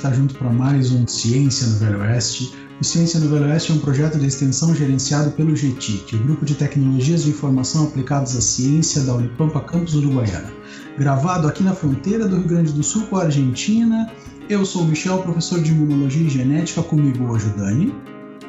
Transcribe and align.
está 0.00 0.10
junto 0.10 0.34
para 0.34 0.48
mais 0.48 0.90
um 0.92 1.06
Ciência 1.06 1.66
no 1.66 1.76
Velho 1.76 2.00
Oeste. 2.00 2.54
O 2.80 2.84
Ciência 2.84 3.20
no 3.20 3.28
Velho 3.28 3.44
Oeste 3.44 3.70
é 3.70 3.74
um 3.74 3.78
projeto 3.80 4.18
de 4.18 4.26
extensão 4.26 4.74
gerenciado 4.74 5.30
pelo 5.32 5.54
GETIC, 5.54 6.16
o 6.16 6.18
Grupo 6.20 6.46
de 6.46 6.54
Tecnologias 6.54 7.24
de 7.24 7.28
Informação 7.28 7.84
Aplicadas 7.84 8.34
à 8.34 8.40
Ciência 8.40 9.02
da 9.02 9.12
Unipampa 9.12 9.60
Campus 9.60 9.94
Uruguaiana. 9.94 10.50
Gravado 10.96 11.46
aqui 11.46 11.62
na 11.62 11.74
fronteira 11.74 12.26
do 12.26 12.36
Rio 12.36 12.48
Grande 12.48 12.72
do 12.72 12.82
Sul 12.82 13.08
com 13.08 13.16
a 13.16 13.24
Argentina. 13.24 14.10
Eu 14.48 14.64
sou 14.64 14.84
o 14.84 14.86
Michel, 14.86 15.18
professor 15.18 15.60
de 15.60 15.70
Imunologia 15.70 16.26
e 16.26 16.30
Genética, 16.30 16.82
comigo 16.82 17.30
hoje 17.30 17.48
o 17.48 17.58
Dani. 17.58 17.94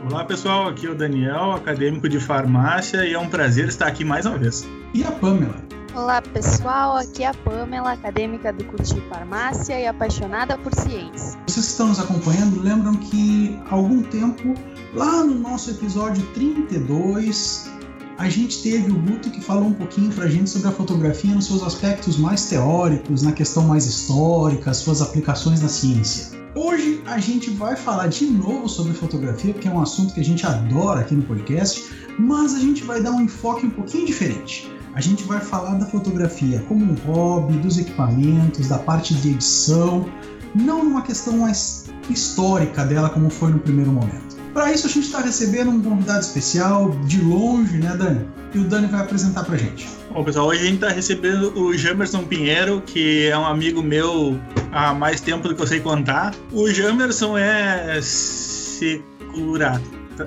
Olá 0.10 0.24
pessoal, 0.24 0.70
aqui 0.70 0.88
é 0.88 0.90
o 0.90 0.96
Daniel, 0.96 1.52
acadêmico 1.52 2.08
de 2.08 2.22
farmácia, 2.22 3.06
e 3.06 3.12
é 3.12 3.20
um 3.20 3.28
prazer 3.28 3.68
estar 3.68 3.88
aqui 3.88 4.06
mais 4.06 4.26
uma 4.26 4.38
vez. 4.38 4.66
E 4.94 5.04
a 5.04 5.12
Pamela. 5.12 5.81
Olá 5.94 6.22
pessoal, 6.22 6.96
aqui 6.96 7.22
é 7.22 7.28
a 7.28 7.34
Pamela, 7.34 7.92
acadêmica 7.92 8.54
do 8.54 8.64
de 8.82 9.02
farmácia 9.10 9.78
e 9.78 9.86
apaixonada 9.86 10.58
por 10.58 10.74
ciências. 10.74 11.38
Vocês 11.46 11.66
que 11.66 11.72
estão 11.72 11.88
nos 11.90 12.00
acompanhando 12.00 12.62
lembram 12.62 12.96
que 12.96 13.60
há 13.70 13.76
algum 13.76 14.02
tempo, 14.02 14.54
lá 14.94 15.22
no 15.26 15.36
nosso 15.36 15.70
episódio 15.70 16.26
32, 16.34 17.70
a 18.18 18.30
gente 18.30 18.64
teve 18.64 18.90
o 18.90 18.96
Guto 18.96 19.30
que 19.30 19.42
falou 19.42 19.66
um 19.66 19.74
pouquinho 19.74 20.14
pra 20.14 20.28
gente 20.28 20.50
sobre 20.50 20.70
a 20.70 20.72
fotografia 20.72 21.36
nos 21.36 21.48
seus 21.48 21.62
aspectos 21.62 22.18
mais 22.18 22.46
teóricos, 22.46 23.22
na 23.22 23.34
questão 23.34 23.64
mais 23.64 23.86
histórica, 23.86 24.74
suas 24.74 25.02
aplicações 25.02 25.62
na 25.62 25.68
ciência. 25.68 26.41
Hoje 26.54 27.02
a 27.06 27.18
gente 27.18 27.50
vai 27.50 27.76
falar 27.76 28.08
de 28.08 28.26
novo 28.26 28.68
sobre 28.68 28.94
fotografia, 28.94 29.54
porque 29.54 29.68
é 29.68 29.72
um 29.72 29.82
assunto 29.82 30.14
que 30.14 30.20
a 30.20 30.24
gente 30.24 30.46
adora 30.46 31.02
aqui 31.02 31.16
no 31.16 31.24
podcast, 31.24 31.90
mas 32.20 32.54
a 32.54 32.60
gente 32.60 32.84
vai 32.84 33.02
dar 33.02 33.12
um 33.12 33.22
enfoque 33.22 33.66
um 33.66 33.70
pouquinho 33.70 34.06
diferente 34.06 34.70
a 34.94 35.00
gente 35.00 35.24
vai 35.24 35.40
falar 35.40 35.76
da 35.76 35.86
fotografia 35.86 36.64
como 36.68 36.86
um 36.86 36.96
hobby, 37.06 37.58
dos 37.58 37.78
equipamentos, 37.78 38.68
da 38.68 38.78
parte 38.78 39.14
de 39.16 39.30
edição, 39.30 40.06
não 40.54 40.84
numa 40.84 41.02
questão 41.02 41.38
mais 41.38 41.86
histórica 42.10 42.84
dela 42.86 43.10
como 43.10 43.30
foi 43.30 43.52
no 43.52 43.60
primeiro 43.60 43.92
momento. 43.92 44.31
Para 44.54 44.72
isso 44.72 44.88
a 44.88 44.90
gente 44.90 45.06
está 45.06 45.22
recebendo 45.22 45.72
um 45.72 45.82
convidado 45.82 46.20
especial 46.20 46.90
de 47.06 47.22
longe, 47.22 47.78
né, 47.78 47.96
Dani? 47.96 48.28
E 48.54 48.60
o 48.60 48.64
Dani 48.66 48.88
vai 48.88 49.02
apresentar 49.02 49.46
para 49.46 49.56
gente. 49.58 49.88
Bom, 50.12 50.24
pessoal, 50.24 50.48
hoje 50.48 50.62
a 50.62 50.66
gente 50.66 50.76
está 50.76 50.90
recebendo 50.90 51.58
o 51.58 51.76
Jamerson 51.78 52.24
Pinheiro, 52.24 52.82
que 52.86 53.28
é 53.28 53.38
um 53.38 53.46
amigo 53.46 53.82
meu 53.82 54.40
há 54.72 54.94
mais 54.94 55.22
tempo 55.22 55.48
do 55.48 55.56
que 55.56 55.62
eu 55.62 55.68
sei 55.68 55.80
contar. 55.80 56.36
O 56.52 56.70
Jamerson 56.70 57.38
é 57.38 58.02
securata. 58.02 59.82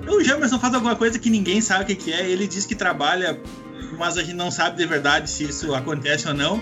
O 0.08 0.24
Jamerson 0.24 0.58
faz 0.58 0.74
alguma 0.74 0.96
coisa 0.96 1.18
que 1.18 1.28
ninguém 1.28 1.60
sabe 1.60 1.92
o 1.92 1.96
que 1.96 2.10
é. 2.10 2.28
Ele 2.28 2.46
diz 2.46 2.64
que 2.64 2.74
trabalha 2.74 3.38
mas 3.98 4.18
a 4.18 4.22
gente 4.22 4.34
não 4.34 4.50
sabe 4.50 4.76
de 4.76 4.86
verdade 4.86 5.30
se 5.30 5.44
isso 5.44 5.74
acontece 5.74 6.28
ou 6.28 6.34
não. 6.34 6.60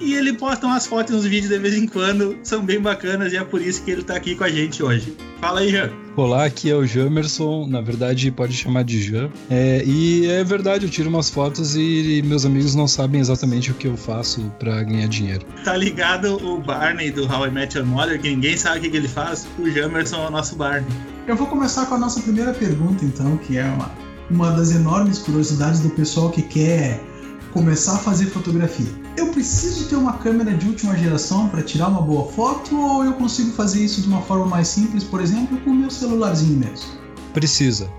E 0.00 0.14
ele 0.14 0.32
posta 0.32 0.66
umas 0.66 0.86
fotos 0.86 1.14
nos 1.14 1.24
vídeos 1.24 1.50
de 1.50 1.58
vez 1.58 1.74
em 1.74 1.86
quando, 1.86 2.36
são 2.42 2.64
bem 2.64 2.80
bacanas 2.80 3.32
e 3.32 3.36
é 3.36 3.44
por 3.44 3.60
isso 3.62 3.84
que 3.84 3.90
ele 3.90 4.02
tá 4.02 4.16
aqui 4.16 4.34
com 4.34 4.44
a 4.44 4.48
gente 4.48 4.82
hoje. 4.82 5.16
Fala 5.40 5.60
aí, 5.60 5.70
Jean. 5.70 6.01
Olá, 6.14 6.44
aqui 6.44 6.70
é 6.70 6.76
o 6.76 6.84
Jamerson, 6.84 7.66
na 7.66 7.80
verdade 7.80 8.30
pode 8.30 8.52
chamar 8.52 8.84
de 8.84 9.00
Jean. 9.00 9.30
É, 9.50 9.82
e 9.86 10.26
é 10.26 10.44
verdade, 10.44 10.84
eu 10.84 10.90
tiro 10.90 11.08
umas 11.08 11.30
fotos 11.30 11.74
e 11.74 12.22
meus 12.26 12.44
amigos 12.44 12.74
não 12.74 12.86
sabem 12.86 13.18
exatamente 13.18 13.70
o 13.70 13.74
que 13.74 13.88
eu 13.88 13.96
faço 13.96 14.52
para 14.58 14.82
ganhar 14.82 15.08
dinheiro. 15.08 15.46
Tá 15.64 15.74
ligado 15.74 16.36
o 16.46 16.60
Barney 16.60 17.10
do 17.10 17.24
How 17.24 17.46
I 17.46 17.50
Met 17.50 17.78
Your 17.78 17.86
Mother, 17.86 18.20
que 18.20 18.28
ninguém 18.28 18.58
sabe 18.58 18.78
o 18.78 18.82
que, 18.82 18.90
que 18.90 18.96
ele 18.98 19.08
faz? 19.08 19.48
O 19.58 19.70
Jamerson 19.70 20.16
é 20.16 20.28
o 20.28 20.30
nosso 20.30 20.54
Barney. 20.54 20.86
Eu 21.26 21.34
vou 21.34 21.46
começar 21.46 21.86
com 21.86 21.94
a 21.94 21.98
nossa 21.98 22.20
primeira 22.20 22.52
pergunta, 22.52 23.04
então, 23.04 23.38
que 23.38 23.56
é 23.56 23.64
uma 23.64 23.90
uma 24.30 24.50
das 24.52 24.74
enormes 24.74 25.18
curiosidades 25.18 25.80
do 25.80 25.90
pessoal 25.90 26.30
que 26.30 26.42
quer 26.42 27.00
começar 27.52 27.94
a 27.94 27.98
fazer 27.98 28.26
fotografia. 28.26 28.86
Eu 29.16 29.28
preciso 29.28 29.88
ter 29.88 29.96
uma 29.96 30.14
câmera 30.14 30.54
de 30.54 30.66
última 30.66 30.96
geração 30.96 31.48
para 31.48 31.62
tirar 31.62 31.88
uma 31.88 32.00
boa 32.00 32.30
foto 32.32 32.76
ou 32.76 33.04
eu 33.04 33.12
consigo 33.14 33.52
fazer 33.52 33.84
isso 33.84 34.00
de 34.00 34.08
uma 34.08 34.22
forma 34.22 34.46
mais 34.46 34.68
simples, 34.68 35.04
por 35.04 35.20
exemplo, 35.20 35.58
com 35.58 35.70
o 35.70 35.74
meu 35.74 35.90
celularzinho 35.90 36.58
mesmo? 36.58 36.86
Precisa. 37.34 37.90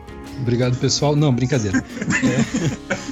Obrigado, 0.42 0.78
pessoal. 0.78 1.16
Não, 1.16 1.34
brincadeira. 1.34 1.84
É. 2.24 3.04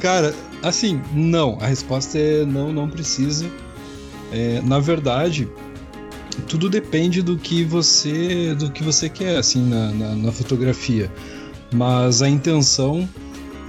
Cara, 0.00 0.34
assim, 0.62 1.00
não. 1.12 1.58
A 1.60 1.66
resposta 1.66 2.18
é 2.18 2.44
não, 2.44 2.72
não 2.72 2.88
precisa. 2.88 3.46
É, 4.32 4.60
na 4.62 4.78
verdade, 4.78 5.48
tudo 6.48 6.68
depende 6.68 7.22
do 7.22 7.36
que 7.36 7.64
você 7.64 8.54
do 8.54 8.70
que 8.70 8.82
você 8.82 9.08
quer 9.08 9.36
assim 9.36 9.68
na, 9.68 9.90
na, 9.92 10.14
na 10.14 10.32
fotografia 10.32 11.10
mas 11.72 12.22
a 12.22 12.28
intenção 12.28 13.08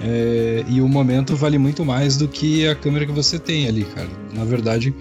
é, 0.01 0.63
e 0.67 0.81
o 0.81 0.87
momento 0.87 1.35
vale 1.35 1.57
muito 1.57 1.83
mais 1.83 2.17
do 2.17 2.27
que 2.27 2.67
a 2.67 2.75
câmera 2.75 3.05
que 3.05 3.11
você 3.11 3.39
tem 3.39 3.67
ali, 3.67 3.83
cara. 3.83 4.09
Na 4.33 4.43
verdade, 4.43 4.93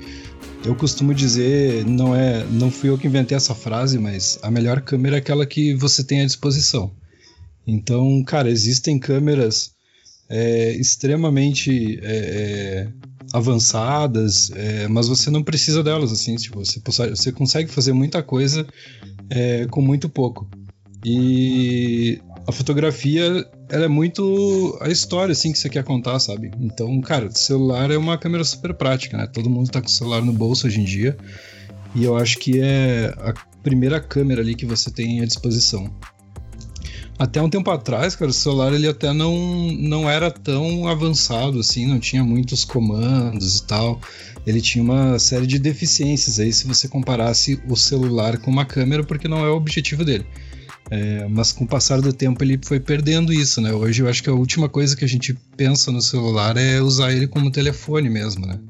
eu 0.65 0.75
costumo 0.75 1.15
dizer, 1.15 1.84
não 1.87 2.15
é, 2.15 2.45
não 2.45 2.71
fui 2.71 2.91
eu 2.91 2.99
que 2.99 3.07
inventei 3.07 3.37
essa 3.37 3.55
frase, 3.55 3.99
mas 3.99 4.39
a 4.43 4.51
melhor 4.51 4.81
câmera 4.81 5.17
é 5.17 5.19
aquela 5.19 5.47
que 5.47 5.75
você 5.75 6.03
tem 6.03 6.23
à 6.23 6.25
disposição. 6.25 6.91
Então, 7.67 8.23
cara, 8.25 8.51
existem 8.51 8.99
câmeras 8.99 9.73
é, 10.29 10.73
extremamente 10.73 12.01
é, 12.03 12.89
é 12.93 13.07
avançadas, 13.33 14.51
é, 14.53 14.89
mas 14.89 15.09
você 15.09 15.31
não 15.31 15.43
precisa 15.43 15.83
delas, 15.83 16.13
assim, 16.13 16.37
tipo, 16.37 16.65
você, 16.65 16.81
você 17.11 17.33
consegue 17.33 17.71
fazer 17.71 17.93
muita 17.93 18.23
coisa 18.23 18.67
é, 19.28 19.67
com 19.67 19.83
muito 19.83 20.09
pouco. 20.09 20.49
E 21.05 22.21
a 22.47 22.53
fotografia 22.53 23.47
ela 23.69 23.87
é 23.87 23.88
muito 23.88 24.78
a 24.81 24.88
história 24.88 25.32
assim 25.32 25.53
que 25.53 25.59
você 25.59 25.69
quer 25.69 25.82
contar, 25.82 26.19
sabe? 26.19 26.50
Então, 26.60 27.00
cara, 27.00 27.31
celular 27.31 27.91
é 27.91 27.97
uma 27.97 28.16
câmera 28.16 28.44
super 28.44 28.72
prática, 28.75 29.16
né? 29.16 29.27
Todo 29.27 29.50
mundo 29.50 29.71
tá 29.71 29.81
com 29.81 29.88
o 29.88 29.91
celular 29.91 30.22
no 30.22 30.32
bolso 30.32 30.66
hoje 30.66 30.81
em 30.81 30.84
dia. 30.84 31.16
E 31.94 32.04
eu 32.04 32.16
acho 32.16 32.38
que 32.38 32.60
é 32.60 33.12
a 33.19 33.34
primeira 33.62 34.00
câmera 34.00 34.41
ali 34.41 34.54
que 34.54 34.66
você 34.66 34.91
tem 34.91 35.21
à 35.21 35.25
disposição. 35.25 35.91
Até 37.19 37.41
um 37.41 37.49
tempo 37.49 37.71
atrás, 37.71 38.15
cara, 38.15 38.31
o 38.31 38.34
celular 38.34 38.75
ele 38.75 38.87
até 38.87 39.12
não, 39.12 39.72
não 39.72 40.09
era 40.09 40.31
tão 40.31 40.87
avançado 40.87 41.59
assim, 41.59 41.87
não 41.87 41.98
tinha 41.98 42.22
muitos 42.22 42.65
comandos 42.65 43.59
e 43.59 43.66
tal. 43.66 44.00
Ele 44.47 44.60
tinha 44.60 44.84
uma 44.84 45.19
série 45.19 45.47
de 45.47 45.59
deficiências 45.59 46.38
aí 46.38 46.53
se 46.53 46.66
você 46.66 46.87
comparasse 46.87 47.60
o 47.69 47.75
celular 47.75 48.37
com 48.37 48.50
uma 48.50 48.66
câmera, 48.66 49.03
porque 49.03 49.27
não 49.27 49.44
é 49.44 49.50
o 49.50 49.56
objetivo 49.56 50.04
dele. 50.04 50.27
É, 50.91 51.27
mas 51.29 51.51
com 51.51 51.65
o 51.65 51.67
passar 51.67 52.01
do 52.01 52.13
tempo 52.13 52.43
ele 52.45 52.59
foi 52.63 52.79
perdendo 52.79 53.33
isso, 53.33 53.61
né? 53.61 53.73
Hoje 53.73 54.03
eu 54.03 54.09
acho 54.09 54.23
que 54.23 54.31
a 54.31 54.35
última 54.35 54.69
coisa 54.69 54.97
que 54.97 55.05
a 55.05 55.09
gente 55.09 55.35
pensa 55.57 55.91
no 55.91 56.01
celular 56.01 56.57
é 56.57 56.81
usar 56.81 57.13
ele 57.13 57.27
como 57.27 57.51
telefone 57.51 58.09
mesmo, 58.09 58.47
né? 58.47 58.60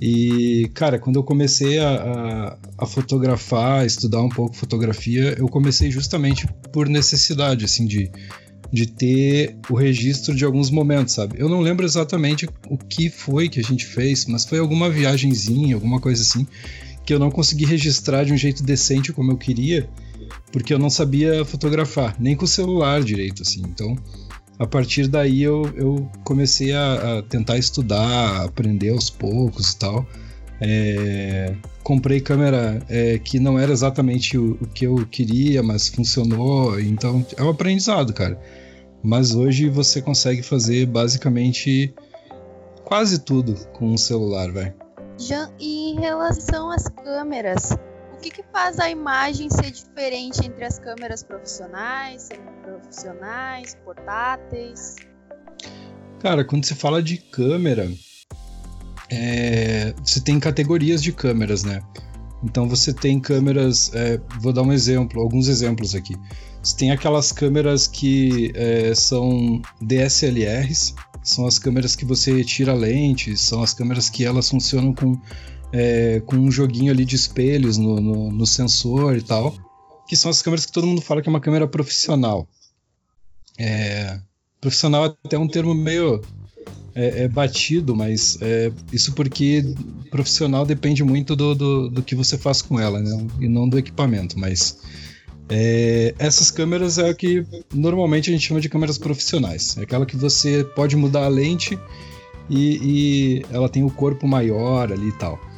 E, 0.00 0.70
cara, 0.74 0.98
quando 0.98 1.16
eu 1.16 1.22
comecei 1.22 1.78
a, 1.78 1.88
a, 1.88 2.58
a 2.78 2.86
fotografar, 2.86 3.86
estudar 3.86 4.20
um 4.22 4.28
pouco 4.28 4.56
fotografia, 4.56 5.36
eu 5.38 5.48
comecei 5.48 5.90
justamente 5.90 6.48
por 6.72 6.88
necessidade, 6.88 7.64
assim, 7.64 7.86
de, 7.86 8.10
de 8.72 8.86
ter 8.86 9.56
o 9.70 9.74
registro 9.74 10.34
de 10.34 10.44
alguns 10.44 10.68
momentos, 10.68 11.14
sabe? 11.14 11.36
Eu 11.38 11.48
não 11.48 11.60
lembro 11.60 11.86
exatamente 11.86 12.48
o 12.68 12.76
que 12.76 13.08
foi 13.08 13.48
que 13.48 13.60
a 13.60 13.62
gente 13.62 13.86
fez, 13.86 14.26
mas 14.26 14.44
foi 14.44 14.58
alguma 14.58 14.90
viagenzinha, 14.90 15.76
alguma 15.76 16.00
coisa 16.00 16.22
assim, 16.22 16.44
que 17.06 17.14
eu 17.14 17.20
não 17.20 17.30
consegui 17.30 17.64
registrar 17.64 18.24
de 18.24 18.32
um 18.32 18.36
jeito 18.36 18.64
decente 18.64 19.12
como 19.12 19.30
eu 19.30 19.36
queria 19.36 19.88
porque 20.52 20.72
eu 20.72 20.78
não 20.78 20.90
sabia 20.90 21.44
fotografar, 21.44 22.16
nem 22.18 22.36
com 22.36 22.44
o 22.44 22.48
celular 22.48 23.02
direito, 23.02 23.42
assim. 23.42 23.62
Então, 23.66 23.96
a 24.58 24.66
partir 24.66 25.08
daí 25.08 25.42
eu, 25.42 25.68
eu 25.74 26.08
comecei 26.24 26.72
a, 26.72 27.18
a 27.18 27.22
tentar 27.22 27.58
estudar, 27.58 28.44
aprender 28.44 28.90
aos 28.90 29.10
poucos 29.10 29.72
e 29.72 29.78
tal. 29.78 30.06
É, 30.60 31.54
comprei 31.82 32.20
câmera 32.20 32.80
é, 32.88 33.18
que 33.18 33.40
não 33.40 33.58
era 33.58 33.72
exatamente 33.72 34.38
o, 34.38 34.52
o, 34.52 34.66
que 34.66 34.86
eu 34.86 35.06
queria, 35.06 35.62
mas 35.62 35.88
funcionou. 35.88 36.78
Então 36.80 37.26
é 37.36 37.42
um 37.42 37.50
aprendizado, 37.50 38.12
cara. 38.12 38.40
Mas 39.02 39.34
hoje 39.34 39.68
você 39.68 40.00
consegue 40.00 40.42
fazer 40.42 40.86
basicamente 40.86 41.92
quase 42.84 43.18
tudo 43.18 43.54
com 43.72 43.92
um 43.92 43.96
celular, 43.96 44.50
vai. 44.52 44.72
Já 45.18 45.50
em 45.60 46.00
relação 46.00 46.70
às 46.70 46.88
câmeras, 46.88 47.76
que, 48.24 48.30
que 48.30 48.44
faz 48.50 48.78
a 48.78 48.88
imagem 48.88 49.50
ser 49.50 49.70
diferente 49.70 50.46
entre 50.46 50.64
as 50.64 50.78
câmeras 50.78 51.22
profissionais, 51.22 52.22
semi-profissionais, 52.22 53.76
portáteis? 53.84 54.96
Cara, 56.20 56.42
quando 56.42 56.64
se 56.64 56.74
fala 56.74 57.02
de 57.02 57.18
câmera, 57.18 57.92
é, 59.10 59.94
você 60.02 60.20
tem 60.22 60.40
categorias 60.40 61.02
de 61.02 61.12
câmeras, 61.12 61.64
né? 61.64 61.82
Então 62.42 62.66
você 62.66 62.94
tem 62.94 63.20
câmeras, 63.20 63.90
é, 63.94 64.18
vou 64.40 64.54
dar 64.54 64.62
um 64.62 64.72
exemplo, 64.72 65.20
alguns 65.20 65.48
exemplos 65.48 65.94
aqui. 65.94 66.14
Você 66.62 66.76
tem 66.76 66.92
aquelas 66.92 67.30
câmeras 67.30 67.86
que 67.86 68.52
é, 68.54 68.94
são 68.94 69.60
DSLRs, 69.82 70.94
são 71.22 71.46
as 71.46 71.58
câmeras 71.58 71.94
que 71.94 72.06
você 72.06 72.42
tira 72.42 72.72
lente, 72.72 73.36
são 73.36 73.62
as 73.62 73.74
câmeras 73.74 74.08
que 74.08 74.24
elas 74.24 74.48
funcionam 74.48 74.94
com 74.94 75.20
é, 75.74 76.22
com 76.24 76.36
um 76.36 76.52
joguinho 76.52 76.92
ali 76.92 77.04
de 77.04 77.16
espelhos 77.16 77.76
no, 77.76 78.00
no, 78.00 78.30
no, 78.30 78.46
sensor 78.46 79.16
e 79.16 79.22
tal, 79.22 79.52
que 80.06 80.14
são 80.14 80.30
as 80.30 80.40
câmeras 80.40 80.64
que 80.64 80.70
todo 80.70 80.86
mundo 80.86 81.00
fala 81.00 81.20
que 81.20 81.28
é 81.28 81.30
uma 81.30 81.40
câmera 81.40 81.66
profissional. 81.66 82.46
É, 83.58 84.20
profissional 84.60 85.06
é 85.06 85.14
até 85.24 85.36
um 85.36 85.48
termo 85.48 85.74
meio 85.74 86.22
é, 86.94 87.24
é 87.24 87.28
batido, 87.28 87.96
mas 87.96 88.38
é, 88.40 88.70
isso 88.92 89.14
porque 89.14 89.64
profissional 90.12 90.64
depende 90.64 91.02
muito 91.02 91.34
do, 91.34 91.56
do, 91.56 91.90
do, 91.90 92.02
que 92.04 92.14
você 92.14 92.38
faz 92.38 92.62
com 92.62 92.78
ela, 92.78 93.00
né? 93.00 93.26
E 93.40 93.48
não 93.48 93.68
do 93.68 93.76
equipamento, 93.76 94.38
mas 94.38 94.78
é, 95.48 96.14
essas 96.20 96.52
câmeras 96.52 96.98
é 96.98 97.10
o 97.10 97.16
que 97.16 97.44
normalmente 97.72 98.30
a 98.30 98.32
gente 98.32 98.46
chama 98.46 98.60
de 98.60 98.68
câmeras 98.68 98.96
profissionais. 98.96 99.76
É 99.76 99.82
aquela 99.82 100.06
que 100.06 100.16
você 100.16 100.62
pode 100.62 100.94
mudar 100.94 101.24
a 101.24 101.28
lente 101.28 101.76
e, 102.48 103.40
e 103.40 103.46
ela 103.50 103.68
tem 103.68 103.82
o 103.82 103.90
corpo 103.90 104.28
maior 104.28 104.92
ali 104.92 105.08
e 105.08 105.18
tal. 105.18 105.53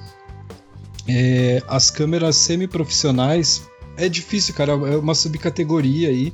É, 1.08 1.62
as 1.68 1.90
câmeras 1.90 2.36
semi-profissionais 2.36 3.62
é 3.96 4.08
difícil, 4.08 4.54
cara, 4.54 4.72
é 4.72 4.96
uma 4.96 5.14
subcategoria 5.14 6.08
aí. 6.08 6.32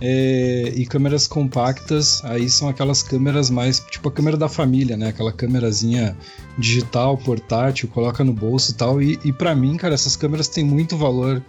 É, 0.00 0.72
e 0.74 0.84
câmeras 0.86 1.26
compactas, 1.26 2.22
aí 2.24 2.50
são 2.50 2.68
aquelas 2.68 3.02
câmeras 3.02 3.48
mais, 3.48 3.78
tipo 3.78 4.08
a 4.08 4.12
câmera 4.12 4.36
da 4.36 4.48
família, 4.48 4.96
né? 4.96 5.08
Aquela 5.08 5.32
câmerazinha 5.32 6.16
digital, 6.58 7.16
portátil, 7.16 7.88
coloca 7.88 8.24
no 8.24 8.32
bolso 8.32 8.72
e 8.72 8.74
tal. 8.74 9.00
E, 9.00 9.18
e 9.24 9.32
para 9.32 9.54
mim, 9.54 9.76
cara, 9.76 9.94
essas 9.94 10.16
câmeras 10.16 10.48
têm 10.48 10.64
muito 10.64 10.96
valor 10.96 11.42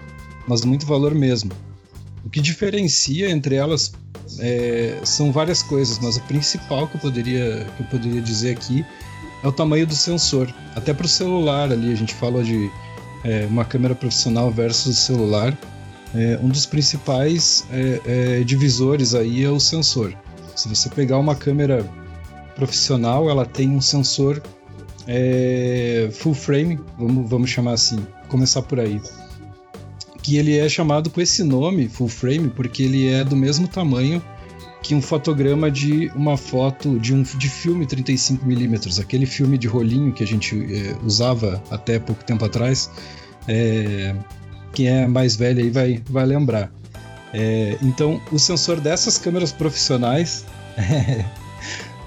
mas 0.48 0.64
muito 0.64 0.86
valor 0.86 1.14
mesmo. 1.14 1.52
O 2.24 2.30
que 2.30 2.40
diferencia 2.40 3.30
entre 3.30 3.56
elas 3.56 3.94
é, 4.40 5.00
são 5.04 5.32
várias 5.32 5.62
coisas, 5.62 6.00
mas 6.00 6.18
o 6.18 6.22
principal 6.22 6.88
que 6.88 6.96
eu 6.96 7.02
poderia, 7.02 7.68
que 7.76 7.84
eu 7.84 7.88
poderia 7.88 8.22
dizer 8.22 8.52
aqui 8.52 8.86
é 9.46 9.48
o 9.48 9.52
tamanho 9.52 9.86
do 9.86 9.94
sensor. 9.94 10.52
Até 10.76 10.92
para 10.92 11.06
o 11.06 11.10
celular 11.10 11.72
ali, 11.72 11.94
a 11.94 11.96
gente 11.96 12.16
fala 12.16 12.44
de 12.44 12.70
é, 13.24 13.46
uma 13.46 13.64
câmera 13.64 13.94
profissional 13.94 14.50
versus 14.50 14.98
celular. 14.98 15.56
É, 16.16 16.40
um 16.42 16.50
dos 16.50 16.66
principais 16.66 17.66
é, 17.72 18.40
é, 18.40 18.44
divisores 18.44 19.14
aí 19.14 19.44
é 19.44 19.50
o 19.50 19.60
sensor. 19.60 20.16
Se 20.56 20.68
você 20.68 20.90
pegar 20.90 21.20
uma 21.20 21.36
câmera 21.36 21.86
profissional, 22.56 23.30
ela 23.30 23.46
tem 23.46 23.70
um 23.70 23.82
sensor 23.82 24.42
é, 25.08 26.10
full 26.12 26.34
frame, 26.34 26.80
vamos, 26.98 27.30
vamos 27.30 27.50
chamar 27.52 27.74
assim, 27.74 28.00
começar 28.28 28.64
por 28.64 28.80
aí 28.80 29.00
que 30.24 30.38
ele 30.38 30.58
é 30.58 30.68
chamado 30.68 31.12
com 31.12 31.22
esse 31.22 31.44
nome, 31.44 31.88
full 31.88 32.08
frame, 32.08 32.50
porque 32.50 32.82
ele 32.82 33.08
é 33.08 33.24
do 33.24 33.36
mesmo 33.36 33.68
tamanho 33.68 34.20
que 34.86 34.94
um 34.94 35.02
fotograma 35.02 35.72
de 35.72 36.12
uma 36.14 36.38
foto 36.38 37.00
de 37.00 37.12
um 37.12 37.24
de 37.24 37.50
filme 37.50 37.88
35mm, 37.88 39.02
aquele 39.02 39.26
filme 39.26 39.58
de 39.58 39.68
rolinho 39.68 40.14
que 40.14 40.24
a 40.24 40.28
gente 40.28 40.56
é, 40.56 40.96
usava 41.04 41.60
até 41.72 41.98
pouco 41.98 42.24
tempo 42.24 42.46
atrás. 42.46 42.92
É, 43.48 44.16
quem 44.74 44.88
é 44.88 45.08
mais 45.08 45.36
velho 45.36 45.64
aí 45.64 45.72
vai, 45.72 46.04
vai 46.08 46.24
lembrar. 46.24 46.72
É, 47.34 47.80
então, 47.82 48.22
o 48.32 48.38
sensor 48.38 48.80
dessas 48.80 49.18
câmeras 49.18 49.52
profissionais, 49.52 50.46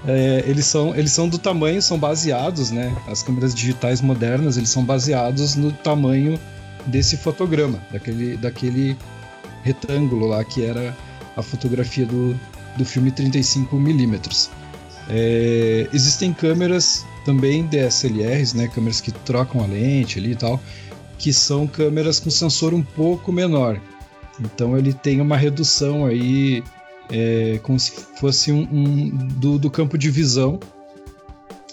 é, 0.07 0.43
eles, 0.47 0.65
são, 0.65 0.95
eles 0.95 1.11
são 1.11 1.27
do 1.27 1.37
tamanho, 1.37 1.81
são 1.81 1.99
baseados, 1.99 2.71
né? 2.71 2.95
As 3.09 3.21
câmeras 3.21 3.53
digitais 3.53 3.99
modernas, 3.99 4.55
eles 4.55 4.69
são 4.69 4.85
baseados 4.85 5.55
no 5.55 5.73
tamanho 5.73 6.39
desse 6.85 7.17
fotograma, 7.17 7.83
daquele, 7.91 8.37
daquele 8.37 8.95
retângulo 9.63 10.27
lá 10.27 10.45
que 10.45 10.63
era 10.63 10.95
a 11.35 11.43
fotografia 11.43 12.05
do, 12.05 12.39
do 12.79 12.85
filme 12.85 13.11
35mm. 13.11 14.49
É, 15.09 15.87
existem 15.91 16.31
câmeras 16.33 17.05
também 17.25 17.65
DSLRs, 17.65 18.53
né, 18.53 18.67
câmeras 18.67 19.01
que 19.01 19.11
trocam 19.11 19.61
a 19.61 19.67
lente 19.67 20.17
ali 20.17 20.31
e 20.31 20.35
tal, 20.35 20.59
que 21.17 21.33
são 21.33 21.67
câmeras 21.67 22.19
com 22.19 22.29
sensor 22.29 22.73
um 22.73 22.81
pouco 22.81 23.31
menor. 23.31 23.79
Então 24.39 24.77
ele 24.77 24.93
tem 24.93 25.19
uma 25.19 25.35
redução 25.35 26.05
aí, 26.05 26.63
é, 27.11 27.59
como 27.61 27.77
se 27.79 27.91
fosse 27.91 28.51
um, 28.51 28.61
um 28.71 29.09
do, 29.09 29.59
do 29.59 29.69
campo 29.69 29.97
de 29.97 30.09
visão 30.09 30.59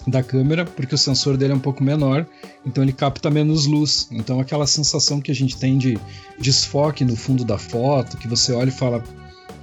da 0.05 0.23
câmera, 0.23 0.65
porque 0.65 0.95
o 0.95 0.97
sensor 0.97 1.37
dele 1.37 1.53
é 1.53 1.55
um 1.55 1.59
pouco 1.59 1.83
menor, 1.83 2.25
então 2.65 2.83
ele 2.83 2.93
capta 2.93 3.29
menos 3.29 3.65
luz. 3.65 4.07
Então 4.11 4.39
aquela 4.39 4.67
sensação 4.67 5.21
que 5.21 5.31
a 5.31 5.35
gente 5.35 5.57
tem 5.57 5.77
de 5.77 5.97
desfoque 6.39 7.05
no 7.05 7.15
fundo 7.15 7.45
da 7.45 7.57
foto, 7.57 8.17
que 8.17 8.27
você 8.27 8.51
olha 8.51 8.69
e 8.69 8.71
fala, 8.71 9.03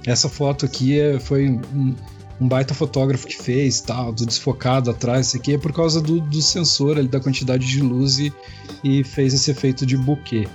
essa 0.05 0.29
foto 0.29 0.65
aqui 0.65 0.99
é, 0.99 1.19
foi 1.19 1.49
um, 1.49 1.95
um, 2.39 2.47
baita 2.47 2.73
fotógrafo 2.73 3.27
que 3.27 3.41
fez, 3.41 3.81
tal, 3.81 4.11
do 4.11 4.25
desfocado 4.25 4.89
atrás, 4.89 5.27
isso 5.27 5.37
aqui 5.37 5.53
é 5.53 5.57
por 5.57 5.73
causa 5.73 6.01
do, 6.01 6.19
do 6.21 6.41
sensor, 6.41 6.97
ali, 6.97 7.07
da 7.07 7.19
quantidade 7.19 7.65
de 7.65 7.81
luz 7.81 8.19
e, 8.19 8.33
e 8.83 9.03
fez 9.03 9.33
esse 9.33 9.51
efeito 9.51 9.85
de 9.85 9.97
bokeh. 9.97 10.47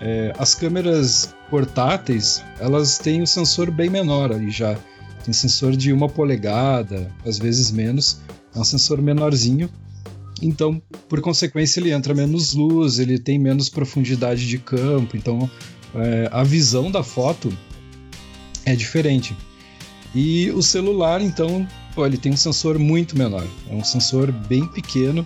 É, 0.00 0.32
as 0.38 0.54
câmeras 0.54 1.34
portáteis, 1.48 2.42
elas 2.58 2.98
têm 2.98 3.22
o 3.22 3.26
sensor 3.26 3.70
bem 3.70 3.88
menor 3.88 4.32
ali 4.32 4.50
já. 4.50 4.76
Tem 5.24 5.32
sensor 5.32 5.76
de 5.76 5.92
uma 5.92 6.08
polegada, 6.08 7.10
às 7.24 7.38
vezes 7.38 7.70
menos, 7.70 8.20
é 8.54 8.58
um 8.58 8.64
sensor 8.64 9.00
menorzinho, 9.00 9.70
então, 10.42 10.80
por 11.08 11.20
consequência, 11.20 11.80
ele 11.80 11.92
entra 11.92 12.14
menos 12.14 12.52
luz, 12.52 12.98
ele 12.98 13.18
tem 13.18 13.38
menos 13.38 13.68
profundidade 13.68 14.46
de 14.46 14.58
campo, 14.58 15.16
então 15.16 15.50
é, 15.94 16.28
a 16.30 16.42
visão 16.42 16.90
da 16.90 17.02
foto 17.02 17.50
é 18.66 18.76
diferente. 18.76 19.34
E 20.14 20.50
o 20.50 20.62
celular, 20.62 21.22
então, 21.22 21.66
pô, 21.94 22.04
ele 22.04 22.18
tem 22.18 22.32
um 22.32 22.36
sensor 22.36 22.78
muito 22.78 23.16
menor, 23.16 23.46
é 23.70 23.74
um 23.74 23.84
sensor 23.84 24.30
bem 24.30 24.66
pequeno 24.66 25.24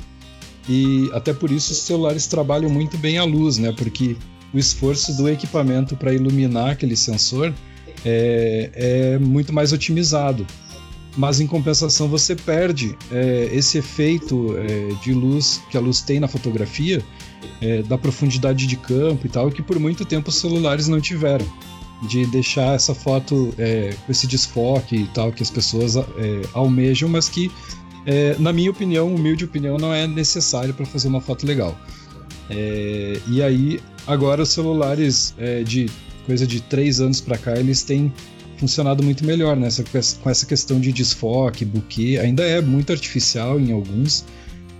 e 0.68 1.10
até 1.12 1.32
por 1.32 1.50
isso 1.50 1.72
os 1.72 1.78
celulares 1.78 2.26
trabalham 2.26 2.70
muito 2.70 2.96
bem 2.96 3.18
a 3.18 3.24
luz, 3.24 3.58
né? 3.58 3.72
Porque 3.72 4.16
o 4.54 4.58
esforço 4.58 5.16
do 5.16 5.28
equipamento 5.28 5.96
para 5.96 6.12
iluminar 6.12 6.70
aquele 6.70 6.96
sensor 6.96 7.52
é, 8.04 8.70
é 8.74 9.18
muito 9.18 9.52
mais 9.52 9.72
otimizado 9.72 10.46
mas 11.16 11.40
em 11.40 11.46
compensação 11.46 12.08
você 12.08 12.36
perde 12.36 12.96
é, 13.10 13.48
esse 13.52 13.78
efeito 13.78 14.56
é, 14.56 14.94
de 15.02 15.12
luz 15.12 15.60
que 15.70 15.76
a 15.76 15.80
luz 15.80 16.00
tem 16.00 16.20
na 16.20 16.28
fotografia, 16.28 17.02
é, 17.60 17.82
da 17.82 17.98
profundidade 17.98 18.66
de 18.66 18.76
campo 18.76 19.26
e 19.26 19.28
tal, 19.28 19.50
que 19.50 19.62
por 19.62 19.78
muito 19.78 20.04
tempo 20.04 20.28
os 20.28 20.36
celulares 20.36 20.88
não 20.88 21.00
tiveram. 21.00 21.46
De 22.02 22.24
deixar 22.26 22.74
essa 22.74 22.94
foto 22.94 23.54
é, 23.58 23.94
com 24.04 24.12
esse 24.12 24.26
desfoque 24.26 24.96
e 24.96 25.06
tal, 25.08 25.32
que 25.32 25.42
as 25.42 25.50
pessoas 25.50 25.96
é, 25.96 26.02
almejam, 26.54 27.08
mas 27.08 27.28
que, 27.28 27.50
é, 28.06 28.34
na 28.38 28.52
minha 28.52 28.70
opinião, 28.70 29.14
humilde 29.14 29.44
opinião, 29.44 29.76
não 29.76 29.92
é 29.92 30.06
necessário 30.06 30.72
para 30.72 30.86
fazer 30.86 31.08
uma 31.08 31.20
foto 31.20 31.46
legal. 31.46 31.78
e 33.28 33.42
aí, 33.42 33.80
agora 34.06 34.42
os 34.42 34.48
celulares 34.48 35.34
de 35.66 35.90
coisa 36.26 36.46
de 36.46 36.60
três 36.60 37.00
anos 37.00 37.20
para 37.20 37.36
cá, 37.36 37.56
eles 37.56 37.82
têm 37.82 38.12
funcionado 38.60 39.02
muito 39.02 39.24
melhor 39.24 39.56
nessa 39.56 39.82
com 39.82 40.30
essa 40.30 40.46
questão 40.46 40.78
de 40.78 40.92
desfoque, 40.92 41.64
buquê, 41.64 42.20
ainda 42.22 42.42
é 42.44 42.60
muito 42.60 42.92
artificial 42.92 43.58
em 43.58 43.72
alguns, 43.72 44.24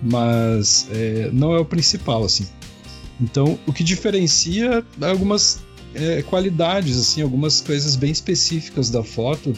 mas 0.01 0.87
é, 0.91 1.29
não 1.33 1.53
é 1.55 1.59
o 1.59 1.65
principal 1.65 2.23
assim. 2.23 2.47
Então, 3.19 3.59
o 3.67 3.73
que 3.73 3.83
diferencia 3.83 4.85
algumas 5.01 5.59
é, 5.93 6.21
qualidades, 6.21 6.97
assim, 6.97 7.21
algumas 7.21 7.61
coisas 7.61 7.95
bem 7.95 8.11
específicas 8.11 8.89
da 8.89 9.03
foto, 9.03 9.53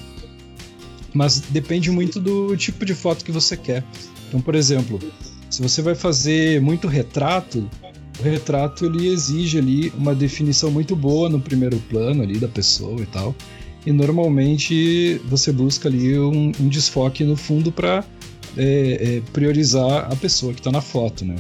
mas 1.14 1.40
depende 1.40 1.92
muito 1.92 2.20
do 2.20 2.56
tipo 2.58 2.86
de 2.86 2.94
foto 2.94 3.24
que 3.24 3.32
você 3.32 3.56
quer. 3.56 3.84
Então, 4.28 4.42
por 4.42 4.56
exemplo, 4.56 5.00
se 5.50 5.62
você 5.62 5.82
vai 5.82 5.96
fazer 5.96 6.60
muito 6.62 6.88
retrato, 6.88 7.70
o 8.20 8.24
retrato 8.24 8.86
ele 8.86 9.08
exige 9.08 9.58
ali 9.58 9.94
uma 9.98 10.16
definição 10.16 10.72
muito 10.72 10.96
boa 10.96 11.30
no 11.30 11.40
primeiro 11.40 11.78
plano 11.90 12.24
ali 12.24 12.40
da 12.40 12.48
pessoa 12.48 13.00
e 13.02 13.06
tal 13.06 13.36
e 13.86 13.92
normalmente 13.92 15.22
você 15.26 15.52
busca 15.52 15.90
ali 15.90 16.18
um, 16.18 16.52
um 16.60 16.68
desfoque 16.68 17.24
no 17.24 17.36
fundo 17.36 17.72
para 17.72 18.04
é, 18.56 19.18
é, 19.18 19.22
priorizar 19.32 20.12
a 20.12 20.16
pessoa 20.16 20.54
que 20.54 20.60
está 20.60 20.72
na 20.72 20.82
foto, 20.82 21.26
né? 21.26 21.36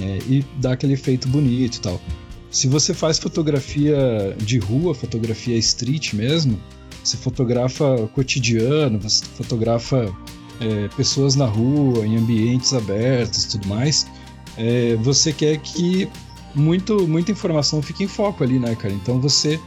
É, 0.00 0.18
e 0.28 0.44
dar 0.58 0.72
aquele 0.72 0.94
efeito 0.94 1.28
bonito 1.28 1.76
e 1.76 1.80
tal. 1.80 2.00
Se 2.52 2.68
você 2.68 2.92
faz 2.92 3.18
fotografia 3.18 4.36
de 4.36 4.58
rua, 4.58 4.94
fotografia 4.94 5.56
street 5.56 6.12
mesmo, 6.12 6.60
você 7.02 7.16
fotografa 7.16 8.08
cotidiano, 8.14 9.00
você 9.00 9.24
fotografa 9.24 10.14
é, 10.60 10.88
pessoas 10.88 11.34
na 11.34 11.46
rua, 11.46 12.06
em 12.06 12.18
ambientes 12.18 12.74
abertos, 12.74 13.46
tudo 13.46 13.66
mais. 13.66 14.06
É, 14.58 14.96
você 14.96 15.32
quer 15.32 15.56
que 15.58 16.06
muito, 16.54 17.08
muita 17.08 17.32
informação 17.32 17.80
fique 17.80 18.04
em 18.04 18.08
foco 18.08 18.44
ali, 18.44 18.58
né, 18.58 18.74
cara? 18.74 18.92
Então 18.92 19.18
você 19.18 19.58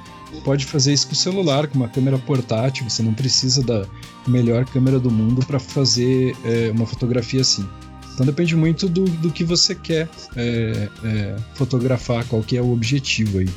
pode 0.44 0.66
fazer 0.66 0.94
isso 0.94 1.08
com 1.08 1.14
o 1.14 1.16
celular, 1.16 1.68
com 1.68 1.80
uma 1.80 1.90
câmera 1.90 2.20
portátil. 2.20 2.88
Você 2.88 3.02
não 3.02 3.16
precisa 3.16 3.64
da 3.64 3.88
melhor 4.28 4.64
câmera 4.64 5.00
do 5.00 5.10
mundo 5.10 5.44
para 5.44 5.60
fazer 5.60 6.36
é, 6.46 6.70
uma 6.72 6.86
fotografia 6.86 7.42
assim. 7.42 7.68
Então 8.16 8.26
depende 8.26 8.56
muito 8.56 8.88
do, 8.88 9.04
do 9.04 9.30
que 9.30 9.44
você 9.44 9.76
quer 9.76 10.08
é, 10.38 10.90
é, 11.04 11.36
fotografar, 11.54 12.26
qual 12.26 12.42
que 12.42 12.58
é 12.58 12.62
o 12.62 12.72
objetivo 12.72 13.40
aí. 13.40 13.50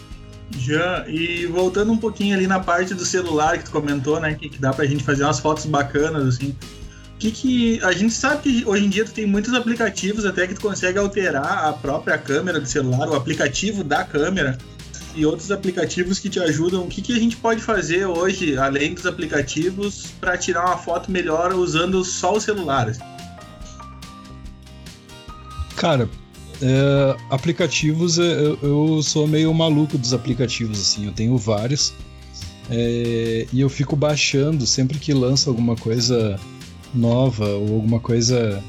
Já, 0.58 1.04
e 1.08 1.46
voltando 1.46 1.92
um 1.92 1.96
pouquinho 1.96 2.34
ali 2.36 2.46
na 2.46 2.58
parte 2.58 2.92
do 2.92 3.04
celular 3.04 3.56
que 3.58 3.64
tu 3.64 3.70
comentou, 3.70 4.18
né, 4.18 4.34
que, 4.34 4.48
que 4.48 4.58
dá 4.58 4.72
pra 4.72 4.84
gente 4.84 5.04
fazer 5.04 5.22
umas 5.22 5.38
fotos 5.38 5.64
bacanas, 5.66 6.26
assim, 6.26 6.56
que 7.18 7.30
que 7.30 7.80
a 7.84 7.92
gente 7.92 8.14
sabe 8.14 8.42
que 8.42 8.64
hoje 8.66 8.84
em 8.84 8.88
dia 8.88 9.04
tu 9.04 9.12
tem 9.12 9.26
muitos 9.26 9.54
aplicativos 9.54 10.24
até 10.24 10.46
que 10.46 10.54
tu 10.54 10.60
consegue 10.60 10.98
alterar 10.98 11.68
a 11.68 11.72
própria 11.72 12.18
câmera 12.18 12.58
do 12.58 12.66
celular, 12.66 13.08
o 13.08 13.14
aplicativo 13.14 13.84
da 13.84 14.02
câmera 14.04 14.58
e 15.14 15.26
outros 15.26 15.50
aplicativos 15.50 16.18
que 16.18 16.28
te 16.28 16.40
ajudam. 16.40 16.84
O 16.84 16.88
que, 16.88 17.02
que 17.02 17.12
a 17.12 17.18
gente 17.18 17.36
pode 17.36 17.60
fazer 17.60 18.06
hoje, 18.06 18.56
além 18.56 18.94
dos 18.94 19.06
aplicativos, 19.06 20.06
para 20.20 20.36
tirar 20.36 20.64
uma 20.64 20.78
foto 20.78 21.10
melhor 21.10 21.52
usando 21.54 22.04
só 22.04 22.34
o 22.34 22.40
celular? 22.40 22.92
Cara, 25.78 26.10
é, 26.60 27.16
aplicativos, 27.30 28.18
é, 28.18 28.22
eu, 28.22 28.58
eu, 28.62 29.00
sou 29.00 29.28
meio 29.28 29.54
maluco 29.54 29.96
dos 29.96 30.12
aplicativos, 30.12 30.80
assim, 30.80 31.06
eu 31.06 31.12
tenho 31.12 31.38
vários. 31.38 31.94
É, 32.68 33.46
e 33.52 33.60
eu 33.60 33.70
fico 33.70 33.94
baixando 33.94 34.66
sempre 34.66 34.98
que 34.98 35.14
lança 35.14 35.48
alguma 35.48 35.76
coisa 35.76 36.38
nova 36.92 37.48
ou 37.48 37.76
alguma 37.76 38.00
coisa 38.00 38.62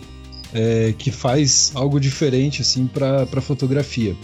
é, 0.53 0.93
que 0.99 1.09
faz 1.09 1.71
algo 1.73 1.99
diferente 1.99 2.61
assim 2.61 2.85
para 2.85 3.41
fotografia. 3.41 4.15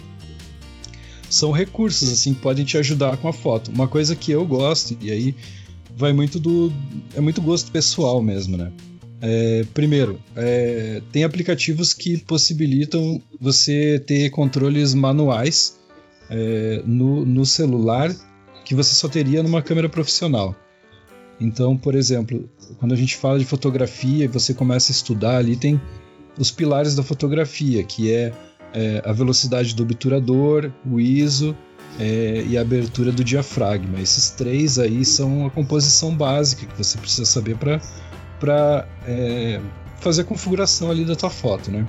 São 1.27 1.51
recursos 1.51 2.07
assim 2.11 2.35
que 2.35 2.39
podem 2.39 2.63
te 2.63 2.77
ajudar 2.77 3.17
com 3.17 3.27
a 3.27 3.33
foto. 3.33 3.71
Uma 3.71 3.87
coisa 3.87 4.15
que 4.15 4.31
eu 4.31 4.45
gosto 4.45 4.95
e 5.01 5.11
aí 5.11 5.35
vai 5.97 6.13
muito 6.13 6.39
do 6.39 6.71
é 7.15 7.19
muito 7.19 7.41
gosto 7.41 7.71
pessoal 7.71 8.21
mesmo, 8.21 8.55
né? 8.55 8.71
É, 9.21 9.65
primeiro, 9.73 10.19
é, 10.35 11.01
tem 11.11 11.23
aplicativos 11.23 11.93
que 11.93 12.17
possibilitam 12.17 13.21
você 13.39 14.01
ter 14.05 14.29
controles 14.29 14.93
manuais 14.93 15.79
é, 16.29 16.81
no, 16.85 17.25
no 17.25 17.45
celular 17.45 18.13
que 18.63 18.75
você 18.75 18.95
só 18.95 19.07
teria 19.07 19.43
numa 19.43 19.61
câmera 19.61 19.87
profissional. 19.87 20.55
Então, 21.39 21.77
por 21.77 21.95
exemplo, 21.95 22.49
quando 22.79 22.93
a 22.93 22.97
gente 22.97 23.15
fala 23.15 23.37
de 23.37 23.45
fotografia 23.45 24.25
e 24.25 24.27
você 24.27 24.53
começa 24.53 24.91
a 24.91 24.93
estudar 24.93 25.37
ali, 25.37 25.55
tem 25.55 25.79
os 26.37 26.51
pilares 26.51 26.95
da 26.95 27.03
fotografia, 27.03 27.83
que 27.83 28.11
é, 28.11 28.33
é 28.73 29.01
a 29.05 29.11
velocidade 29.11 29.75
do 29.75 29.83
obturador, 29.83 30.71
o 30.85 30.99
ISO 30.99 31.55
é, 31.99 32.43
e 32.47 32.57
a 32.57 32.61
abertura 32.61 33.11
do 33.11 33.23
diafragma. 33.23 33.99
Esses 33.99 34.31
três 34.31 34.79
aí 34.79 35.05
são 35.05 35.45
a 35.45 35.49
composição 35.49 36.15
básica 36.15 36.65
que 36.65 36.77
você 36.77 36.97
precisa 36.97 37.25
saber 37.25 37.57
para 37.57 37.79
é, 39.05 39.59
fazer 39.99 40.21
a 40.21 40.25
configuração 40.25 40.91
ali 40.91 41.05
da 41.05 41.15
tua 41.15 41.29
foto, 41.29 41.71
né? 41.71 41.85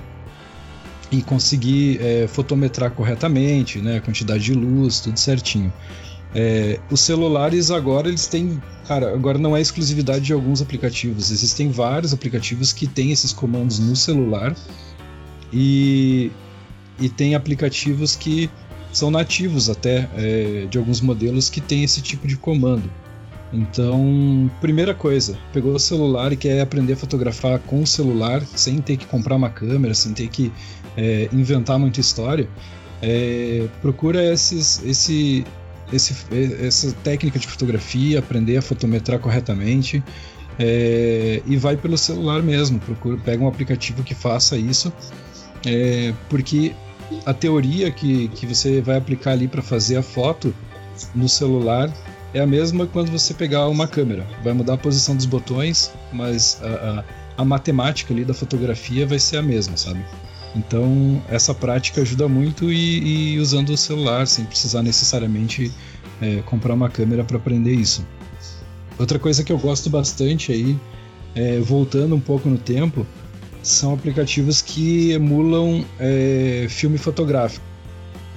E 1.10 1.22
conseguir 1.22 2.00
é, 2.00 2.26
fotometrar 2.26 2.90
corretamente, 2.90 3.78
né? 3.78 3.98
A 3.98 4.00
quantidade 4.00 4.44
de 4.44 4.54
luz, 4.54 5.00
tudo 5.00 5.18
certinho. 5.18 5.72
É, 6.34 6.78
os 6.90 7.00
celulares 7.00 7.70
agora 7.70 8.08
eles 8.08 8.26
têm, 8.26 8.60
cara, 8.86 9.12
agora 9.12 9.38
não 9.38 9.56
é 9.56 9.60
exclusividade 9.60 10.24
de 10.24 10.32
alguns 10.32 10.60
aplicativos. 10.60 11.30
Existem 11.30 11.70
vários 11.70 12.12
aplicativos 12.12 12.72
que 12.72 12.86
têm 12.86 13.12
esses 13.12 13.32
comandos 13.32 13.78
no 13.78 13.96
celular 13.96 14.54
e 15.52 16.30
e 16.98 17.08
tem 17.08 17.34
aplicativos 17.34 18.16
que 18.16 18.50
são 18.92 19.10
nativos 19.10 19.68
até 19.68 20.08
é, 20.16 20.66
de 20.70 20.78
alguns 20.78 21.00
modelos 21.00 21.50
que 21.50 21.60
tem 21.60 21.84
esse 21.84 22.00
tipo 22.00 22.26
de 22.26 22.36
comando. 22.36 22.90
Então, 23.52 24.50
primeira 24.60 24.92
coisa, 24.92 25.38
pegou 25.52 25.74
o 25.74 25.78
celular 25.78 26.32
e 26.32 26.36
quer 26.36 26.60
aprender 26.60 26.94
a 26.94 26.96
fotografar 26.96 27.58
com 27.60 27.80
o 27.80 27.86
celular, 27.86 28.42
sem 28.44 28.80
ter 28.80 28.96
que 28.96 29.06
comprar 29.06 29.36
uma 29.36 29.48
câmera, 29.48 29.94
sem 29.94 30.12
ter 30.12 30.28
que 30.28 30.52
é, 30.96 31.28
inventar 31.32 31.78
muita 31.78 32.00
história, 32.00 32.48
é, 33.00 33.68
procura 33.80 34.32
esses, 34.32 34.82
esse, 34.84 35.44
esse, 35.92 36.14
essa 36.60 36.92
técnica 37.04 37.38
de 37.38 37.46
fotografia, 37.46 38.18
aprender 38.18 38.56
a 38.56 38.62
fotometrar 38.62 39.18
corretamente 39.20 40.02
é, 40.58 41.42
e 41.46 41.56
vai 41.56 41.76
pelo 41.76 41.96
celular 41.96 42.42
mesmo. 42.42 42.80
Procura, 42.80 43.16
pega 43.18 43.44
um 43.44 43.48
aplicativo 43.48 44.02
que 44.02 44.14
faça 44.14 44.56
isso, 44.56 44.92
é, 45.64 46.12
porque 46.28 46.74
a 47.24 47.32
teoria 47.32 47.90
que, 47.90 48.28
que 48.28 48.46
você 48.46 48.80
vai 48.80 48.96
aplicar 48.96 49.32
ali 49.32 49.46
para 49.46 49.62
fazer 49.62 49.96
a 49.96 50.02
foto 50.02 50.54
no 51.14 51.28
celular 51.28 51.92
é 52.36 52.40
a 52.40 52.46
mesma 52.46 52.86
quando 52.86 53.10
você 53.10 53.32
pegar 53.32 53.66
uma 53.68 53.88
câmera. 53.88 54.26
Vai 54.44 54.52
mudar 54.52 54.74
a 54.74 54.78
posição 54.78 55.16
dos 55.16 55.24
botões, 55.24 55.90
mas 56.12 56.60
a, 56.62 56.66
a, 56.66 57.42
a 57.42 57.44
matemática 57.44 58.12
ali 58.12 58.26
da 58.26 58.34
fotografia 58.34 59.06
vai 59.06 59.18
ser 59.18 59.38
a 59.38 59.42
mesma, 59.42 59.74
sabe? 59.76 60.04
Então, 60.54 61.22
essa 61.30 61.54
prática 61.54 62.02
ajuda 62.02 62.28
muito 62.28 62.70
e, 62.70 63.34
e 63.34 63.38
usando 63.38 63.70
o 63.70 63.76
celular, 63.76 64.26
sem 64.26 64.44
precisar 64.44 64.82
necessariamente 64.82 65.72
é, 66.20 66.42
comprar 66.42 66.74
uma 66.74 66.90
câmera 66.90 67.24
para 67.24 67.38
aprender 67.38 67.72
isso. 67.72 68.06
Outra 68.98 69.18
coisa 69.18 69.42
que 69.42 69.50
eu 69.50 69.58
gosto 69.58 69.88
bastante 69.88 70.52
aí, 70.52 70.78
é, 71.34 71.58
voltando 71.60 72.14
um 72.14 72.20
pouco 72.20 72.50
no 72.50 72.58
tempo, 72.58 73.06
são 73.62 73.94
aplicativos 73.94 74.60
que 74.60 75.12
emulam 75.12 75.86
é, 75.98 76.66
filme 76.68 76.98
fotográfico. 76.98 77.64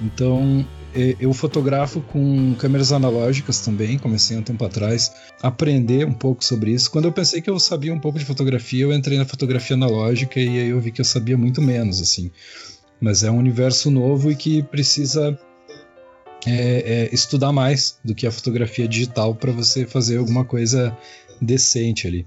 Então, 0.02 0.66
eu 0.94 1.32
fotografo 1.32 2.00
com 2.00 2.54
câmeras 2.54 2.92
analógicas 2.92 3.60
também, 3.60 3.98
comecei 3.98 4.36
um 4.36 4.42
tempo 4.42 4.64
atrás 4.64 5.12
a 5.42 5.48
aprender 5.48 6.06
um 6.06 6.12
pouco 6.12 6.44
sobre 6.44 6.72
isso. 6.72 6.90
Quando 6.90 7.04
eu 7.04 7.12
pensei 7.12 7.40
que 7.40 7.48
eu 7.48 7.58
sabia 7.58 7.94
um 7.94 7.98
pouco 7.98 8.18
de 8.18 8.24
fotografia, 8.24 8.84
eu 8.84 8.92
entrei 8.92 9.16
na 9.16 9.24
fotografia 9.24 9.76
analógica 9.76 10.40
e 10.40 10.48
aí 10.48 10.68
eu 10.68 10.80
vi 10.80 10.90
que 10.90 11.00
eu 11.00 11.04
sabia 11.04 11.36
muito 11.36 11.62
menos, 11.62 12.00
assim. 12.00 12.30
Mas 13.00 13.22
é 13.22 13.30
um 13.30 13.38
universo 13.38 13.90
novo 13.90 14.30
e 14.30 14.36
que 14.36 14.62
precisa 14.64 15.38
é, 16.46 17.08
é, 17.10 17.14
estudar 17.14 17.52
mais 17.52 17.98
do 18.04 18.14
que 18.14 18.26
a 18.26 18.30
fotografia 18.30 18.88
digital 18.88 19.34
para 19.34 19.52
você 19.52 19.86
fazer 19.86 20.18
alguma 20.18 20.44
coisa 20.44 20.96
decente 21.40 22.06
ali. 22.06 22.26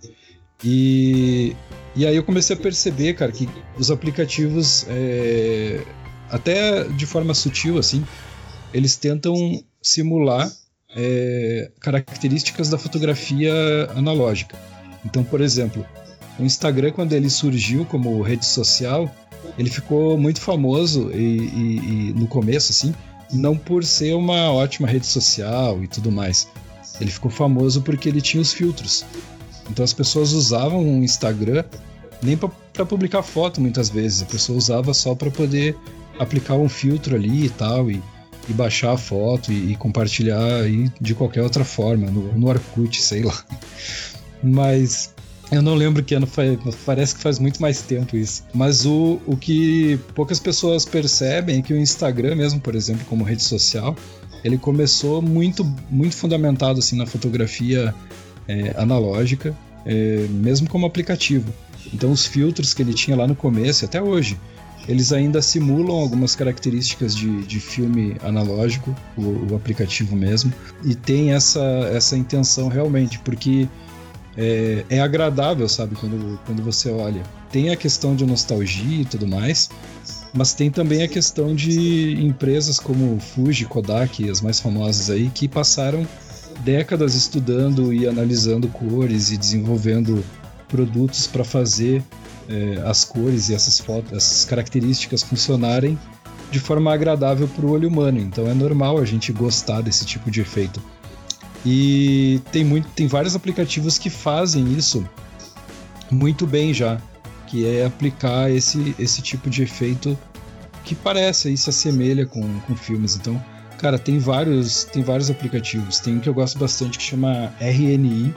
E, 0.63 1.55
e 1.95 2.05
aí 2.05 2.15
eu 2.15 2.23
comecei 2.23 2.55
a 2.55 2.59
perceber, 2.59 3.13
cara, 3.13 3.31
que 3.31 3.49
os 3.77 3.91
aplicativos, 3.91 4.85
é, 4.87 5.83
até 6.29 6.83
de 6.85 7.05
forma 7.05 7.33
sutil, 7.33 7.77
assim, 7.77 8.03
eles 8.73 8.95
tentam 8.95 9.63
simular 9.81 10.51
é, 10.95 11.71
características 11.79 12.69
da 12.69 12.77
fotografia 12.77 13.53
analógica. 13.95 14.57
Então, 15.05 15.23
por 15.23 15.41
exemplo, 15.41 15.85
o 16.39 16.43
Instagram, 16.43 16.91
quando 16.91 17.13
ele 17.13 17.29
surgiu 17.29 17.85
como 17.85 18.21
rede 18.21 18.45
social, 18.45 19.13
ele 19.57 19.69
ficou 19.69 20.17
muito 20.17 20.41
famoso 20.41 21.11
e, 21.11 21.17
e, 21.17 22.09
e 22.09 22.13
no 22.13 22.27
começo, 22.27 22.71
assim, 22.71 22.93
não 23.31 23.57
por 23.57 23.83
ser 23.83 24.13
uma 24.13 24.51
ótima 24.51 24.87
rede 24.87 25.05
social 25.05 25.83
e 25.83 25.87
tudo 25.87 26.11
mais. 26.11 26.47
Ele 26.99 27.11
ficou 27.11 27.29
famoso 27.29 27.81
porque 27.81 28.07
ele 28.07 28.21
tinha 28.21 28.41
os 28.41 28.53
filtros. 28.53 29.03
Então 29.69 29.83
as 29.83 29.93
pessoas 29.93 30.31
usavam 30.31 30.81
o 30.81 31.03
Instagram 31.03 31.63
nem 32.21 32.37
para 32.37 32.85
publicar 32.85 33.21
foto 33.21 33.59
muitas 33.59 33.89
vezes, 33.89 34.21
a 34.21 34.25
pessoa 34.25 34.57
usava 34.57 34.93
só 34.93 35.13
para 35.13 35.29
poder 35.29 35.75
aplicar 36.17 36.55
um 36.55 36.69
filtro 36.69 37.15
ali 37.15 37.45
e 37.45 37.49
tal 37.49 37.91
e 37.91 38.01
e 38.49 38.53
baixar 38.53 38.93
a 38.93 38.97
foto 38.97 39.51
e, 39.51 39.71
e 39.71 39.75
compartilhar 39.75 40.61
aí 40.61 40.91
de 40.99 41.15
qualquer 41.15 41.41
outra 41.41 41.63
forma, 41.63 42.09
no, 42.09 42.33
no 42.37 42.47
Orkut, 42.47 43.01
sei 43.01 43.23
lá. 43.23 43.43
Mas 44.41 45.13
eu 45.51 45.61
não 45.61 45.75
lembro 45.75 46.03
que 46.03 46.15
ano 46.15 46.27
faz, 46.27 46.57
parece 46.85 47.15
que 47.15 47.21
faz 47.21 47.39
muito 47.39 47.61
mais 47.61 47.81
tempo 47.81 48.17
isso. 48.17 48.43
Mas 48.53 48.85
o, 48.85 49.21
o 49.25 49.37
que 49.37 49.99
poucas 50.15 50.39
pessoas 50.39 50.85
percebem 50.85 51.59
é 51.59 51.61
que 51.61 51.73
o 51.73 51.77
Instagram 51.77 52.35
mesmo, 52.35 52.59
por 52.59 52.75
exemplo, 52.75 53.05
como 53.05 53.23
rede 53.23 53.43
social, 53.43 53.95
ele 54.43 54.57
começou 54.57 55.21
muito, 55.21 55.63
muito 55.89 56.15
fundamentado 56.15 56.79
assim 56.79 56.97
na 56.97 57.05
fotografia 57.05 57.93
é, 58.47 58.73
analógica, 58.77 59.55
é, 59.85 60.25
mesmo 60.29 60.67
como 60.67 60.85
aplicativo. 60.85 61.53
Então 61.93 62.11
os 62.11 62.25
filtros 62.25 62.73
que 62.73 62.81
ele 62.81 62.93
tinha 62.93 63.15
lá 63.15 63.27
no 63.27 63.35
começo, 63.35 63.85
até 63.85 64.01
hoje, 64.01 64.37
eles 64.87 65.13
ainda 65.13 65.41
simulam 65.41 65.95
algumas 65.95 66.35
características 66.35 67.15
de, 67.15 67.43
de 67.43 67.59
filme 67.59 68.17
analógico, 68.23 68.95
o, 69.17 69.51
o, 69.51 69.55
aplicativo 69.55 70.15
mesmo, 70.15 70.51
e 70.83 70.93
tem 70.93 71.33
essa, 71.33 71.63
essa 71.93 72.17
intenção 72.17 72.67
realmente, 72.67 73.19
porque 73.19 73.67
é, 74.37 74.83
é, 74.89 74.99
agradável, 74.99 75.69
sabe, 75.69 75.95
quando, 75.95 76.39
quando 76.45 76.61
você 76.63 76.89
olha. 76.89 77.23
Tem 77.51 77.69
a 77.69 77.75
questão 77.75 78.15
de 78.15 78.25
nostalgia 78.25 79.01
e 79.01 79.05
tudo 79.05 79.27
mais, 79.27 79.69
mas 80.33 80.53
tem 80.53 80.71
também 80.71 81.03
a 81.03 81.07
questão 81.07 81.53
de 81.55 82.21
empresas 82.21 82.79
como 82.79 83.19
Fuji, 83.19 83.65
Kodak, 83.65 84.29
as 84.29 84.41
mais 84.41 84.59
famosas 84.59 85.09
aí, 85.09 85.29
que 85.29 85.47
passaram 85.47 86.05
décadas 86.61 87.15
estudando 87.15 87.93
e 87.93 88.07
analisando 88.07 88.67
cores 88.67 89.31
e 89.31 89.37
desenvolvendo 89.37 90.23
produtos 90.67 91.27
para 91.27 91.43
fazer 91.43 92.03
é, 92.49 92.81
as 92.85 93.03
cores 93.03 93.49
e 93.49 93.55
essas 93.55 93.79
fotos, 93.79 94.11
essas 94.11 94.45
características 94.45 95.23
funcionarem 95.23 95.97
de 96.51 96.59
forma 96.59 96.93
agradável 96.93 97.47
para 97.47 97.65
o 97.65 97.71
olho 97.71 97.89
humano. 97.89 98.19
Então 98.19 98.47
é 98.47 98.53
normal 98.53 98.99
a 98.99 99.05
gente 99.05 99.31
gostar 99.31 99.81
desse 99.81 100.05
tipo 100.05 100.29
de 100.29 100.41
efeito. 100.41 100.81
E 101.65 102.41
tem, 102.51 102.63
muito, 102.63 102.87
tem 102.89 103.07
vários 103.07 103.35
aplicativos 103.35 103.97
que 103.97 104.09
fazem 104.09 104.73
isso 104.73 105.07
muito 106.11 106.45
bem 106.45 106.73
já, 106.73 107.01
que 107.47 107.65
é 107.65 107.85
aplicar 107.85 108.51
esse, 108.51 108.95
esse 108.99 109.21
tipo 109.21 109.49
de 109.49 109.63
efeito 109.63 110.17
que 110.83 110.93
parece 110.93 111.51
e 111.51 111.57
se 111.57 111.69
assemelha 111.69 112.25
com, 112.25 112.59
com 112.61 112.75
filmes. 112.75 113.15
Então, 113.15 113.43
cara, 113.77 113.97
tem 113.97 114.19
vários, 114.19 114.83
tem 114.83 115.01
vários 115.01 115.29
aplicativos. 115.29 115.99
Tem 115.99 116.17
um 116.17 116.19
que 116.19 116.27
eu 116.27 116.33
gosto 116.33 116.59
bastante 116.59 116.97
que 116.97 117.03
chama 117.03 117.53
RNI, 117.59 118.33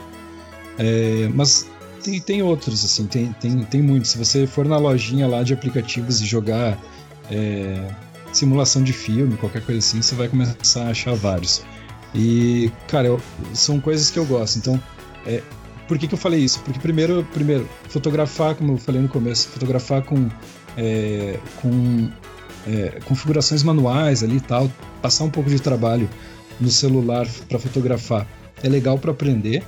é, 0.78 1.28
mas 1.34 1.66
tem, 2.02 2.20
tem 2.20 2.42
outros, 2.42 2.84
assim, 2.84 3.06
tem, 3.06 3.32
tem, 3.40 3.64
tem 3.64 3.82
muitos. 3.82 4.10
Se 4.10 4.18
você 4.18 4.46
for 4.46 4.66
na 4.66 4.78
lojinha 4.78 5.26
lá 5.26 5.42
de 5.42 5.52
aplicativos 5.52 6.20
e 6.20 6.26
jogar 6.26 6.78
é, 7.30 7.88
simulação 8.32 8.82
de 8.82 8.92
filme, 8.92 9.36
qualquer 9.36 9.62
coisa 9.64 9.78
assim, 9.78 10.02
você 10.02 10.14
vai 10.14 10.28
começar 10.28 10.86
a 10.86 10.90
achar 10.90 11.14
vários. 11.14 11.62
E, 12.14 12.70
cara, 12.88 13.08
eu, 13.08 13.20
são 13.52 13.80
coisas 13.80 14.10
que 14.10 14.18
eu 14.18 14.24
gosto. 14.24 14.58
Então, 14.58 14.80
é, 15.26 15.42
por 15.86 15.98
que, 15.98 16.06
que 16.08 16.14
eu 16.14 16.18
falei 16.18 16.40
isso? 16.40 16.60
Porque 16.60 16.78
primeiro, 16.78 17.26
primeiro, 17.32 17.68
fotografar, 17.88 18.54
como 18.54 18.74
eu 18.74 18.78
falei 18.78 19.00
no 19.00 19.08
começo, 19.08 19.48
fotografar 19.48 20.02
com 20.02 20.28
é, 20.76 21.38
com 21.60 22.10
é, 22.66 23.00
configurações 23.04 23.62
manuais 23.62 24.22
ali 24.22 24.36
e 24.36 24.40
tal, 24.40 24.70
passar 25.00 25.24
um 25.24 25.30
pouco 25.30 25.48
de 25.48 25.60
trabalho 25.60 26.08
no 26.60 26.70
celular 26.70 27.26
para 27.48 27.58
fotografar 27.58 28.26
é 28.62 28.68
legal 28.68 28.98
para 28.98 29.10
aprender. 29.10 29.62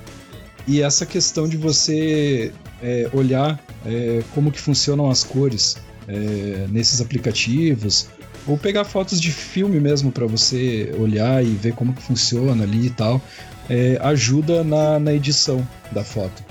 E 0.69 0.83
essa 0.83 1.03
questão 1.03 1.49
de 1.49 1.57
você 1.57 2.51
é, 2.79 3.09
olhar 3.11 3.59
é, 3.83 4.21
como 4.35 4.51
que 4.51 4.59
funcionam 4.59 5.09
as 5.09 5.23
cores 5.23 5.77
é, 6.07 6.67
nesses 6.69 7.01
aplicativos, 7.01 8.07
ou 8.45 8.55
pegar 8.55 8.85
fotos 8.85 9.19
de 9.19 9.31
filme 9.31 9.79
mesmo 9.79 10.11
para 10.11 10.27
você 10.27 10.93
olhar 10.99 11.43
e 11.43 11.49
ver 11.55 11.73
como 11.73 11.91
que 11.91 12.03
funciona 12.03 12.65
ali 12.65 12.85
e 12.85 12.89
tal, 12.91 13.19
é, 13.67 13.97
ajuda 13.99 14.63
na, 14.63 14.99
na 14.99 15.11
edição 15.11 15.67
da 15.91 16.03
foto. 16.03 16.43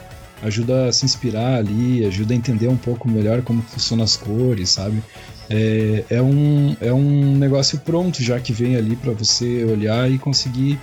Ajuda 0.42 0.88
a 0.88 0.92
se 0.92 1.04
inspirar 1.04 1.54
ali, 1.54 2.04
ajuda 2.04 2.34
a 2.34 2.36
entender 2.36 2.66
um 2.66 2.76
pouco 2.76 3.08
melhor 3.08 3.42
como 3.42 3.62
funcionam 3.62 4.02
as 4.02 4.16
cores, 4.16 4.70
sabe? 4.70 5.00
É, 5.48 6.04
é, 6.10 6.20
um, 6.20 6.76
é 6.80 6.92
um 6.92 7.36
negócio 7.36 7.78
pronto 7.78 8.20
já 8.20 8.40
que 8.40 8.52
vem 8.52 8.74
ali 8.74 8.96
para 8.96 9.12
você 9.12 9.64
olhar 9.64 10.10
e 10.10 10.18
conseguir 10.18 10.76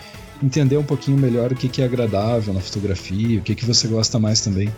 entender 0.44 0.78
um 0.78 0.84
pouquinho 0.84 1.18
melhor 1.18 1.52
o 1.52 1.56
que, 1.56 1.68
que 1.68 1.82
é 1.82 1.86
agradável 1.86 2.54
na 2.54 2.60
fotografia, 2.60 3.40
o 3.40 3.42
que, 3.42 3.56
que 3.56 3.66
você 3.66 3.88
gosta 3.88 4.20
mais 4.20 4.42
também. 4.42 4.72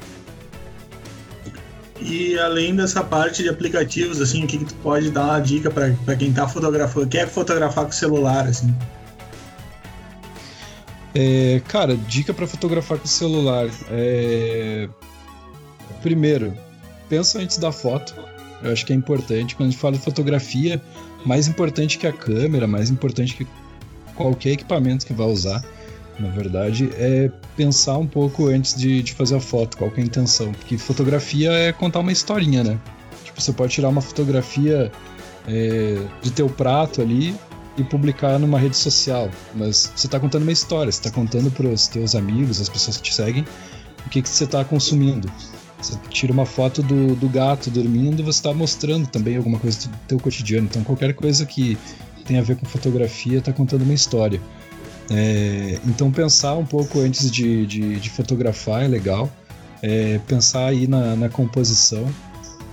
E 1.99 2.37
além 2.37 2.75
dessa 2.75 3.03
parte 3.03 3.41
de 3.41 3.49
aplicativos, 3.49 4.21
assim, 4.21 4.43
o 4.43 4.47
que, 4.47 4.59
que 4.59 4.65
tu 4.65 4.75
pode 4.75 5.09
dar 5.09 5.23
uma 5.25 5.39
dica 5.39 5.69
para 5.71 6.15
quem 6.15 6.31
tá 6.31 6.47
fotografando, 6.47 7.07
quer 7.07 7.27
fotografar 7.27 7.85
com 7.85 7.91
celular, 7.91 8.45
assim? 8.47 8.73
É, 11.15 11.61
cara, 11.67 11.97
dica 11.97 12.33
para 12.33 12.45
fotografar 12.45 12.99
com 12.99 13.07
celular. 13.07 13.67
É... 13.89 14.87
Primeiro, 16.03 16.53
pensa 17.09 17.39
antes 17.39 17.57
da 17.57 17.71
foto. 17.71 18.13
Eu 18.61 18.71
acho 18.71 18.85
que 18.85 18.93
é 18.93 18.95
importante. 18.95 19.55
Quando 19.55 19.69
a 19.69 19.71
gente 19.71 19.79
fala 19.79 19.97
de 19.97 20.03
fotografia, 20.03 20.81
mais 21.25 21.47
importante 21.47 21.97
que 21.97 22.05
a 22.05 22.13
câmera, 22.13 22.67
mais 22.67 22.91
importante 22.91 23.35
que 23.35 23.47
qualquer 24.17 24.51
equipamento 24.51 25.05
que 25.05 25.13
vá 25.13 25.25
usar, 25.25 25.63
na 26.19 26.29
verdade, 26.29 26.89
é 26.95 27.31
pensar 27.55 27.97
um 27.97 28.07
pouco 28.07 28.47
antes 28.47 28.75
de, 28.75 29.03
de 29.03 29.13
fazer 29.13 29.35
a 29.35 29.39
foto, 29.39 29.77
qual 29.77 29.91
é 29.95 30.01
a 30.01 30.03
intenção. 30.03 30.51
Porque 30.51 30.77
fotografia 30.77 31.51
é 31.51 31.71
contar 31.71 31.99
uma 31.99 32.11
historinha, 32.11 32.63
né? 32.63 32.79
Tipo, 33.23 33.39
você 33.39 33.53
pode 33.53 33.73
tirar 33.73 33.89
uma 33.89 34.01
fotografia 34.01 34.91
é, 35.47 36.01
de 36.21 36.31
teu 36.31 36.49
prato 36.49 37.01
ali 37.01 37.35
e 37.77 37.83
publicar 37.83 38.39
numa 38.39 38.57
rede 38.57 38.75
social, 38.75 39.29
mas 39.53 39.91
você 39.95 40.07
está 40.07 40.19
contando 40.19 40.41
uma 40.41 40.51
história, 40.51 40.91
você 40.91 40.97
está 40.97 41.11
contando 41.11 41.51
para 41.51 41.67
os 41.67 41.87
teus 41.87 42.15
amigos, 42.15 42.59
as 42.59 42.67
pessoas 42.67 42.97
que 42.97 43.03
te 43.03 43.13
seguem, 43.13 43.45
o 44.03 44.09
que, 44.09 44.21
que 44.23 44.29
você 44.29 44.45
está 44.45 44.65
consumindo. 44.65 45.31
Você 45.79 45.95
tira 46.09 46.33
uma 46.33 46.45
foto 46.45 46.81
do, 46.81 47.15
do 47.15 47.29
gato 47.29 47.69
dormindo, 47.69 48.23
você 48.23 48.39
está 48.39 48.51
mostrando 48.51 49.05
também 49.07 49.37
alguma 49.37 49.59
coisa 49.59 49.87
do 49.87 49.97
teu 50.07 50.19
cotidiano. 50.19 50.67
Então, 50.67 50.83
qualquer 50.83 51.13
coisa 51.13 51.45
que 51.45 51.77
tem 52.27 52.37
a 52.37 52.41
ver 52.41 52.57
com 52.57 52.65
fotografia 52.65 53.39
está 53.39 53.53
contando 53.53 53.83
uma 53.83 53.93
história. 53.93 54.41
É, 55.09 55.79
então 55.85 56.11
pensar 56.11 56.55
um 56.55 56.65
pouco 56.65 56.99
antes 56.99 57.31
de, 57.31 57.65
de, 57.65 57.99
de 57.99 58.09
fotografar 58.09 58.83
é 58.83 58.87
legal. 58.87 59.31
É, 59.81 60.19
pensar 60.27 60.65
aí 60.65 60.87
na, 60.87 61.15
na, 61.15 61.29
composição. 61.29 62.05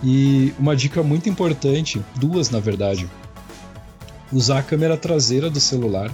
E 0.03 0.53
uma 0.59 0.75
dica 0.75 1.03
muito 1.03 1.29
importante, 1.29 2.03
duas 2.17 2.51
na 2.51 2.61
verdade, 2.61 3.09
usar 4.33 4.59
a 4.59 4.63
câmera 4.63 4.97
traseira 4.97 5.49
do 5.49 5.61
celular, 5.61 6.11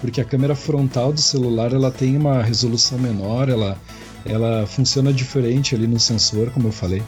porque 0.00 0.20
a 0.20 0.24
câmera 0.24 0.54
frontal 0.54 1.12
do 1.12 1.20
celular 1.20 1.72
ela 1.72 1.90
tem 1.90 2.16
uma 2.16 2.42
resolução 2.42 2.98
menor, 2.98 3.48
ela, 3.48 3.78
ela 4.24 4.66
funciona 4.66 5.12
diferente 5.12 5.74
ali 5.74 5.86
no 5.86 6.00
sensor, 6.00 6.50
como 6.50 6.68
eu 6.68 6.72
falei. 6.72 7.02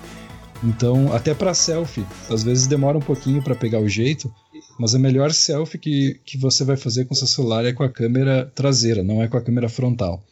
Então, 0.62 1.12
até 1.12 1.34
para 1.34 1.52
selfie, 1.52 2.06
às 2.30 2.42
vezes 2.42 2.66
demora 2.66 2.96
um 2.96 3.02
pouquinho 3.02 3.42
para 3.42 3.54
pegar 3.54 3.80
o 3.80 3.88
jeito, 3.88 4.32
mas 4.78 4.94
a 4.94 4.98
melhor 4.98 5.32
selfie 5.32 5.78
que, 5.78 6.20
que 6.24 6.36
você 6.36 6.64
vai 6.64 6.76
fazer 6.76 7.04
com 7.04 7.14
seu 7.14 7.26
celular 7.26 7.64
é 7.64 7.72
com 7.72 7.82
a 7.82 7.88
câmera 7.88 8.50
traseira, 8.54 9.02
não 9.02 9.22
é 9.22 9.28
com 9.28 9.36
a 9.36 9.42
câmera 9.42 9.68
frontal. 9.68 10.22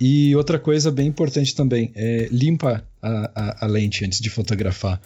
E 0.00 0.34
outra 0.34 0.58
coisa 0.58 0.90
bem 0.90 1.08
importante 1.08 1.54
também 1.54 1.92
é 1.94 2.28
limpa 2.30 2.82
a, 3.02 3.30
a, 3.34 3.64
a 3.64 3.68
lente 3.68 4.04
antes 4.04 4.20
de 4.20 4.30
fotografar. 4.30 5.00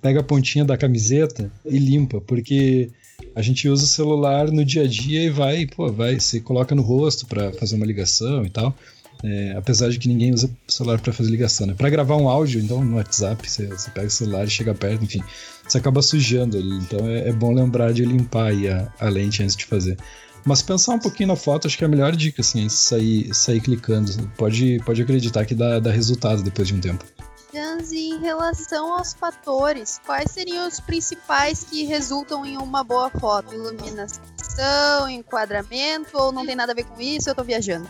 Pega 0.00 0.20
a 0.20 0.24
pontinha 0.24 0.64
da 0.64 0.78
camiseta 0.78 1.52
e 1.64 1.78
limpa, 1.78 2.22
porque 2.22 2.90
a 3.34 3.42
gente 3.42 3.68
usa 3.68 3.84
o 3.84 3.88
celular 3.88 4.50
no 4.50 4.64
dia 4.64 4.84
a 4.84 4.86
dia 4.86 5.22
e 5.24 5.28
vai, 5.28 5.66
pô, 5.66 5.92
vai, 5.92 6.18
você 6.18 6.40
coloca 6.40 6.74
no 6.74 6.80
rosto 6.80 7.26
para 7.26 7.52
fazer 7.52 7.76
uma 7.76 7.84
ligação 7.84 8.46
e 8.46 8.50
tal. 8.50 8.74
É, 9.22 9.54
apesar 9.56 9.90
de 9.90 9.98
que 9.98 10.08
ninguém 10.08 10.32
usa 10.32 10.50
celular 10.66 10.98
para 10.98 11.12
fazer 11.12 11.30
ligação, 11.30 11.66
né? 11.66 11.74
Para 11.74 11.90
gravar 11.90 12.16
um 12.16 12.28
áudio, 12.28 12.60
então 12.60 12.82
no 12.82 12.96
WhatsApp, 12.96 13.48
você, 13.48 13.68
pega 13.92 14.06
o 14.06 14.10
celular 14.10 14.44
e 14.44 14.50
chega 14.50 14.74
perto, 14.74 15.04
enfim, 15.04 15.22
você 15.66 15.78
acaba 15.78 16.00
sujando 16.00 16.56
ali. 16.56 16.76
Então 16.78 17.06
é, 17.06 17.28
é 17.28 17.32
bom 17.32 17.52
lembrar 17.52 17.92
de 17.92 18.04
limpar 18.04 18.52
a, 18.52 19.06
a, 19.06 19.08
lente 19.10 19.42
antes 19.42 19.56
de 19.56 19.66
fazer. 19.66 19.98
Mas 20.44 20.62
pensar 20.62 20.94
um 20.94 20.98
pouquinho 20.98 21.28
na 21.28 21.36
foto, 21.36 21.66
acho 21.66 21.76
que 21.76 21.84
é 21.84 21.86
a 21.86 21.90
melhor 21.90 22.16
dica, 22.16 22.40
assim, 22.40 22.66
sair, 22.70 23.34
sair 23.34 23.60
clicando. 23.60 24.10
Pode, 24.38 24.80
pode 24.86 25.02
acreditar 25.02 25.44
que 25.44 25.54
dá, 25.54 25.78
dá 25.78 25.90
resultado 25.90 26.42
depois 26.42 26.68
de 26.68 26.74
um 26.74 26.80
tempo. 26.80 27.04
Jans, 27.52 27.92
em 27.92 28.20
relação 28.20 28.94
aos 28.96 29.12
fatores, 29.12 30.00
quais 30.06 30.30
seriam 30.30 30.66
os 30.66 30.78
principais 30.78 31.64
que 31.64 31.84
resultam 31.84 32.46
em 32.46 32.56
uma 32.56 32.84
boa 32.84 33.10
foto? 33.10 33.52
Iluminação, 33.52 35.10
enquadramento, 35.10 36.16
ou 36.16 36.32
não 36.32 36.46
tem 36.46 36.54
nada 36.54 36.72
a 36.72 36.74
ver 36.74 36.84
com 36.84 37.00
isso? 37.00 37.28
Eu 37.28 37.34
tô 37.34 37.42
viajando. 37.42 37.88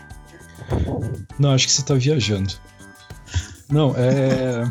Não, 1.39 1.51
acho 1.51 1.67
que 1.67 1.73
você 1.73 1.81
tá 1.81 1.95
viajando. 1.95 2.53
Não, 3.69 3.95
é. 3.97 4.69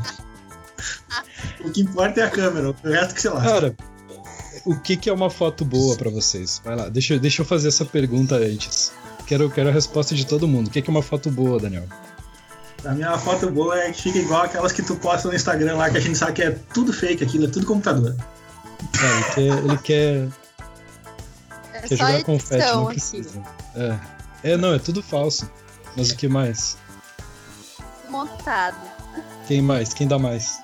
o 1.64 1.70
que 1.70 1.82
importa 1.82 2.20
é 2.20 2.24
a 2.24 2.30
câmera, 2.30 2.70
o 2.70 2.74
resto 2.88 3.14
que 3.14 3.22
você 3.22 3.28
lá. 3.28 3.42
Cara, 3.42 3.76
o 4.64 4.76
que, 4.76 4.96
que 4.96 5.08
é 5.08 5.12
uma 5.12 5.30
foto 5.30 5.64
boa 5.64 5.96
para 5.96 6.10
vocês? 6.10 6.60
Vai 6.64 6.76
lá, 6.76 6.88
deixa, 6.88 7.18
deixa 7.18 7.42
eu 7.42 7.46
fazer 7.46 7.68
essa 7.68 7.84
pergunta 7.84 8.36
antes. 8.36 8.92
Quero, 9.26 9.48
quero 9.50 9.68
a 9.68 9.72
resposta 9.72 10.14
de 10.14 10.26
todo 10.26 10.48
mundo. 10.48 10.68
O 10.68 10.70
que, 10.70 10.82
que 10.82 10.90
é 10.90 10.92
uma 10.92 11.02
foto 11.02 11.30
boa, 11.30 11.58
Daniel? 11.58 11.84
A 12.84 12.92
minha 12.92 13.16
foto 13.18 13.50
boa 13.50 13.78
é 13.78 13.92
que 13.92 14.02
fica 14.02 14.18
igual 14.18 14.42
aquelas 14.42 14.72
que 14.72 14.82
tu 14.82 14.96
posta 14.96 15.28
no 15.28 15.34
Instagram 15.34 15.76
lá, 15.76 15.90
que 15.90 15.98
a 15.98 16.00
gente 16.00 16.16
sabe 16.16 16.32
que 16.32 16.42
é 16.42 16.50
tudo 16.72 16.92
fake 16.92 17.22
aquilo, 17.22 17.44
é 17.44 17.48
tudo 17.48 17.66
computador. 17.66 18.16
É, 19.00 19.16
ele 19.16 19.24
quer. 19.34 19.64
Ele 19.64 19.78
quer, 19.78 20.28
é 21.74 21.80
quer 21.88 21.96
jogar 21.96 22.24
confete, 22.24 22.66
não 22.66 22.86
precisa. 22.86 23.42
É. 23.76 24.52
é, 24.52 24.56
não, 24.56 24.74
é 24.74 24.78
tudo 24.78 25.02
falso. 25.02 25.50
Mas 25.96 26.10
o 26.10 26.16
que 26.16 26.28
mais? 26.28 26.76
Montado. 28.08 28.76
Quem 29.46 29.62
mais? 29.62 29.92
Quem 29.92 30.06
dá 30.06 30.18
mais? 30.18 30.58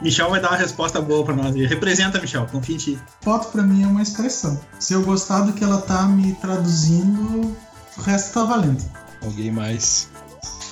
Michel 0.00 0.30
vai 0.30 0.40
dar 0.40 0.50
uma 0.50 0.56
resposta 0.56 1.00
boa 1.00 1.24
para 1.24 1.34
nós. 1.34 1.54
Representa, 1.54 2.20
Michel, 2.20 2.46
confia 2.46 2.74
em 2.74 2.78
ti. 2.78 2.98
Foto 3.20 3.50
para 3.50 3.62
mim 3.62 3.84
é 3.84 3.86
uma 3.86 4.02
expressão. 4.02 4.60
Se 4.78 4.92
eu 4.92 5.02
gostar 5.02 5.42
do 5.42 5.52
que 5.52 5.62
ela 5.62 5.80
tá 5.80 6.06
me 6.06 6.34
traduzindo, 6.34 7.56
o 7.96 8.00
resto 8.02 8.34
tá 8.34 8.44
valendo. 8.44 8.84
Alguém 9.22 9.50
mais? 9.50 10.08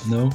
Não? 0.07 0.29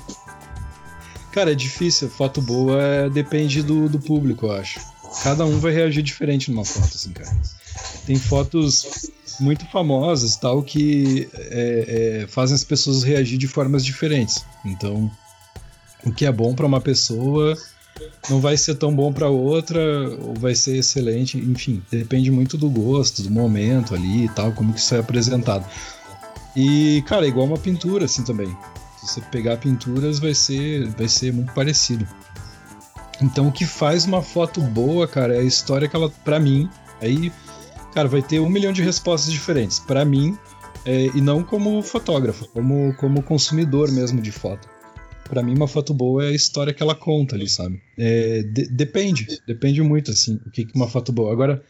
Cara, 1.32 1.52
é 1.52 1.56
difícil. 1.56 2.10
Foto 2.10 2.42
boa 2.42 2.82
é... 2.82 3.10
depende 3.10 3.62
do, 3.62 3.90
do 3.90 4.00
público, 4.00 4.48
eu 4.48 4.54
acho. 4.54 4.80
Cada 5.24 5.46
um 5.46 5.60
vai 5.60 5.74
reagir 5.74 6.02
diferente 6.02 6.50
numa 6.50 6.66
foto, 6.66 6.96
assim, 6.96 7.12
cara. 7.12 7.36
Tem 8.06 8.16
fotos 8.16 9.12
muito 9.40 9.66
famosas 9.68 10.36
tal 10.36 10.64
que 10.64 11.30
é, 11.34 12.22
é, 12.24 12.28
fazem 12.28 12.56
as 12.56 12.64
pessoas 12.64 13.04
reagir 13.04 13.38
de 13.38 13.48
formas 13.48 13.84
diferentes. 13.84 14.46
Então, 14.66 15.12
o 16.06 16.12
que 16.12 16.26
é 16.26 16.32
bom 16.32 16.54
para 16.54 16.66
uma 16.66 16.82
pessoa 16.82 17.56
não 18.30 18.40
vai 18.40 18.58
ser 18.58 18.76
tão 18.76 18.94
bom 18.94 19.12
para 19.12 19.30
outra 19.30 19.80
ou 20.22 20.34
vai 20.36 20.56
ser 20.56 20.78
excelente. 20.78 21.38
Enfim, 21.38 21.82
depende 21.92 22.32
muito 22.32 22.58
do 22.58 22.70
gosto, 22.70 23.22
do 23.22 23.32
momento 23.32 23.96
ali 23.96 24.26
e 24.26 24.30
tal, 24.30 24.52
como 24.52 24.74
que 24.74 24.80
isso 24.80 24.96
é 24.96 25.00
apresentado. 25.00 25.66
E, 26.56 27.04
cara, 27.08 27.26
é 27.26 27.30
igual 27.30 27.46
uma 27.46 27.58
pintura 27.58 28.06
assim 28.06 28.24
também. 28.24 28.56
Se 29.00 29.08
você 29.08 29.22
pegar 29.22 29.58
pinturas, 29.58 30.20
vai 30.20 30.34
ser, 30.34 30.88
vai 30.90 31.08
ser 31.08 31.32
muito 31.32 31.54
parecido. 31.54 32.08
Então, 33.22 33.48
o 33.48 33.52
que 33.52 33.66
faz 33.66 34.06
uma 34.06 34.22
foto 34.22 34.62
boa, 34.62 35.08
cara, 35.08 35.36
é 35.36 35.40
a 35.40 35.44
história 35.44 35.88
que 35.88 35.96
ela, 35.96 36.10
para 36.24 36.40
mim, 36.40 36.70
aí 37.02 37.32
cara, 37.98 38.08
vai 38.08 38.22
ter 38.22 38.40
um 38.40 38.48
milhão 38.48 38.72
de 38.72 38.84
respostas 38.84 39.34
diferentes. 39.34 39.80
para 39.80 40.06
mim, 40.06 40.38
é, 40.86 41.08
e 41.16 41.20
não 41.20 41.44
como 41.44 41.82
fotógrafo, 41.82 42.48
como, 42.50 42.94
como 42.94 43.24
consumidor 43.24 43.92
mesmo 43.92 44.22
de 44.22 44.32
foto. 44.32 44.70
Para 45.28 45.42
mim, 45.42 45.56
uma 45.56 45.68
foto 45.68 45.96
boa 45.96 46.24
é 46.24 46.28
a 46.28 46.32
história 46.32 46.72
que 46.76 46.84
ela 46.84 46.94
conta 46.94 47.36
ali, 47.36 47.50
sabe? 47.50 47.82
É, 47.98 48.44
de, 48.44 48.68
depende, 48.68 49.26
depende 49.48 49.82
muito, 49.82 50.12
assim, 50.12 50.40
o 50.46 50.52
que 50.52 50.62
é 50.62 50.66
uma 50.76 50.88
foto 50.88 51.12
boa. 51.12 51.34
Agora, 51.34 51.64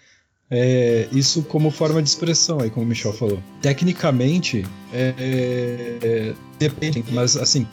é, 0.51 1.07
isso 1.13 1.43
como 1.43 1.71
forma 1.71 2.03
de 2.03 2.09
expressão, 2.09 2.59
aí 2.59 2.69
como 2.69 2.85
o 2.85 2.89
Michel 2.89 3.13
falou. 3.13 3.41
Tecnicamente, 3.61 4.65
é, 4.91 5.13
é, 5.17 6.33
depende, 6.59 7.05
mas 7.11 7.37
assim, 7.37 7.65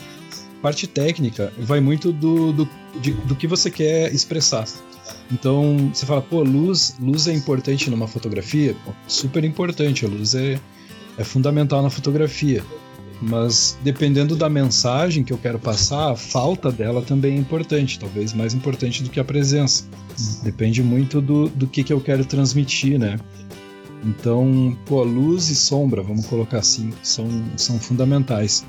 parte 0.63 0.87
técnica 0.87 1.53
vai 1.59 1.81
muito 1.81 2.13
do, 2.13 2.53
do, 2.53 2.69
de, 3.01 3.11
do 3.11 3.35
que 3.35 3.49
você 3.49 3.69
quer 3.69 4.15
expressar. 4.15 4.65
Então, 5.31 5.91
você 5.93 6.07
fala, 6.07 6.23
pô, 6.23 6.43
luz, 6.43 6.97
luz 7.01 7.27
é 7.27 7.33
importante 7.33 7.91
numa 7.91 8.07
fotografia? 8.07 8.77
Pô, 8.85 8.93
super 9.07 9.45
importante, 9.45 10.05
a 10.05 10.09
luz 10.09 10.35
é, 10.35 10.59
é 11.19 11.25
fundamental 11.25 11.83
na 11.83 11.91
fotografia. 11.91 12.63
Mas 13.21 13.79
dependendo 13.83 14.37
da 14.37 14.49
mensagem 14.51 15.25
que 15.25 15.33
eu 15.33 15.39
quero 15.39 15.59
passar, 15.59 16.13
a 16.13 16.17
falta 16.17 16.71
dela 16.71 17.01
também 17.01 17.35
é 17.35 17.39
importante, 17.39 17.99
talvez 17.99 18.33
mais 18.33 18.55
importante 18.55 19.03
do 19.03 19.11
que 19.11 19.19
a 19.19 19.25
presença. 19.25 19.85
Depende 20.43 20.83
muito 20.83 21.21
do, 21.21 21.49
do 21.49 21.67
que, 21.67 21.83
que 21.83 21.93
eu 21.93 22.01
quero 22.01 22.25
transmitir, 22.25 22.99
né? 22.99 23.19
Então, 24.05 24.77
pô, 24.85 25.03
luz 25.03 25.49
e 25.49 25.55
sombra, 25.55 26.03
vamos 26.03 26.27
colocar 26.27 26.59
assim, 26.59 26.93
são, 27.03 27.27
são 27.57 27.79
fundamentais. 27.79 28.65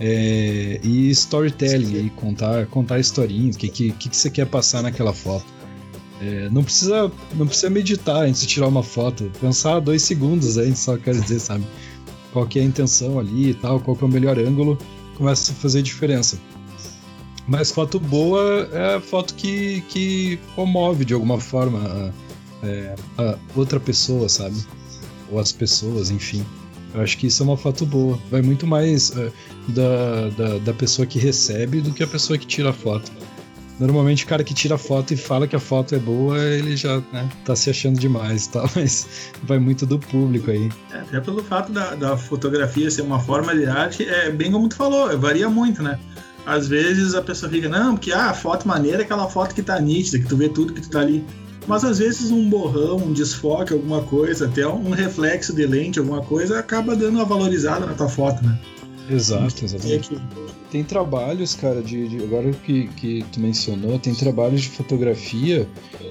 É, 0.00 0.80
e 0.82 1.10
storytelling, 1.10 2.06
e 2.06 2.10
contar, 2.10 2.66
contar 2.66 3.00
historinhas, 3.00 3.56
o 3.56 3.58
que, 3.58 3.68
que, 3.68 3.90
que 3.90 4.16
você 4.16 4.30
quer 4.30 4.46
passar 4.46 4.82
naquela 4.82 5.12
foto. 5.12 5.57
É, 6.20 6.48
não, 6.50 6.64
precisa, 6.64 7.10
não 7.34 7.46
precisa 7.46 7.70
meditar 7.70 8.24
antes 8.24 8.40
de 8.40 8.46
tirar 8.46 8.66
uma 8.66 8.82
foto, 8.82 9.30
pensar 9.40 9.78
dois 9.80 10.02
segundos 10.02 10.58
aí, 10.58 10.74
só 10.74 10.96
quero 10.96 11.20
dizer, 11.20 11.38
sabe? 11.38 11.64
Qual 12.32 12.46
que 12.46 12.58
é 12.58 12.62
a 12.62 12.64
intenção 12.64 13.18
ali 13.18 13.50
e 13.50 13.54
tal, 13.54 13.80
qual 13.80 13.96
que 13.96 14.04
é 14.04 14.06
o 14.06 14.10
melhor 14.10 14.38
ângulo, 14.38 14.76
começa 15.16 15.52
a 15.52 15.54
fazer 15.54 15.82
diferença. 15.82 16.38
Mas 17.46 17.70
foto 17.70 17.98
boa 17.98 18.68
é 18.72 18.96
a 18.96 19.00
foto 19.00 19.34
que, 19.34 19.80
que 19.88 20.38
comove 20.54 21.04
de 21.04 21.14
alguma 21.14 21.40
forma 21.40 21.78
a, 22.62 22.66
é, 22.66 22.94
a 23.16 23.38
outra 23.56 23.80
pessoa, 23.80 24.28
sabe? 24.28 24.56
Ou 25.30 25.38
as 25.38 25.52
pessoas, 25.52 26.10
enfim. 26.10 26.44
Eu 26.94 27.00
acho 27.00 27.16
que 27.16 27.26
isso 27.26 27.42
é 27.42 27.46
uma 27.46 27.56
foto 27.56 27.86
boa. 27.86 28.18
Vai 28.30 28.42
muito 28.42 28.66
mais 28.66 29.10
uh, 29.10 29.32
da, 29.68 30.28
da, 30.30 30.58
da, 30.58 30.74
pessoa 30.74 31.06
que 31.06 31.18
recebe 31.18 31.80
do 31.80 31.92
que 31.92 32.02
a 32.02 32.06
pessoa 32.06 32.38
que 32.38 32.46
tira 32.46 32.70
a 32.70 32.72
foto. 32.72 33.10
Normalmente 33.78 34.24
o 34.24 34.26
cara 34.26 34.42
que 34.42 34.52
tira 34.52 34.76
foto 34.76 35.14
e 35.14 35.16
fala 35.16 35.46
que 35.46 35.54
a 35.54 35.60
foto 35.60 35.94
é 35.94 35.98
boa, 35.98 36.38
ele 36.38 36.76
já 36.76 36.98
né, 37.12 37.28
tá 37.44 37.54
se 37.54 37.70
achando 37.70 37.98
demais 37.98 38.46
e 38.46 38.50
tal, 38.50 38.68
mas 38.74 39.30
vai 39.42 39.58
muito 39.58 39.86
do 39.86 39.98
público 39.98 40.50
aí. 40.50 40.68
É, 40.92 40.98
até 40.98 41.20
pelo 41.20 41.42
fato 41.44 41.72
da, 41.72 41.94
da 41.94 42.16
fotografia 42.16 42.90
ser 42.90 43.02
uma 43.02 43.20
forma 43.20 43.54
de 43.54 43.66
arte, 43.66 44.04
é 44.08 44.30
bem 44.30 44.50
como 44.50 44.68
tu 44.68 44.76
falou, 44.76 45.16
varia 45.18 45.48
muito, 45.48 45.82
né? 45.82 45.98
Às 46.44 46.66
vezes 46.66 47.14
a 47.14 47.22
pessoa 47.22 47.50
fica, 47.50 47.68
não, 47.68 47.94
porque 47.94 48.10
ah, 48.10 48.30
a 48.30 48.34
foto 48.34 48.66
maneira 48.66 49.02
é 49.02 49.04
aquela 49.04 49.28
foto 49.28 49.54
que 49.54 49.62
tá 49.62 49.78
nítida, 49.78 50.18
que 50.18 50.26
tu 50.26 50.36
vê 50.36 50.48
tudo 50.48 50.72
que 50.72 50.80
tu 50.80 50.90
tá 50.90 51.00
ali 51.00 51.24
mas 51.68 51.84
às 51.84 51.98
vezes 51.98 52.30
um 52.30 52.48
borrão, 52.48 52.96
um 52.96 53.12
desfoque, 53.12 53.74
alguma 53.74 54.02
coisa, 54.02 54.46
até 54.46 54.66
um 54.66 54.88
reflexo 54.88 55.54
de 55.54 55.66
lente, 55.66 55.98
alguma 55.98 56.22
coisa, 56.22 56.58
acaba 56.58 56.96
dando 56.96 57.16
uma 57.16 57.26
valorizada 57.26 57.84
na 57.84 57.92
tua 57.92 58.08
foto, 58.08 58.42
né? 58.42 58.58
Exato, 59.10 59.64
exatamente. 59.64 60.10
Tem 60.70 60.84
trabalhos, 60.84 61.54
cara, 61.54 61.82
de, 61.82 62.08
de, 62.08 62.22
agora 62.22 62.50
que, 62.52 62.88
que 62.88 63.24
tu 63.32 63.40
mencionou, 63.40 63.98
tem 63.98 64.14
trabalhos 64.14 64.62
de 64.62 64.68
fotografia 64.68 65.68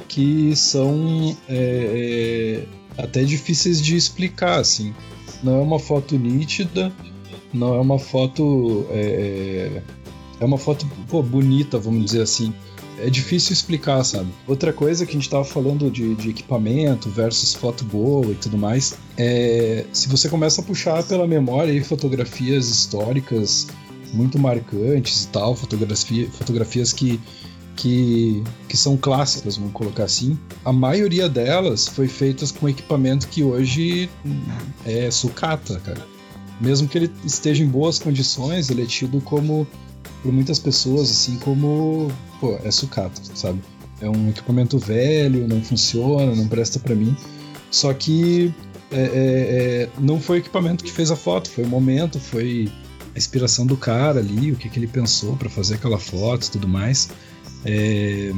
que 0.08 0.56
são 0.56 1.38
é, 1.48 2.66
é, 2.98 3.02
até 3.02 3.24
difíceis 3.24 3.82
de 3.82 3.96
explicar, 3.96 4.60
assim. 4.60 4.94
Não 5.44 5.60
é 5.60 5.62
uma 5.62 5.80
foto 5.80 6.18
nítida, 6.18 6.92
não 7.54 7.76
é 7.76 7.80
uma 7.80 8.00
foto. 8.00 8.88
É, 8.90 9.82
é 10.40 10.46
uma 10.46 10.58
foto 10.58 10.88
pô, 11.08 11.22
bonita, 11.22 11.78
vamos 11.78 12.06
dizer 12.06 12.22
assim 12.22 12.54
é 13.00 13.10
difícil 13.10 13.54
explicar, 13.54 14.04
sabe? 14.04 14.30
Outra 14.48 14.74
coisa 14.74 15.06
que 15.06 15.12
a 15.12 15.14
gente 15.14 15.30
tava 15.30 15.46
falando 15.46 15.90
de, 15.90 16.16
de, 16.16 16.30
equipamento 16.30 17.10
versus 17.10 17.54
foto 17.54 17.84
boa 17.84 18.32
e 18.32 18.36
tudo 18.36 18.58
mais, 18.58 18.96
é 19.18 19.86
se 19.94 20.08
você 20.08 20.28
começa 20.30 20.62
a 20.62 20.64
puxar 20.64 21.04
pela 21.04 21.28
memória 21.28 21.72
aí 21.72 21.84
fotografias 21.84 22.70
históricas 22.70 23.68
muito 24.14 24.40
marcantes 24.40 25.24
e 25.24 25.28
tal, 25.28 25.56
fotografia, 25.56 26.30
fotografias 26.32 26.94
que, 26.94 27.20
que, 27.76 28.44
que 28.68 28.78
são 28.78 28.98
clássicas, 28.98 29.58
vamos 29.58 29.74
colocar 29.74 30.06
assim, 30.06 30.38
a 30.64 30.72
maioria 30.72 31.28
delas 31.28 31.88
foi 31.88 32.08
feitas 32.08 32.52
com 32.52 32.70
equipamento 32.70 33.28
que 33.28 33.44
hoje 33.44 34.10
é 34.86 35.12
sucata, 35.12 35.80
cara. 35.80 36.06
Mesmo 36.60 36.88
que 36.88 36.98
ele 36.98 37.12
esteja 37.24 37.64
em 37.64 37.68
boas 37.68 38.00
condições, 38.00 38.70
ele 38.72 38.82
é 38.82 38.86
tido 38.86 39.22
como 39.22 39.68
por 40.28 40.34
muitas 40.34 40.60
pessoas 40.60 41.10
assim 41.10 41.38
como, 41.38 42.12
pô, 42.42 42.60
é 42.62 42.70
sucata, 42.70 43.22
sabe? 43.34 43.62
É 44.02 44.10
um 44.10 44.28
equipamento 44.28 44.78
velho, 44.78 45.48
não 45.48 45.62
funciona, 45.62 46.36
não 46.36 46.50
presta 46.50 46.78
para 46.80 46.94
mim. 46.94 47.16
Só 47.72 47.94
que 47.94 48.54
é, 48.92 49.00
é, 49.00 49.06
é, 49.06 49.90
não 49.98 50.20
foi 50.20 50.40
o 50.40 50.42
equipamento 50.42 50.84
que 50.84 50.92
fez 50.92 51.12
a 51.12 51.16
foto, 51.16 51.50
foi 51.50 51.64
o 51.64 51.68
momento, 51.68 52.20
foi 52.20 52.70
a 53.16 53.18
inspiração 53.18 53.66
do 53.66 53.78
cara 53.78 54.20
ali, 54.20 54.52
o 54.52 54.58
que, 54.58 54.68
que 54.68 54.78
ele 54.78 54.88
pensou 54.88 55.38
para 55.38 55.50
fazer 55.50 55.76
aquela 55.76 55.98
foto 55.98 56.48
e 56.48 56.52
tudo 56.52 56.68
mais. 56.68 57.10
É, 57.64 58.34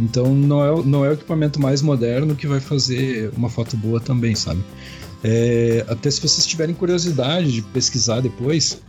então 0.00 0.34
não 0.34 0.64
é, 0.64 0.82
não 0.82 1.04
é 1.04 1.10
o 1.10 1.12
equipamento 1.12 1.62
mais 1.62 1.82
moderno 1.82 2.34
que 2.34 2.48
vai 2.48 2.58
fazer 2.58 3.30
uma 3.36 3.48
foto 3.48 3.76
boa 3.76 4.00
também, 4.00 4.34
sabe? 4.34 4.60
É, 5.22 5.84
até 5.88 6.10
se 6.10 6.20
vocês 6.20 6.44
tiverem 6.44 6.74
curiosidade 6.74 7.52
de 7.52 7.62
pesquisar 7.62 8.20
depois, 8.20 8.80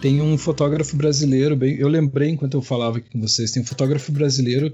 tem 0.00 0.20
um 0.20 0.36
fotógrafo 0.38 0.96
brasileiro, 0.96 1.54
bem, 1.56 1.76
eu 1.76 1.88
lembrei 1.88 2.30
enquanto 2.30 2.54
eu 2.54 2.62
falava 2.62 2.98
aqui 2.98 3.10
com 3.10 3.20
vocês, 3.20 3.50
tem 3.50 3.62
um 3.62 3.66
fotógrafo 3.66 4.10
brasileiro, 4.10 4.72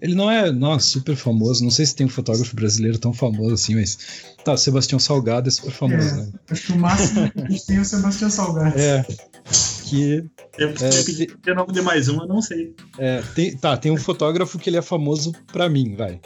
ele 0.00 0.14
não 0.14 0.30
é, 0.30 0.50
nossa, 0.50 0.86
super 0.86 1.16
famoso, 1.16 1.62
não 1.62 1.70
sei 1.70 1.86
se 1.86 1.94
tem 1.94 2.06
um 2.06 2.10
fotógrafo 2.10 2.54
brasileiro 2.54 2.98
tão 2.98 3.12
famoso 3.12 3.54
assim, 3.54 3.74
mas 3.74 3.98
tá, 4.44 4.56
Sebastião 4.56 4.98
Salgado 4.98 5.48
é 5.48 5.50
super 5.50 5.72
famoso, 5.72 6.08
é, 6.08 6.16
né? 6.16 6.32
Acho 6.48 6.66
que 6.66 6.72
o 6.72 6.78
máximo 6.78 7.30
que 7.30 7.40
a 7.40 7.48
gente 7.48 7.66
tem 7.66 7.76
é 7.76 7.80
o 7.80 7.84
Sebastião 7.84 8.30
Salgado. 8.30 8.78
É, 8.78 9.06
que... 9.84 10.24
Eu, 10.56 10.68
é, 10.68 11.52
o 11.52 11.54
nome 11.54 11.72
de 11.72 11.82
mais 11.82 12.08
um, 12.08 12.20
eu 12.20 12.26
não 12.28 12.40
sei. 12.40 12.74
É, 12.98 13.22
tem, 13.34 13.56
tá, 13.56 13.76
tem 13.76 13.90
um 13.90 13.96
fotógrafo 13.96 14.58
que 14.58 14.70
ele 14.70 14.76
é 14.76 14.82
famoso 14.82 15.32
para 15.52 15.68
mim, 15.68 15.94
vai. 15.96 16.20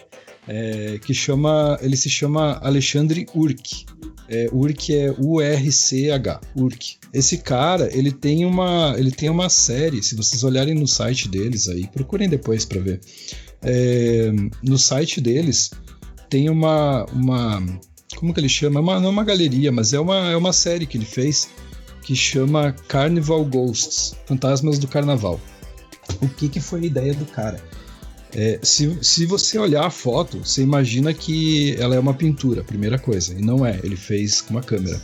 É, 0.47 0.99
que 0.99 1.15
chama, 1.15 1.79
ele 1.81 1.97
se 1.97 2.11
chama 2.11 2.59
Alexandre 2.63 3.27
Urk. 3.35 3.87
É, 4.29 4.47
é 4.47 5.15
U-R-C-H, 5.19 6.41
Urk. 6.57 6.97
Esse 7.13 7.39
cara, 7.39 7.89
ele 7.97 8.11
tem 8.11 8.45
uma, 8.45 8.95
ele 8.97 9.11
tem 9.11 9.29
uma 9.29 9.49
série. 9.49 10.03
Se 10.03 10.15
vocês 10.15 10.43
olharem 10.43 10.75
no 10.75 10.87
site 10.87 11.29
deles 11.29 11.69
aí, 11.69 11.87
procurem 11.87 12.29
depois 12.29 12.65
para 12.65 12.81
ver. 12.81 13.01
É, 13.63 14.31
no 14.63 14.79
site 14.79 15.21
deles 15.21 15.71
tem 16.29 16.51
uma, 16.51 17.05
uma, 17.07 17.63
como 18.17 18.35
que 18.35 18.41
ele 18.41 18.49
chama? 18.49 18.81
Uma, 18.81 18.99
não 18.99 19.09
é 19.09 19.13
uma 19.13 19.25
galeria, 19.25 19.71
mas 19.71 19.93
é 19.93 20.01
uma, 20.01 20.31
é 20.31 20.37
uma 20.37 20.53
série 20.53 20.87
que 20.87 20.99
ele 20.99 21.05
fez 21.05 21.49
que 22.03 22.15
chama 22.15 22.73
Carnival 22.87 23.45
Ghosts, 23.45 24.15
Fantasmas 24.27 24.79
do 24.79 24.87
Carnaval. 24.87 25.41
O 26.21 26.29
que, 26.29 26.49
que 26.49 26.61
foi 26.61 26.81
a 26.81 26.87
ideia 26.87 27.15
do 27.15 27.25
cara? 27.25 27.63
É, 28.35 28.59
se, 28.63 28.99
se 29.01 29.27
você 29.27 29.59
olhar 29.59 29.87
a 29.87 29.91
foto, 29.91 30.39
você 30.45 30.63
imagina 30.63 31.15
que 31.15 31.77
ela 31.79 31.95
é 31.95 31.99
uma 31.99 32.15
pintura, 32.15 32.65
primeira 32.65 32.99
coisa, 32.99 33.33
e 33.33 33.41
não 33.41 33.65
é, 33.65 33.79
ele 33.85 33.97
fez 33.97 34.41
com 34.41 34.55
uma 34.55 34.63
câmera. 34.63 35.01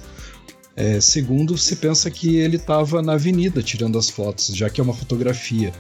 É, 0.75 1.01
segundo, 1.01 1.57
você 1.57 1.77
pensa 1.77 2.11
que 2.11 2.37
ele 2.37 2.57
estava 2.57 3.01
na 3.03 3.13
avenida 3.13 3.63
tirando 3.63 3.99
as 3.99 4.11
fotos, 4.11 4.47
já 4.55 4.69
que 4.69 4.81
é 4.81 4.85
uma 4.85 4.95
fotografia, 4.95 5.73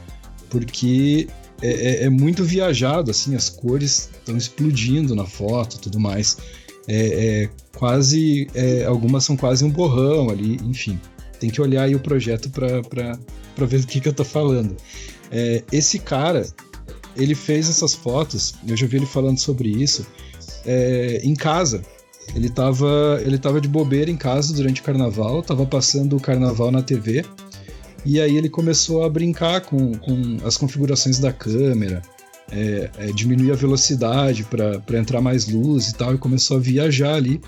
porque 0.49 1.27
é, 1.61 1.69
é, 1.69 2.05
é 2.05 2.11
muito 2.11 2.45
viajado, 2.45 3.11
assim, 3.11 3.35
as 3.35 3.49
cores 3.49 4.11
estão 4.19 4.37
explodindo 4.37 5.15
na 5.15 5.25
foto 5.27 5.79
tudo 5.79 5.99
mais. 5.99 6.39
É, 6.87 7.45
é 7.45 7.51
quase, 7.77 8.49
é, 8.55 8.85
algumas 8.85 9.25
são 9.25 9.37
quase 9.37 9.65
um 9.65 9.71
borrão 9.71 10.31
ali, 10.31 10.59
enfim. 10.65 11.01
Tem 11.39 11.51
que 11.51 11.61
olhar 11.61 11.85
aí 11.85 11.95
o 11.95 12.01
projeto 12.01 12.51
para 12.51 13.67
ver 13.67 13.81
do 13.81 13.87
que, 13.87 14.01
que 14.01 14.09
eu 14.09 14.13
tô 14.13 14.25
falando. 14.25 14.77
Esse 15.73 15.99
cara, 15.99 16.45
ele 17.17 17.35
fez 17.35 17.69
essas 17.69 17.95
fotos, 17.95 18.55
eu 18.67 18.77
já 18.77 18.87
vi 18.87 18.97
ele 18.97 19.07
falando 19.07 19.39
sobre 19.39 19.69
isso, 19.69 20.07
é, 20.65 21.21
em 21.23 21.35
casa. 21.35 21.83
Ele 22.35 22.47
estava 22.47 23.21
ele 23.25 23.39
tava 23.39 23.61
de 23.61 23.69
bobeira 23.69 24.11
em 24.11 24.17
casa 24.17 24.55
durante 24.55 24.81
o 24.81 24.85
carnaval, 24.85 25.41
estava 25.41 25.67
passando 25.67 26.17
o 26.17 26.21
carnaval 26.21 26.71
na 26.71 26.83
TV, 26.83 27.25
e 28.05 28.21
aí 28.21 28.37
ele 28.37 28.49
começou 28.49 29.05
a 29.05 29.09
brincar 29.09 29.63
com, 29.63 29.93
com 29.95 30.39
as 30.45 30.57
configurações 30.57 31.19
da 31.19 31.33
câmera, 31.33 32.03
é, 32.53 32.91
é, 32.99 33.07
diminuir 33.13 33.53
a 33.53 33.57
velocidade 33.57 34.45
para 34.45 34.99
entrar 34.99 35.21
mais 35.21 35.49
luz 35.49 35.89
e 35.89 35.95
tal, 35.95 36.15
e 36.15 36.19
começou 36.19 36.57
a 36.57 36.61
viajar 36.61 37.15
ali 37.15 37.41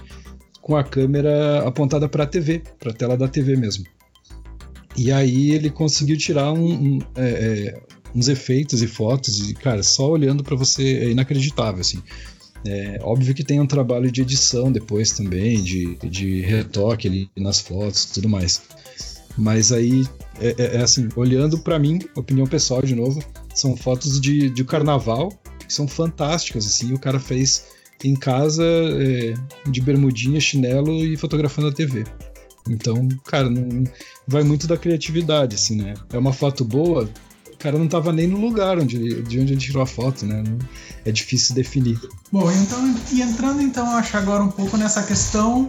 com 0.60 0.76
a 0.76 0.84
câmera 0.84 1.66
apontada 1.66 2.08
para 2.08 2.24
a 2.24 2.26
TV, 2.26 2.62
para 2.78 2.90
a 2.90 2.94
tela 2.94 3.16
da 3.16 3.28
TV 3.28 3.56
mesmo. 3.56 3.84
E 4.96 5.10
aí 5.10 5.50
ele 5.50 5.70
conseguiu 5.70 6.16
tirar 6.18 6.52
um, 6.52 6.72
um, 6.72 6.98
é, 7.16 7.28
é 7.28 7.82
uns 8.14 8.28
efeitos 8.28 8.82
e 8.82 8.86
fotos, 8.86 9.50
e, 9.50 9.54
cara, 9.54 9.82
só 9.82 10.10
olhando 10.10 10.42
para 10.42 10.56
você 10.56 10.98
é 10.98 11.10
inacreditável, 11.10 11.80
assim. 11.80 12.02
É, 12.64 13.00
óbvio 13.02 13.34
que 13.34 13.42
tem 13.42 13.60
um 13.60 13.66
trabalho 13.66 14.10
de 14.10 14.22
edição 14.22 14.70
depois 14.70 15.10
também, 15.10 15.60
de, 15.62 15.96
de 15.96 16.40
retoque 16.42 17.08
ali 17.08 17.30
nas 17.36 17.60
fotos 17.60 18.04
tudo 18.04 18.28
mais. 18.28 18.62
Mas 19.36 19.72
aí, 19.72 20.04
é, 20.40 20.54
é, 20.58 20.76
é 20.76 20.82
assim, 20.82 21.08
olhando 21.16 21.58
para 21.58 21.78
mim, 21.78 21.98
opinião 22.14 22.46
pessoal 22.46 22.82
de 22.82 22.94
novo, 22.94 23.22
são 23.54 23.76
fotos 23.76 24.20
de, 24.20 24.50
de 24.50 24.64
carnaval 24.64 25.30
que 25.66 25.72
são 25.72 25.88
fantásticas, 25.88 26.66
assim, 26.66 26.92
o 26.92 26.98
cara 26.98 27.18
fez 27.18 27.64
em 28.04 28.14
casa, 28.14 28.64
é, 28.64 29.34
de 29.70 29.80
bermudinha, 29.80 30.40
chinelo 30.40 31.04
e 31.04 31.16
fotografando 31.16 31.68
a 31.68 31.72
TV. 31.72 32.04
Então, 32.68 33.08
cara, 33.24 33.48
não, 33.48 33.84
vai 34.26 34.42
muito 34.42 34.66
da 34.66 34.76
criatividade, 34.76 35.54
assim, 35.54 35.76
né? 35.76 35.94
É 36.12 36.18
uma 36.18 36.32
foto 36.32 36.64
boa, 36.64 37.08
cara 37.62 37.78
não 37.78 37.84
estava 37.84 38.12
nem 38.12 38.26
no 38.26 38.40
lugar 38.40 38.76
onde, 38.78 39.22
de 39.22 39.40
onde 39.40 39.52
ele 39.52 39.60
tirou 39.60 39.82
a 39.82 39.86
foto, 39.86 40.26
né? 40.26 40.42
É 41.04 41.12
difícil 41.12 41.54
definir. 41.54 42.00
Bom, 42.30 42.50
então, 42.50 42.94
e 43.12 43.22
entrando 43.22 43.62
então, 43.62 43.86
acho 43.96 44.16
agora 44.16 44.42
um 44.42 44.50
pouco 44.50 44.76
nessa 44.76 45.02
questão 45.04 45.68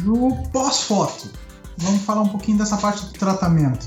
do 0.00 0.36
pós-foto. 0.52 1.30
vamos 1.78 2.02
falar 2.02 2.22
um 2.22 2.28
pouquinho 2.28 2.58
dessa 2.58 2.76
parte 2.76 3.06
do 3.06 3.12
tratamento. 3.12 3.86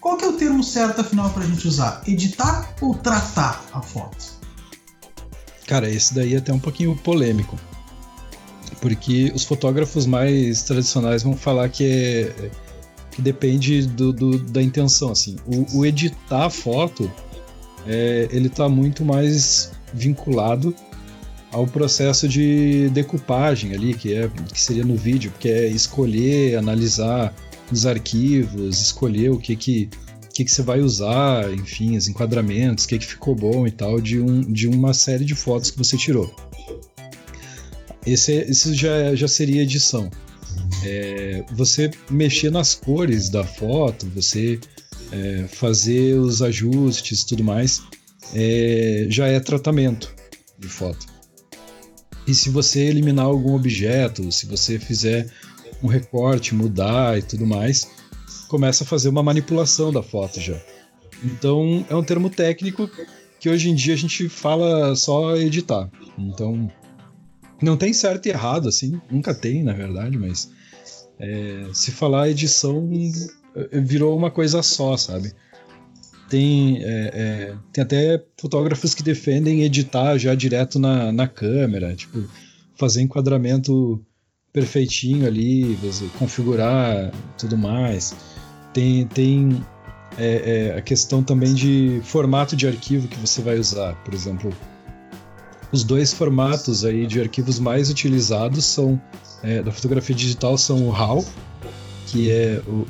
Qual 0.00 0.16
que 0.16 0.24
é 0.24 0.28
o 0.28 0.32
termo 0.32 0.64
certo, 0.64 1.00
afinal, 1.00 1.30
para 1.30 1.44
a 1.44 1.46
gente 1.46 1.66
usar? 1.66 2.02
Editar 2.06 2.74
ou 2.80 2.94
tratar 2.94 3.64
a 3.72 3.80
foto? 3.80 4.34
Cara, 5.66 5.88
esse 5.88 6.12
daí 6.12 6.34
é 6.34 6.38
até 6.38 6.52
um 6.52 6.58
pouquinho 6.58 6.96
polêmico. 6.96 7.56
Porque 8.80 9.32
os 9.34 9.44
fotógrafos 9.44 10.06
mais 10.06 10.62
tradicionais 10.64 11.22
vão 11.22 11.36
falar 11.36 11.68
que 11.68 11.84
é 11.84 12.50
que 12.50 12.63
depende 13.20 13.86
do, 13.86 14.12
do, 14.12 14.38
da 14.38 14.62
intenção, 14.62 15.10
assim. 15.10 15.36
O, 15.46 15.78
o 15.78 15.86
editar 15.86 16.50
foto, 16.50 17.10
é, 17.86 18.28
ele 18.30 18.48
está 18.48 18.68
muito 18.68 19.04
mais 19.04 19.72
vinculado 19.92 20.74
ao 21.52 21.66
processo 21.66 22.28
de 22.28 22.88
decupagem 22.90 23.72
ali, 23.72 23.94
que, 23.94 24.12
é, 24.12 24.28
que 24.28 24.60
seria 24.60 24.84
no 24.84 24.96
vídeo, 24.96 25.32
que 25.38 25.48
é 25.48 25.68
escolher, 25.68 26.56
analisar 26.56 27.32
os 27.70 27.86
arquivos, 27.86 28.80
escolher 28.80 29.30
o 29.30 29.38
que 29.38 29.54
que, 29.54 29.88
que, 30.32 30.44
que 30.44 30.50
você 30.50 30.62
vai 30.62 30.80
usar, 30.80 31.52
enfim, 31.52 31.96
os 31.96 32.08
enquadramentos, 32.08 32.84
o 32.84 32.88
que, 32.88 32.98
que 32.98 33.06
ficou 33.06 33.36
bom 33.36 33.66
e 33.66 33.70
tal, 33.70 34.00
de, 34.00 34.20
um, 34.20 34.40
de 34.40 34.66
uma 34.66 34.92
série 34.92 35.24
de 35.24 35.34
fotos 35.34 35.70
que 35.70 35.78
você 35.78 35.96
tirou. 35.96 36.34
Esse, 38.04 38.32
esse 38.32 38.74
já, 38.74 39.14
já 39.14 39.28
seria 39.28 39.62
edição. 39.62 40.10
É, 40.84 41.44
você 41.52 41.90
mexer 42.10 42.50
nas 42.50 42.74
cores 42.74 43.28
da 43.28 43.44
foto, 43.44 44.06
você 44.14 44.58
é, 45.12 45.46
fazer 45.48 46.18
os 46.18 46.42
ajustes 46.42 47.22
e 47.22 47.26
tudo 47.26 47.44
mais, 47.44 47.82
é, 48.34 49.06
já 49.08 49.26
é 49.26 49.38
tratamento 49.40 50.14
de 50.58 50.68
foto. 50.68 51.06
E 52.26 52.34
se 52.34 52.48
você 52.48 52.80
eliminar 52.80 53.26
algum 53.26 53.54
objeto, 53.54 54.32
se 54.32 54.46
você 54.46 54.78
fizer 54.78 55.30
um 55.82 55.86
recorte, 55.86 56.54
mudar 56.54 57.18
e 57.18 57.22
tudo 57.22 57.46
mais, 57.46 57.86
começa 58.48 58.84
a 58.84 58.86
fazer 58.86 59.08
uma 59.08 59.22
manipulação 59.22 59.92
da 59.92 60.02
foto 60.02 60.40
já. 60.40 60.58
Então 61.22 61.84
é 61.88 61.94
um 61.94 62.02
termo 62.02 62.30
técnico 62.30 62.90
que 63.38 63.48
hoje 63.48 63.68
em 63.68 63.74
dia 63.74 63.94
a 63.94 63.96
gente 63.96 64.28
fala 64.28 64.96
só 64.96 65.36
editar. 65.36 65.90
Então 66.18 66.70
não 67.60 67.76
tem 67.76 67.92
certo 67.92 68.26
e 68.26 68.30
errado 68.30 68.68
assim, 68.68 69.00
nunca 69.10 69.34
tem 69.34 69.62
na 69.62 69.72
verdade, 69.72 70.16
mas 70.16 70.50
é, 71.18 71.66
se 71.72 71.90
falar 71.90 72.30
edição 72.30 72.88
virou 73.72 74.16
uma 74.16 74.30
coisa 74.30 74.62
só, 74.62 74.96
sabe? 74.96 75.32
Tem, 76.28 76.82
é, 76.82 77.10
é, 77.14 77.54
tem 77.72 77.82
até 77.82 78.24
fotógrafos 78.36 78.94
que 78.94 79.02
defendem 79.02 79.62
editar 79.62 80.18
já 80.18 80.34
direto 80.34 80.78
na, 80.78 81.12
na 81.12 81.28
câmera, 81.28 81.94
tipo, 81.94 82.24
fazer 82.74 83.02
enquadramento 83.02 84.04
perfeitinho 84.52 85.26
ali, 85.26 85.76
configurar 86.18 87.12
tudo 87.36 87.56
mais. 87.56 88.14
Tem, 88.72 89.06
tem 89.06 89.64
é, 90.18 90.70
é, 90.74 90.78
a 90.78 90.80
questão 90.80 91.22
também 91.22 91.54
de 91.54 92.00
formato 92.04 92.56
de 92.56 92.66
arquivo 92.66 93.08
que 93.08 93.18
você 93.18 93.42
vai 93.42 93.58
usar. 93.58 93.94
Por 94.04 94.14
exemplo, 94.14 94.52
os 95.74 95.82
dois 95.82 96.12
formatos 96.12 96.84
aí 96.84 97.04
de 97.04 97.20
arquivos 97.20 97.58
mais 97.58 97.90
utilizados 97.90 98.64
são 98.64 99.00
é, 99.42 99.60
da 99.60 99.72
fotografia 99.72 100.14
digital 100.14 100.56
são 100.56 100.86
o 100.86 100.90
RAW, 100.90 101.24
que 102.06 102.30
é 102.30 102.62
o, 102.66 102.86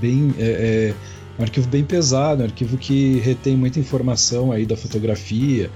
bem 0.00 0.34
é, 0.38 0.94
é 0.94 0.94
um 1.38 1.42
arquivo 1.42 1.68
bem 1.68 1.84
pesado, 1.84 2.42
um 2.42 2.46
arquivo 2.46 2.78
que 2.78 3.18
retém 3.18 3.54
muita 3.54 3.78
informação 3.78 4.50
aí 4.50 4.64
da 4.64 4.76
fotografia, 4.78 5.70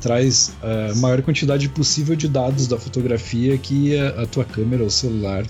traz 0.00 0.52
a 0.62 0.94
maior 0.96 1.20
quantidade 1.22 1.68
possível 1.68 2.14
de 2.14 2.28
dados 2.28 2.68
da 2.68 2.78
fotografia 2.78 3.58
que 3.58 3.98
a, 3.98 4.22
a 4.22 4.26
tua 4.26 4.44
câmera 4.44 4.84
ou 4.84 4.90
celular 4.90 5.44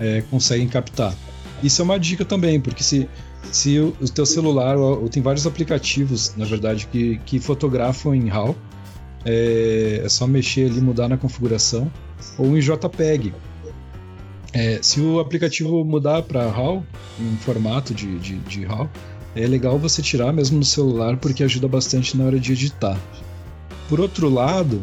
é, 0.00 0.22
conseguem 0.28 0.66
captar. 0.66 1.14
Isso 1.62 1.80
é 1.80 1.84
uma 1.84 1.98
dica 1.98 2.24
também, 2.24 2.60
porque 2.60 2.82
se, 2.82 3.08
se 3.52 3.78
o, 3.78 3.96
o 4.00 4.08
teu 4.08 4.26
celular, 4.26 4.76
ou, 4.76 5.02
ou, 5.02 5.08
tem 5.08 5.22
vários 5.22 5.46
aplicativos, 5.46 6.34
na 6.36 6.44
verdade, 6.44 6.88
que, 6.90 7.20
que 7.24 7.38
fotografam 7.38 8.12
em 8.12 8.28
RAW, 8.28 8.54
é, 9.26 10.02
é 10.04 10.08
só 10.08 10.26
mexer 10.26 10.70
ali, 10.70 10.80
mudar 10.80 11.08
na 11.08 11.16
configuração, 11.16 11.90
ou 12.38 12.56
em 12.56 12.60
JPEG, 12.60 13.34
é, 14.52 14.78
se 14.80 15.00
o 15.00 15.20
aplicativo 15.20 15.84
mudar 15.84 16.22
para 16.22 16.48
RAW, 16.48 16.82
em 17.20 17.36
formato 17.36 17.92
de, 17.92 18.18
de, 18.18 18.38
de 18.38 18.64
RAW, 18.64 18.88
é 19.34 19.46
legal 19.46 19.78
você 19.78 20.00
tirar 20.00 20.32
mesmo 20.32 20.58
no 20.58 20.64
celular 20.64 21.18
porque 21.18 21.44
ajuda 21.44 21.68
bastante 21.68 22.16
na 22.16 22.24
hora 22.24 22.40
de 22.40 22.52
editar. 22.52 22.98
Por 23.88 24.00
outro 24.00 24.30
lado, 24.30 24.82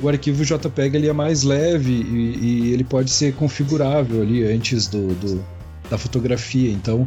o 0.00 0.08
arquivo 0.08 0.44
JPEG 0.44 0.96
ele 0.96 1.08
é 1.08 1.12
mais 1.12 1.42
leve 1.42 1.92
e, 1.92 2.38
e 2.40 2.72
ele 2.72 2.84
pode 2.84 3.10
ser 3.10 3.34
configurável 3.34 4.22
ali 4.22 4.44
antes 4.44 4.86
do, 4.86 5.08
do 5.14 5.44
da 5.90 5.98
fotografia. 5.98 6.72
Então, 6.72 7.06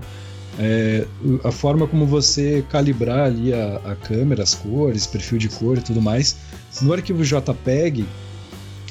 é, 0.57 1.05
a 1.43 1.51
forma 1.51 1.85
como 1.87 2.05
você 2.05 2.63
calibrar 2.69 3.25
ali 3.25 3.53
a, 3.53 3.81
a 3.85 3.95
câmera, 3.95 4.43
as 4.43 4.53
cores, 4.53 5.05
perfil 5.05 5.37
de 5.37 5.49
cor 5.49 5.77
e 5.77 5.81
tudo 5.81 6.01
mais, 6.01 6.37
no 6.81 6.93
arquivo 6.93 7.23
JPEG 7.23 8.05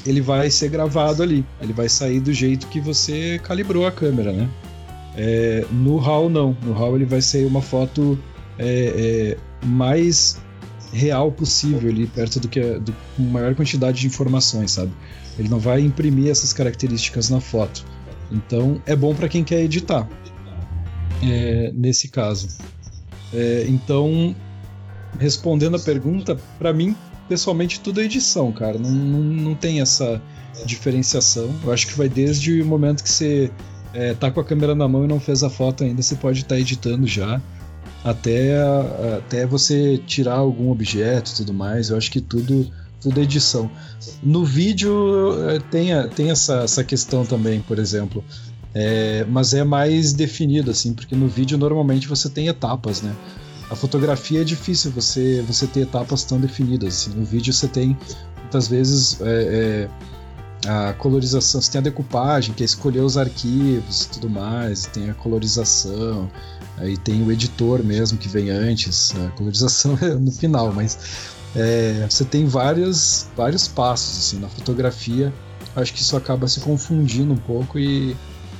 ele 0.06 0.20
vai 0.20 0.50
ser 0.50 0.68
gravado 0.68 1.22
ali. 1.22 1.44
Ele 1.60 1.72
vai 1.72 1.88
sair 1.88 2.20
do 2.20 2.32
jeito 2.32 2.66
que 2.66 2.80
você 2.80 3.40
calibrou 3.42 3.86
a 3.86 3.92
câmera, 3.92 4.32
né? 4.32 4.48
É, 5.16 5.64
no 5.70 5.96
RAW 5.96 6.28
não. 6.28 6.56
No 6.62 6.72
RAW 6.72 6.96
ele 6.96 7.04
vai 7.04 7.22
ser 7.22 7.46
uma 7.46 7.62
foto 7.62 8.18
é, 8.58 9.36
é, 9.36 9.66
mais 9.66 10.40
real 10.92 11.32
possível 11.32 11.90
ali, 11.90 12.06
perto 12.06 12.38
do 12.38 12.48
que 12.48 12.60
do, 12.60 12.94
com 13.16 13.22
maior 13.22 13.54
quantidade 13.54 14.00
de 14.00 14.06
informações, 14.06 14.72
sabe? 14.72 14.92
Ele 15.38 15.48
não 15.48 15.58
vai 15.58 15.80
imprimir 15.80 16.30
essas 16.30 16.52
características 16.52 17.30
na 17.30 17.40
foto. 17.40 17.84
Então 18.30 18.80
é 18.86 18.94
bom 18.94 19.14
para 19.14 19.28
quem 19.28 19.42
quer 19.42 19.62
editar. 19.62 20.06
É, 21.24 21.72
nesse 21.74 22.08
caso. 22.08 22.48
É, 23.32 23.66
então, 23.68 24.34
respondendo 25.18 25.76
a 25.76 25.80
pergunta, 25.80 26.38
para 26.58 26.72
mim 26.72 26.94
pessoalmente 27.28 27.80
tudo 27.80 28.00
é 28.00 28.04
edição, 28.04 28.52
cara. 28.52 28.78
Não, 28.78 28.90
não, 28.90 29.20
não 29.20 29.54
tem 29.54 29.80
essa 29.80 30.20
diferenciação. 30.64 31.52
Eu 31.64 31.72
acho 31.72 31.86
que 31.86 31.94
vai 31.94 32.08
desde 32.08 32.60
o 32.60 32.66
momento 32.66 33.02
que 33.02 33.10
você 33.10 33.50
é, 33.92 34.14
tá 34.14 34.30
com 34.30 34.40
a 34.40 34.44
câmera 34.44 34.74
na 34.74 34.88
mão 34.88 35.04
e 35.04 35.08
não 35.08 35.20
fez 35.20 35.42
a 35.42 35.50
foto 35.50 35.84
ainda, 35.84 36.02
você 36.02 36.16
pode 36.16 36.40
estar 36.40 36.54
tá 36.56 36.60
editando 36.60 37.06
já. 37.06 37.40
Até, 38.02 38.54
até 39.16 39.46
você 39.46 39.96
tirar 40.06 40.34
algum 40.34 40.70
objeto 40.70 41.30
e 41.30 41.36
tudo 41.36 41.54
mais. 41.54 41.88
Eu 41.88 41.96
acho 41.96 42.10
que 42.10 42.20
tudo, 42.20 42.70
tudo 43.00 43.18
é 43.18 43.22
edição. 43.22 43.70
No 44.22 44.44
vídeo 44.44 44.94
tem, 45.70 45.88
tem 46.14 46.30
essa, 46.30 46.64
essa 46.64 46.84
questão 46.84 47.24
também, 47.24 47.62
por 47.62 47.78
exemplo. 47.78 48.22
É, 48.74 49.24
mas 49.28 49.54
é 49.54 49.62
mais 49.62 50.12
definido, 50.12 50.70
assim, 50.70 50.92
porque 50.92 51.14
no 51.14 51.28
vídeo 51.28 51.56
normalmente 51.56 52.08
você 52.08 52.28
tem 52.28 52.48
etapas, 52.48 53.02
né? 53.02 53.14
a 53.70 53.76
fotografia 53.76 54.42
é 54.42 54.44
difícil 54.44 54.90
você 54.90 55.42
você 55.46 55.66
ter 55.66 55.80
etapas 55.80 56.24
tão 56.24 56.40
definidas. 56.40 56.94
Assim. 56.94 57.18
No 57.18 57.24
vídeo 57.24 57.52
você 57.52 57.68
tem 57.68 57.96
muitas 58.40 58.68
vezes 58.68 59.20
é, 59.20 59.88
é, 60.66 60.68
a 60.68 60.92
colorização, 60.94 61.60
você 61.60 61.72
tem 61.72 61.78
a 61.80 61.82
decupagem, 61.82 62.54
que 62.54 62.62
é 62.62 62.66
escolher 62.66 63.00
os 63.00 63.16
arquivos 63.16 64.04
e 64.04 64.08
tudo 64.10 64.30
mais, 64.30 64.86
tem 64.86 65.10
a 65.10 65.14
colorização, 65.14 66.30
aí 66.76 66.96
tem 66.96 67.22
o 67.22 67.32
editor 67.32 67.82
mesmo 67.82 68.18
que 68.18 68.28
vem 68.28 68.50
antes, 68.50 69.12
a 69.16 69.30
colorização 69.30 69.98
é 70.00 70.14
no 70.14 70.30
final, 70.30 70.72
mas 70.72 70.98
é, 71.56 72.06
você 72.08 72.24
tem 72.24 72.46
vários, 72.46 73.26
vários 73.36 73.66
passos 73.66 74.18
assim, 74.18 74.38
na 74.38 74.48
fotografia. 74.48 75.32
Acho 75.74 75.92
que 75.92 76.00
isso 76.00 76.16
acaba 76.16 76.46
se 76.46 76.60
confundindo 76.60 77.32
um 77.32 77.36
pouco 77.36 77.78
e, 77.78 78.16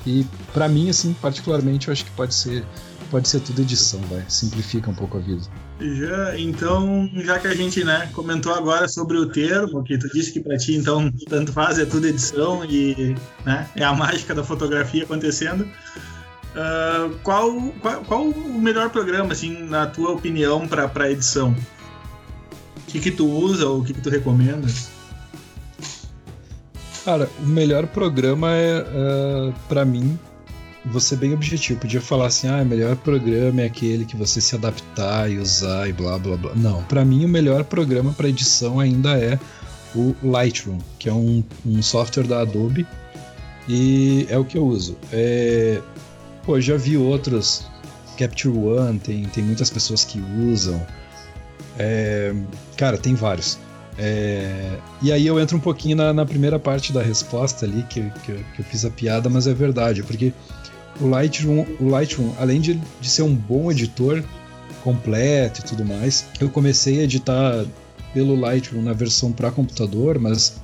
e 0.07 0.27
para 0.53 0.69
mim, 0.69 0.91
assim, 0.91 1.15
particularmente, 1.15 1.89
eu 1.89 1.93
acho 1.93 2.05
que 2.05 2.11
pode 2.13 2.35
ser 2.35 2.65
pode 3.11 3.29
ser 3.29 3.41
tudo 3.41 3.63
edição, 3.63 4.01
vai. 4.11 4.25
Simplifica 4.29 4.91
um 4.91 4.95
pouco 4.95 5.19
a 5.19 5.21
vida. 5.21 5.43
Já, 5.81 6.37
então, 6.37 7.09
já 7.15 7.39
que 7.39 7.47
a 7.47 7.55
gente 7.55 7.85
né, 7.85 8.11
comentou 8.13 8.53
agora 8.53 8.89
sobre 8.89 9.17
o 9.17 9.27
termo, 9.27 9.85
que 9.85 9.97
tu 9.97 10.09
disse 10.09 10.33
que 10.33 10.41
para 10.41 10.57
ti, 10.57 10.75
então, 10.75 11.13
tanto 11.29 11.53
faz, 11.53 11.79
é 11.79 11.85
tudo 11.85 12.09
edição 12.09 12.65
e 12.65 13.15
né, 13.45 13.69
é 13.77 13.85
a 13.85 13.93
mágica 13.93 14.35
da 14.35 14.43
fotografia 14.43 15.05
acontecendo. 15.05 15.63
Uh, 15.63 17.15
qual, 17.23 17.53
qual, 17.81 18.05
qual, 18.05 18.25
o 18.25 18.61
melhor 18.61 18.91
programa, 18.91 19.33
assim, 19.33 19.65
na 19.65 19.87
tua 19.87 20.11
opinião, 20.11 20.67
para 20.67 21.11
edição? 21.11 21.55
O 22.77 22.91
que, 22.91 22.99
que 22.99 23.11
tu 23.11 23.29
usa 23.29 23.69
ou 23.69 23.81
o 23.81 23.85
que, 23.85 23.93
que 23.93 24.01
tu 24.01 24.11
recomenda? 24.11 24.67
Cara, 27.05 27.29
o 27.39 27.47
melhor 27.47 27.87
programa 27.87 28.51
é, 28.53 28.81
uh, 28.81 29.55
para 29.69 29.85
mim, 29.85 30.19
você 30.87 31.15
bem 31.15 31.35
objetivo. 31.35 31.81
Podia 31.81 32.01
falar 32.01 32.27
assim, 32.27 32.49
ah, 32.49 32.63
o 32.63 32.65
melhor 32.65 32.97
programa 32.97 33.61
é 33.61 33.67
aquele 33.67 34.07
que 34.07 34.17
você 34.17 34.41
se 34.41 34.55
adaptar 34.55 35.31
e 35.31 35.39
usar 35.39 35.89
e 35.89 35.93
blá 35.93 36.19
blá 36.19 36.37
blá. 36.37 36.53
Não, 36.55 36.83
para 36.85 37.05
mim 37.05 37.25
o 37.25 37.29
melhor 37.29 37.63
programa 37.65 38.13
para 38.13 38.29
edição 38.29 38.81
ainda 38.81 39.19
é 39.19 39.39
o 39.95 40.15
Lightroom, 40.23 40.79
que 40.99 41.09
é 41.09 41.13
um, 41.13 41.45
um, 41.65 41.83
software 41.83 42.27
da 42.27 42.41
Adobe 42.41 42.87
e 43.69 44.27
é 44.31 44.39
o 44.39 44.45
que 44.45 44.57
eu 44.57 44.65
uso. 44.65 44.97
É, 45.13 45.81
pô, 46.45 46.59
já 46.59 46.77
vi 46.77 46.97
outros, 46.97 47.67
Capture 48.19 48.57
One, 48.57 48.99
tem, 48.99 49.25
tem 49.25 49.45
muitas 49.45 49.69
pessoas 49.69 50.05
que 50.05 50.23
usam. 50.51 50.85
É, 51.79 52.35
cara, 52.77 52.97
tem 52.97 53.15
vários. 53.15 53.59
É, 53.97 54.79
e 55.01 55.13
aí 55.13 55.27
eu 55.27 55.39
entro 55.39 55.57
um 55.57 55.61
pouquinho 55.61 55.97
na, 55.97 56.13
na 56.13 56.27
primeira 56.27 56.59
parte 56.59 56.93
da 56.93 57.03
resposta 57.03 57.65
ali, 57.65 57.85
que, 57.85 58.01
que, 58.25 58.33
eu, 58.33 58.41
que, 58.55 58.61
eu 58.61 58.65
fiz 58.65 58.85
a 58.85 58.91
piada, 58.91 59.29
mas 59.31 59.47
é 59.47 59.55
verdade, 59.55 60.03
porque 60.03 60.33
o 61.01 61.07
Lightroom, 61.07 61.65
o 61.81 61.89
Lightroom 61.89 62.33
além 62.39 62.61
de, 62.61 62.81
de 63.01 63.09
ser 63.09 63.23
um 63.23 63.35
bom 63.35 63.71
editor 63.71 64.23
completo 64.83 65.61
e 65.61 65.65
tudo 65.65 65.85
mais, 65.85 66.27
eu 66.41 66.51
comecei 66.51 67.01
a 67.01 67.05
editar 67.05 67.65
pelo 68.13 68.39
Lightroom 68.39 68.83
na 68.83 68.93
versão 68.93 69.33
para 69.33 69.51
computador, 69.51 70.19
mas 70.19 70.57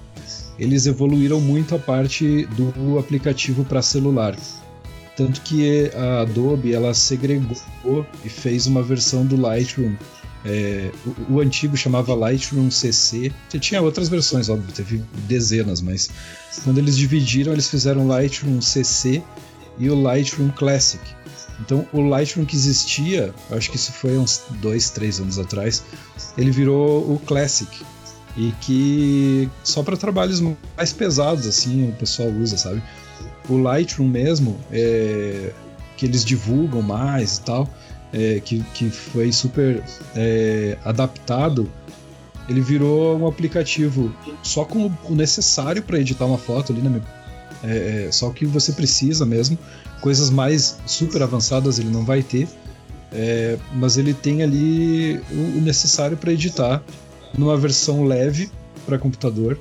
eles 0.59 0.87
evoluíram 0.87 1.41
muito 1.41 1.75
a 1.75 1.79
parte 1.79 2.47
do 2.47 2.99
aplicativo 2.99 3.65
para 3.65 3.81
celular. 3.81 4.37
Tanto 5.17 5.41
que 5.43 5.91
a 5.95 6.21
Adobe 6.21 6.73
ela 6.73 6.95
segregou 6.95 8.07
e 8.25 8.29
fez 8.29 8.67
uma 8.67 8.83
versão 8.83 9.25
do 9.25 9.41
Lightroom. 9.41 9.95
É, 10.45 10.91
o, 11.05 11.35
o, 11.35 11.41
antigo 11.41 11.77
chamava 11.77 12.15
Lightroom 12.15 12.71
CC. 12.71 13.33
Tinha 13.59 13.83
outras 13.83 14.09
versões, 14.09 14.49
óbvio, 14.49 14.73
teve 14.73 15.03
dezenas, 15.29 15.81
mas 15.81 16.11
quando 16.65 16.79
eles 16.79 16.97
dividiram, 16.97 17.53
eles 17.53 17.69
fizeram 17.69 18.07
Lightroom 18.07 18.61
CC 18.61 19.23
e 19.79 19.91
o 19.91 20.01
Lightroom 20.01 20.51
Classic. 20.51 21.03
Então, 21.61 21.87
o 21.93 22.01
Lightroom 22.01 22.47
que 22.47 22.57
existia, 22.57 23.35
acho 23.51 23.71
que 23.71 23.77
isso 23.77 23.93
foi 23.93 24.17
uns 24.17 24.43
dois, 24.63 24.89
três 24.89 25.21
anos 25.21 25.39
atrás, 25.39 25.83
ele 26.39 26.51
virou 26.51 27.13
o 27.13 27.21
Classic 27.27 27.71
e 28.37 28.53
que 28.63 29.51
só 29.63 29.83
para 29.83 29.97
trabalhos 29.97 30.41
mais 30.41 30.93
pesados 30.93 31.47
assim 31.47 31.91
o 31.91 31.93
pessoal 31.93 32.31
usa, 32.31 32.57
sabe? 32.57 32.83
o 33.49 33.59
Lightroom 33.59 34.09
mesmo, 34.09 34.59
é, 34.71 35.53
que 35.97 36.07
eles 36.07 36.25
divulgam 36.25 36.83
mais 36.83 37.39
e 37.39 37.41
tal, 37.43 37.69
é, 38.13 38.41
que, 38.41 38.61
que 38.75 38.91
foi 38.91 39.33
super 39.33 39.83
é, 40.15 40.77
adaptado, 40.85 41.71
ele 42.49 42.61
virou 42.61 43.19
um 43.19 43.27
aplicativo 43.27 44.13
só 44.43 44.65
com 44.65 44.91
o 45.05 45.15
necessário 45.15 45.83
para 45.83 45.99
editar 45.99 46.27
uma 46.27 46.39
foto 46.39 46.73
ali, 46.73 46.83
né? 46.83 47.01
É, 47.63 48.07
é, 48.07 48.13
só 48.13 48.29
o 48.29 48.33
que 48.33 48.47
você 48.47 48.73
precisa 48.73 49.27
mesmo. 49.27 49.59
Coisas 50.01 50.31
mais 50.31 50.79
super 50.87 51.23
avançadas 51.23 51.79
ele 51.79 51.91
não 51.91 52.05
vai 52.05 52.23
ter, 52.23 52.49
é, 53.13 53.59
mas 53.75 53.99
ele 53.99 54.15
tem 54.15 54.43
ali 54.43 55.21
o 55.31 55.61
necessário 55.61 56.17
para 56.17 56.33
editar 56.33 56.83
numa 57.37 57.57
versão 57.57 58.05
leve 58.05 58.51
para 58.87 58.99
computador 58.99 59.59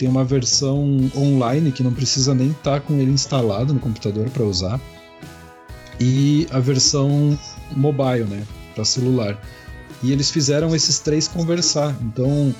tem 0.00 0.08
uma 0.08 0.24
versão 0.24 1.10
online 1.14 1.70
que 1.70 1.82
não 1.82 1.92
precisa 1.92 2.34
nem 2.34 2.52
estar 2.52 2.80
tá 2.80 2.80
com 2.80 2.94
ele 2.94 3.10
instalado 3.10 3.74
no 3.74 3.78
computador 3.78 4.30
para 4.30 4.42
usar. 4.42 4.80
E 6.00 6.46
a 6.50 6.58
versão 6.58 7.38
mobile, 7.76 8.24
né, 8.24 8.42
para 8.74 8.84
celular. 8.84 9.40
E 10.02 10.12
eles 10.12 10.30
fizeram 10.30 10.74
esses 10.74 10.98
três 10.98 11.28
conversar. 11.28 11.94
Então, 12.02 12.54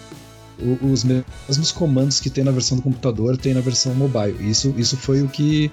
os 0.82 1.04
mesmos 1.04 1.72
comandos 1.72 2.20
que 2.20 2.28
tem 2.28 2.44
na 2.44 2.50
versão 2.50 2.76
do 2.76 2.82
computador 2.82 3.36
tem 3.36 3.54
na 3.54 3.60
versão 3.60 3.94
mobile. 3.94 4.36
Isso, 4.40 4.74
isso 4.76 4.96
foi 4.96 5.22
o 5.22 5.28
que 5.28 5.70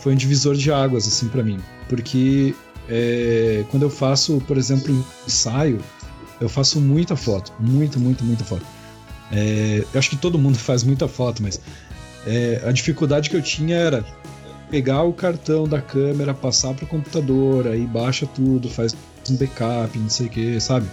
foi 0.00 0.14
um 0.14 0.16
divisor 0.16 0.54
de 0.54 0.72
águas 0.72 1.06
assim 1.06 1.28
para 1.28 1.42
mim, 1.42 1.60
porque 1.88 2.54
é, 2.88 3.64
quando 3.70 3.84
eu 3.84 3.90
faço, 3.90 4.42
por 4.46 4.56
exemplo, 4.56 5.04
ensaio, 5.26 5.80
eu 6.40 6.48
faço 6.48 6.80
muita 6.80 7.14
foto, 7.14 7.52
muita, 7.60 7.98
muita, 7.98 8.24
muita 8.24 8.44
foto. 8.44 8.64
É, 9.30 9.84
eu 9.92 9.98
acho 9.98 10.10
que 10.10 10.16
todo 10.16 10.38
mundo 10.38 10.56
faz 10.58 10.82
muita 10.82 11.06
foto, 11.06 11.42
mas 11.42 11.60
é, 12.26 12.62
a 12.64 12.72
dificuldade 12.72 13.30
que 13.30 13.36
eu 13.36 13.42
tinha 13.42 13.76
era 13.76 14.04
pegar 14.70 15.02
o 15.02 15.12
cartão 15.12 15.66
da 15.66 15.80
câmera, 15.80 16.32
passar 16.32 16.74
para 16.74 16.84
o 16.84 16.88
computador, 16.88 17.66
aí 17.66 17.86
baixa 17.86 18.26
tudo, 18.26 18.68
faz 18.68 18.94
um 19.28 19.36
backup, 19.36 19.98
não 19.98 20.08
sei 20.08 20.26
o 20.26 20.30
que, 20.30 20.60
sabe? 20.60 20.86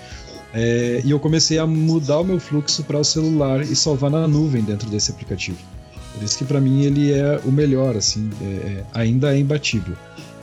É, 0.54 1.02
e 1.04 1.12
eu 1.12 1.20
comecei 1.20 1.60
a 1.60 1.68
mudar 1.68 2.20
o 2.20 2.24
meu 2.24 2.40
fluxo 2.40 2.84
para 2.84 2.98
o 2.98 3.04
celular 3.04 3.62
e 3.62 3.76
salvar 3.76 4.10
na 4.10 4.28
nuvem 4.28 4.64
dentro 4.64 4.90
desse 4.90 5.12
aplicativo. 5.12 5.58
Por 6.14 6.24
isso 6.24 6.38
que 6.38 6.46
para 6.46 6.60
mim 6.60 6.84
ele 6.84 7.14
é 7.14 7.40
o 7.46 7.52
melhor, 7.52 7.96
assim, 7.96 8.30
é, 8.42 8.46
é, 8.46 8.84
ainda 8.94 9.36
é 9.36 9.40
imbatível, 9.40 9.96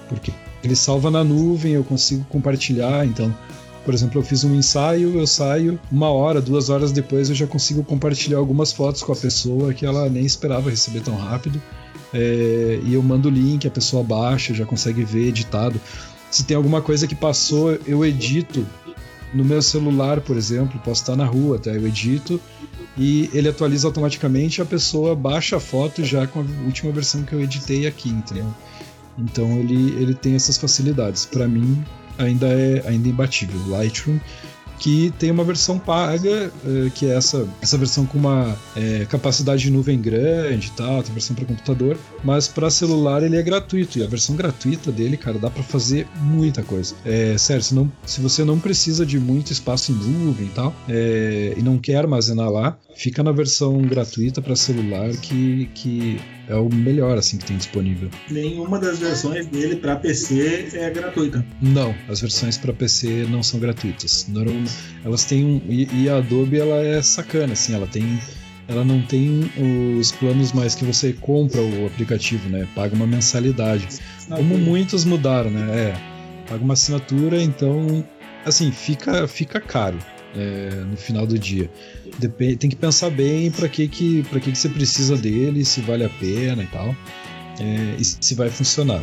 porque 0.09 0.33
ele 0.62 0.77
salva 0.77 1.11
na 1.11 1.25
nuvem, 1.25 1.73
eu 1.73 1.85
consigo 1.85 2.25
compartilhar, 2.25 3.05
então 3.05 3.35
por 3.85 3.92
exemplo, 3.92 4.18
eu 4.18 4.25
fiz 4.25 4.42
um 4.44 4.55
ensaio, 4.55 5.18
eu 5.18 5.27
saio, 5.27 5.79
uma 5.92 6.09
hora, 6.09 6.40
duas 6.40 6.70
horas 6.70 6.90
depois 6.90 7.29
eu 7.29 7.35
já 7.35 7.47
consigo 7.47 7.85
compartilhar 7.85 8.38
algumas 8.38 8.73
fotos 8.73 9.03
com 9.03 9.12
a 9.12 9.16
pessoa 9.16 9.75
que 9.75 9.85
ela 9.85 10.09
nem 10.09 10.25
esperava 10.25 10.70
receber 10.70 11.03
tão 11.03 11.14
rápido. 11.14 11.61
É, 12.14 12.79
e 12.85 12.94
eu 12.94 13.03
mando 13.03 13.29
o 13.29 13.31
link, 13.31 13.66
a 13.66 13.70
pessoa 13.70 14.05
baixa, 14.05 14.55
já 14.55 14.64
consegue 14.64 15.05
ver 15.05 15.29
editado. 15.29 15.81
Se 16.31 16.44
tem 16.44 16.57
alguma 16.57 16.81
coisa 16.81 17.09
que 17.09 17.14
passou, 17.14 17.72
eu 17.87 18.05
edito 18.05 18.64
no 19.35 19.44
meu 19.44 19.61
celular, 19.61 20.20
por 20.20 20.37
exemplo, 20.37 20.81
posso 20.85 21.03
estar 21.03 21.16
na 21.16 21.24
rua, 21.24 21.57
até 21.57 21.77
eu 21.77 21.87
edito 21.87 22.40
e 22.96 23.29
ele 23.35 23.48
atualiza 23.48 23.88
automaticamente, 23.88 24.62
a 24.62 24.64
pessoa 24.64 25.16
baixa 25.16 25.57
a 25.57 25.61
foto 25.61 26.05
já 26.05 26.27
com 26.27 26.40
a 26.40 26.44
última 26.64 26.92
versão 26.92 27.24
que 27.24 27.33
eu 27.33 27.40
editei 27.40 27.87
aqui, 27.88 28.11
entendeu? 28.11 28.46
Então 29.18 29.59
ele, 29.59 29.92
ele 30.00 30.14
tem 30.14 30.37
essas 30.37 30.57
facilidades. 30.57 31.27
Para 31.27 31.48
mim, 31.48 31.85
ainda 32.16 32.46
é 32.46 32.85
ainda 32.87 33.09
é 33.09 33.11
imbatível. 33.11 33.61
Lightroom 33.68 34.18
que 34.79 35.13
tem 35.19 35.31
uma 35.31 35.45
versão 35.45 35.79
paga, 35.79 36.53
uh, 36.65 36.91
que 36.91 37.07
é 37.07 37.15
essa, 37.15 37.47
essa 37.63 37.79
versão 37.79 38.05
com 38.07 38.19
uma 38.19 38.57
é, 38.77 39.07
capacidade 39.07 39.63
de 39.63 39.71
nuvem 39.71 40.01
grande 40.01 40.69
e 40.69 40.71
tal, 40.71 41.03
tem 41.03 41.13
versão 41.13 41.35
para 41.35 41.45
computador, 41.45 41.97
mas 42.23 42.49
para 42.49 42.71
celular 42.71 43.23
ele 43.23 43.37
é 43.37 43.43
gratuito, 43.43 43.99
e 43.99 44.03
a 44.03 44.07
versão 44.07 44.35
gratuita 44.37 44.91
dele, 44.91 45.17
cara, 45.17 45.39
dá 45.39 45.51
para 45.51 45.63
fazer 45.63 46.07
muita 46.21 46.63
coisa. 46.63 46.95
É, 47.05 47.37
sério, 47.39 47.63
se, 47.63 47.75
não, 47.75 47.91
se 48.05 48.21
você 48.21 48.45
não 48.45 48.59
precisa 48.59 49.07
de 49.07 49.19
muito 49.19 49.53
espaço 49.53 49.93
em 49.93 49.95
nuvem 49.95 50.47
e 50.47 50.51
tal, 50.51 50.75
é, 50.89 51.55
e 51.57 51.63
não 51.63 51.79
quer 51.79 51.97
armazenar 51.97 52.51
lá, 52.51 52.79
fica 52.95 53.23
na 53.23 53.33
versão 53.33 53.81
gratuita 53.83 54.41
para 54.41 54.57
celular 54.57 55.11
que, 55.17 55.69
que 55.75 56.21
é 56.48 56.54
o 56.54 56.68
melhor 56.68 57.16
assim 57.18 57.38
que 57.38 57.46
tem 57.46 57.57
disponível. 57.57 58.11
Nenhuma 58.30 58.78
das 58.78 58.98
versões 58.98 59.46
dele 59.46 59.76
para 59.76 59.96
PC 59.96 60.68
é 60.74 60.90
gratuita. 60.90 61.44
Não, 61.61 61.94
as 62.09 62.20
versões 62.20 62.59
para 62.59 62.72
PC 62.72 63.26
não 63.28 63.42
são 63.42 63.59
gratuitas. 63.59 64.26
elas 65.04 65.24
têm 65.24 65.44
um, 65.44 65.61
e, 65.68 65.88
e, 65.92 66.09
a 66.09 66.16
Adobe 66.18 66.59
ela 66.59 66.76
é 66.76 67.00
sacana 67.02 67.52
assim, 67.52 67.74
ela 67.74 67.87
tem 67.87 68.18
ela 68.66 68.83
não 68.83 69.02
tem 69.02 69.50
os 70.00 70.11
planos 70.12 70.52
mais 70.52 70.74
que 70.74 70.85
você 70.87 71.12
compra 71.12 71.61
o 71.61 71.87
aplicativo, 71.87 72.48
né? 72.48 72.66
Paga 72.74 72.94
uma 72.94 73.07
mensalidade. 73.07 73.87
Como 74.26 74.57
muitos 74.57 75.04
mudaram, 75.04 75.50
né? 75.50 75.78
É, 75.78 76.48
paga 76.48 76.64
uma 76.64 76.72
assinatura, 76.72 77.42
então 77.42 78.02
assim, 78.44 78.72
fica 78.72 79.28
fica 79.28 79.61
caro 79.61 79.98
é, 80.37 80.85
no 80.85 80.97
final 80.97 81.27
do 81.27 81.38
dia. 81.38 81.70
Tem 82.59 82.70
que 82.70 82.77
pensar 82.77 83.11
bem 83.11 83.51
para 83.51 83.68
que, 83.68 83.88
que, 83.88 84.23
que, 84.23 84.40
que 84.40 84.55
você 84.55 84.68
precisa 84.68 85.16
dele, 85.16 85.64
se 85.64 85.81
vale 85.81 86.05
a 86.05 86.09
pena 86.09 86.62
e 86.62 86.66
tal. 86.66 86.94
É, 87.61 87.97
e 87.99 88.05
se 88.05 88.35
vai 88.35 88.51
funcionar. 88.51 89.03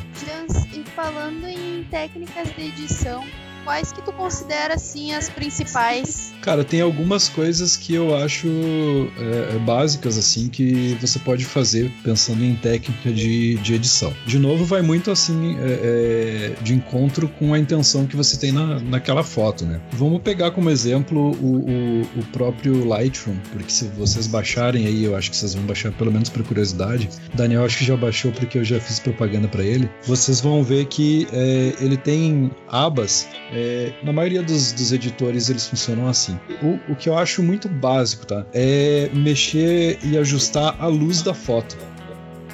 E 0.74 0.84
falando 0.90 1.48
em 1.48 1.86
técnicas 1.86 2.54
de 2.56 2.64
edição, 2.64 3.24
quais 3.64 3.92
que 3.92 4.02
tu 4.02 4.12
considera 4.12 4.76
assim 4.76 5.14
as 5.14 5.30
principais? 5.30 6.34
Cara, 6.42 6.64
tem 6.64 6.82
algumas 6.82 7.30
coisas 7.30 7.78
que 7.78 7.94
eu 7.94 8.16
acho 8.16 8.48
é, 8.48 9.56
é, 9.56 9.60
básicas 9.60 10.18
assim 10.18 10.50
que 10.50 10.98
você 11.00 11.20
pode 11.20 11.46
fazer 11.46 11.92
pensando 12.04 12.44
em 12.44 12.56
técnica 12.56 13.12
de, 13.12 13.56
de 13.56 13.74
edição. 13.74 14.14
De 14.26 14.40
novo, 14.40 14.66
vai 14.66 14.82
muito 14.82 15.12
assim 15.12 15.58
é, 15.60 16.54
é, 16.58 16.64
de 16.64 16.74
encontro 16.74 17.28
com 17.28 17.54
a 17.54 17.60
intenção 17.60 18.06
que 18.06 18.16
você 18.16 18.38
tem 18.38 18.52
na, 18.52 18.80
naquela 18.80 19.24
foto, 19.24 19.66
né? 19.66 19.80
Vamos 19.92 20.22
pegar 20.22 20.52
como 20.52 20.70
exemplo 20.70 21.32
o, 21.40 21.56
o, 21.58 22.02
o 22.20 22.26
próprio 22.32 22.86
Lightroom, 22.86 23.38
porque 23.52 23.72
se 23.72 23.86
vocês 23.90 24.28
baixarem 24.28 24.88
aí, 24.88 25.04
eu 25.04 25.16
acho 25.16 25.30
que 25.30 25.36
vocês 25.36 25.54
vão 25.54 25.64
baixar 25.66 25.92
pelo 25.92 26.12
menos 26.12 26.30
por 26.30 26.44
curiosidade. 26.44 27.10
Daniel 27.34 27.66
acho 27.66 27.78
que 27.78 27.86
já 27.86 27.96
baixou 27.96 28.32
porque 28.32 28.58
eu 28.58 28.64
já 28.64 28.80
fiz 28.80 29.00
propaganda 29.00 29.48
para 29.48 29.64
ele. 29.64 29.90
Vocês 30.04 30.42
vão 30.42 30.64
ver 30.64 30.86
que 30.86 31.28
é, 31.32 31.74
ele 31.80 31.98
tem 31.98 32.52
abas 32.68 33.28
é, 33.52 33.94
na 34.04 34.14
maioria 34.14 34.42
dos, 34.42 34.72
dos, 34.72 34.92
editores 34.92 35.50
eles 35.50 35.68
funcionam 35.68 36.08
assim. 36.08 36.40
O, 36.62 36.94
o 36.94 36.96
que 36.96 37.10
eu 37.10 37.18
acho 37.18 37.44
muito 37.44 37.68
básico, 37.68 38.26
tá? 38.26 38.46
É 38.54 39.10
mexer 39.14 40.00
e 40.04 40.18
ajustar 40.18 40.76
a 40.80 40.88
luz 40.88 41.22
da 41.22 41.34
foto. 41.34 41.78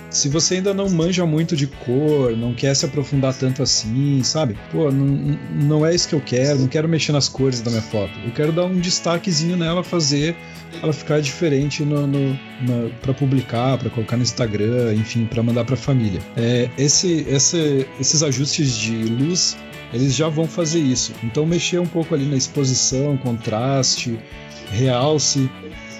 Se 0.09 0.29
você 0.29 0.55
ainda 0.55 0.73
não 0.73 0.89
manja 0.89 1.25
muito 1.25 1.55
de 1.55 1.67
cor, 1.67 2.35
não 2.35 2.53
quer 2.53 2.75
se 2.75 2.85
aprofundar 2.85 3.33
tanto 3.33 3.61
assim, 3.61 4.23
sabe? 4.23 4.57
Pô, 4.71 4.89
não, 4.89 5.37
não 5.53 5.85
é 5.85 5.93
isso 5.93 6.07
que 6.07 6.15
eu 6.15 6.21
quero, 6.21 6.59
não 6.59 6.67
quero 6.67 6.87
mexer 6.87 7.11
nas 7.11 7.27
cores 7.27 7.61
da 7.61 7.69
minha 7.69 7.81
foto. 7.81 8.11
Eu 8.25 8.31
quero 8.31 8.51
dar 8.51 8.65
um 8.65 8.79
destaquezinho 8.79 9.57
nela, 9.57 9.83
fazer 9.83 10.35
ela 10.81 10.93
ficar 10.93 11.19
diferente 11.21 11.83
no, 11.83 12.07
no 12.07 12.39
para 13.01 13.13
publicar, 13.13 13.77
para 13.77 13.89
colocar 13.89 14.15
no 14.15 14.23
Instagram, 14.23 14.93
enfim, 14.93 15.25
para 15.25 15.43
mandar 15.43 15.65
para 15.65 15.75
a 15.75 15.77
família. 15.77 16.21
É, 16.35 16.69
esse, 16.77 17.25
esse, 17.27 17.85
esses 17.99 18.23
ajustes 18.23 18.75
de 18.75 18.95
luz 18.95 19.57
eles 19.93 20.15
já 20.15 20.27
vão 20.29 20.47
fazer 20.47 20.79
isso. 20.79 21.13
Então 21.23 21.45
mexer 21.45 21.79
um 21.79 21.87
pouco 21.87 22.13
ali 22.13 22.25
na 22.25 22.37
exposição, 22.37 23.17
contraste, 23.17 24.19
realce, 24.71 25.49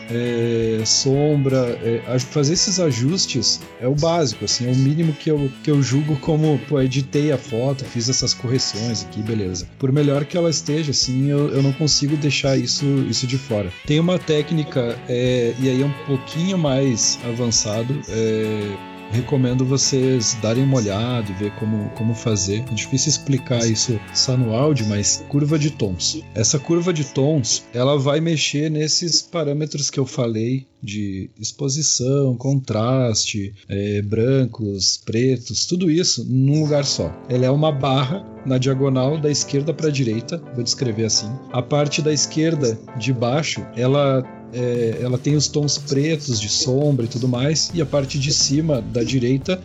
é, 0.10 0.82
sombra, 0.86 1.78
é, 1.84 2.20
fazer 2.20 2.54
esses 2.54 2.80
ajustes 2.80 3.60
é 3.80 3.88
o 3.88 3.96
básico, 3.96 4.46
assim, 4.46 4.68
é 4.68 4.72
o 4.72 4.76
mínimo 4.76 5.14
que 5.14 5.30
eu, 5.30 5.52
que 5.64 5.70
eu 5.70 5.82
julgo 5.82 6.16
como, 6.18 6.60
pô, 6.68 6.82
editei 6.82 7.32
a 7.32 7.38
foto, 7.38 7.84
fiz 7.86 8.10
essas 8.10 8.34
correções 8.34 9.04
aqui, 9.04 9.22
beleza. 9.22 9.68
Por 9.78 9.92
melhor 9.92 10.26
que 10.26 10.38
ela 10.38 10.50
esteja, 10.50 10.92
assim, 10.92 11.30
eu, 11.30 11.50
eu 11.50 11.62
não 11.62 11.74
consigo 11.74 12.16
deixar 12.18 12.58
isso, 12.58 12.86
isso 13.10 13.28
de 13.28 13.38
fora. 13.38 13.72
Tem 13.86 14.00
uma 14.00 14.18
técnica, 14.18 14.98
é, 15.08 15.54
e 15.60 15.70
aí 15.70 15.82
é 15.82 15.86
um 15.86 16.06
pouquinho 16.06 16.58
mais 16.58 17.20
avançado, 17.26 18.00
é, 18.10 18.97
recomendo 19.12 19.66
vocês 19.66 20.38
darem 20.42 20.64
uma 20.64 20.78
olhada 20.78 21.30
e 21.30 21.34
ver 21.34 21.52
como, 21.56 21.90
como 21.92 22.14
fazer. 22.14 22.64
É 22.70 22.74
difícil 22.74 23.10
explicar 23.10 23.66
isso 23.66 24.00
só 24.14 24.36
no 24.36 24.54
áudio, 24.54 24.86
mas 24.88 25.24
curva 25.30 25.58
de 25.58 25.72
tons. 25.72 26.22
Essa 26.34 26.60
curva 26.60 26.94
de 26.94 27.06
tons, 27.06 27.64
ela 27.74 27.98
vai 27.98 28.20
mexer 28.20 28.70
nesses 28.70 29.22
parâmetros 29.22 29.90
que 29.90 30.00
eu 30.00 30.06
falei 30.06 30.66
de 30.82 31.30
exposição, 31.40 32.36
contraste, 32.36 33.54
é, 33.68 34.02
brancos, 34.02 35.02
pretos, 35.04 35.66
tudo 35.66 35.90
isso 35.90 36.26
num 36.28 36.62
lugar 36.62 36.86
só. 36.86 37.12
Ela 37.28 37.46
é 37.46 37.52
uma 37.52 37.72
barra 37.72 38.26
na 38.46 38.58
diagonal 38.58 39.20
da 39.20 39.30
esquerda 39.30 39.74
para 39.74 39.88
a 39.88 39.92
direita, 39.92 40.42
vou 40.54 40.64
descrever 40.64 41.06
assim. 41.06 41.30
A 41.52 41.62
parte 41.62 42.02
da 42.02 42.14
esquerda 42.14 42.80
de 42.98 43.12
baixo, 43.12 43.66
ela 43.76 44.24
é, 44.54 45.00
ela 45.02 45.18
tem 45.18 45.36
os 45.36 45.48
tons 45.48 45.78
pretos 45.78 46.40
de 46.40 46.50
sombra 46.50 47.06
e 47.06 47.08
tudo 47.08 47.28
mais, 47.28 47.70
e 47.74 47.82
a 47.82 47.86
parte 47.86 48.18
de 48.18 48.32
cima 48.32 48.82
da 48.82 49.04
direita 49.04 49.62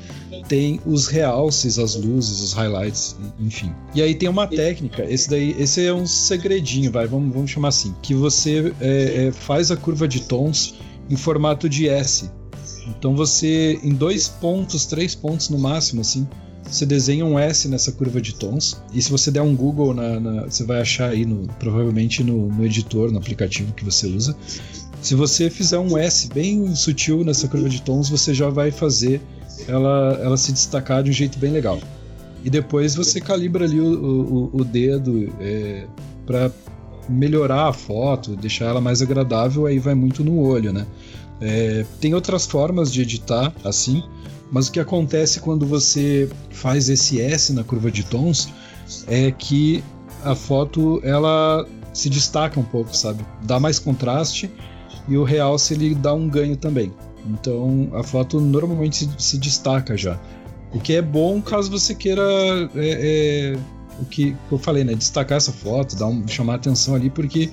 tem 0.48 0.80
os 0.84 1.06
realces, 1.06 1.78
as 1.78 1.94
luzes, 1.94 2.40
os 2.40 2.52
highlights, 2.52 3.16
enfim. 3.38 3.72
E 3.94 4.02
aí 4.02 4.14
tem 4.14 4.28
uma 4.28 4.46
técnica, 4.46 5.04
esse 5.04 5.30
daí, 5.30 5.54
esse 5.58 5.84
é 5.84 5.92
um 5.92 6.06
segredinho, 6.06 6.90
vai, 6.90 7.06
vamos, 7.06 7.32
vamos 7.32 7.50
chamar 7.50 7.68
assim, 7.68 7.94
que 8.02 8.14
você 8.14 8.72
é, 8.80 9.26
é, 9.26 9.32
faz 9.32 9.70
a 9.70 9.76
curva 9.76 10.08
de 10.08 10.22
tons 10.22 10.74
em 11.08 11.16
formato 11.16 11.68
de 11.68 11.88
S. 11.88 12.30
Então 12.86 13.14
você, 13.14 13.78
em 13.82 13.94
dois 13.94 14.28
pontos, 14.28 14.86
três 14.86 15.14
pontos 15.14 15.48
no 15.48 15.58
máximo, 15.58 16.00
assim, 16.00 16.26
você 16.72 16.86
desenha 16.86 17.24
um 17.24 17.38
S 17.38 17.68
nessa 17.68 17.92
curva 17.92 18.20
de 18.20 18.34
tons. 18.34 18.82
E 18.92 19.02
se 19.02 19.10
você 19.10 19.30
der 19.30 19.42
um 19.42 19.54
Google, 19.54 19.92
na, 19.92 20.18
na, 20.18 20.42
você 20.44 20.64
vai 20.64 20.80
achar 20.80 21.10
aí, 21.10 21.26
no, 21.26 21.46
provavelmente 21.58 22.24
no, 22.24 22.48
no 22.48 22.64
editor, 22.64 23.12
no 23.12 23.18
aplicativo 23.18 23.72
que 23.74 23.84
você 23.84 24.06
usa. 24.06 24.34
Se 25.02 25.14
você 25.14 25.50
fizer 25.50 25.78
um 25.78 25.98
S 25.98 26.28
bem 26.28 26.74
sutil 26.74 27.24
nessa 27.24 27.46
curva 27.46 27.68
de 27.68 27.82
tons, 27.82 28.08
você 28.08 28.32
já 28.32 28.48
vai 28.48 28.70
fazer 28.70 29.20
ela, 29.68 30.18
ela 30.22 30.36
se 30.36 30.52
destacar 30.52 31.02
de 31.02 31.10
um 31.10 31.12
jeito 31.12 31.38
bem 31.38 31.52
legal. 31.52 31.80
E 32.44 32.48
depois 32.48 32.94
você 32.94 33.20
calibra 33.20 33.64
ali 33.64 33.80
o, 33.80 34.50
o, 34.54 34.60
o 34.60 34.64
dedo 34.64 35.32
é, 35.40 35.86
para 36.24 36.50
melhorar 37.08 37.68
a 37.68 37.72
foto, 37.72 38.34
deixar 38.34 38.66
ela 38.66 38.80
mais 38.80 39.02
agradável, 39.02 39.66
aí 39.66 39.78
vai 39.78 39.94
muito 39.94 40.24
no 40.24 40.40
olho, 40.40 40.72
né? 40.72 40.86
É, 41.42 41.84
tem 42.00 42.14
outras 42.14 42.46
formas 42.46 42.92
de 42.92 43.02
editar 43.02 43.52
assim, 43.64 44.02
mas 44.50 44.68
o 44.68 44.72
que 44.72 44.78
acontece 44.78 45.40
quando 45.40 45.66
você 45.66 46.30
faz 46.50 46.88
esse 46.88 47.20
S 47.20 47.52
na 47.52 47.64
curva 47.64 47.90
de 47.90 48.04
tons 48.04 48.48
é 49.08 49.30
que 49.30 49.82
a 50.22 50.36
foto 50.36 51.00
ela 51.02 51.66
se 51.92 52.08
destaca 52.08 52.60
um 52.60 52.62
pouco, 52.62 52.96
sabe? 52.96 53.24
Dá 53.42 53.58
mais 53.58 53.78
contraste 53.78 54.50
e 55.08 55.16
o 55.16 55.24
realce 55.24 55.74
ele 55.74 55.94
dá 55.94 56.14
um 56.14 56.28
ganho 56.28 56.56
também. 56.56 56.92
Então 57.26 57.90
a 57.92 58.02
foto 58.02 58.40
normalmente 58.40 58.96
se, 58.96 59.10
se 59.18 59.38
destaca 59.38 59.96
já. 59.96 60.20
O 60.72 60.78
que 60.78 60.94
é 60.94 61.02
bom 61.02 61.42
caso 61.42 61.70
você 61.70 61.94
queira 61.94 62.22
é, 62.74 63.52
é, 63.54 63.58
o 64.00 64.04
que 64.04 64.36
eu 64.50 64.58
falei, 64.58 64.84
né? 64.84 64.94
Destacar 64.94 65.38
essa 65.38 65.52
foto, 65.52 65.96
dar 65.96 66.06
um, 66.06 66.26
chamar 66.26 66.56
atenção 66.56 66.94
ali, 66.94 67.10
porque 67.10 67.50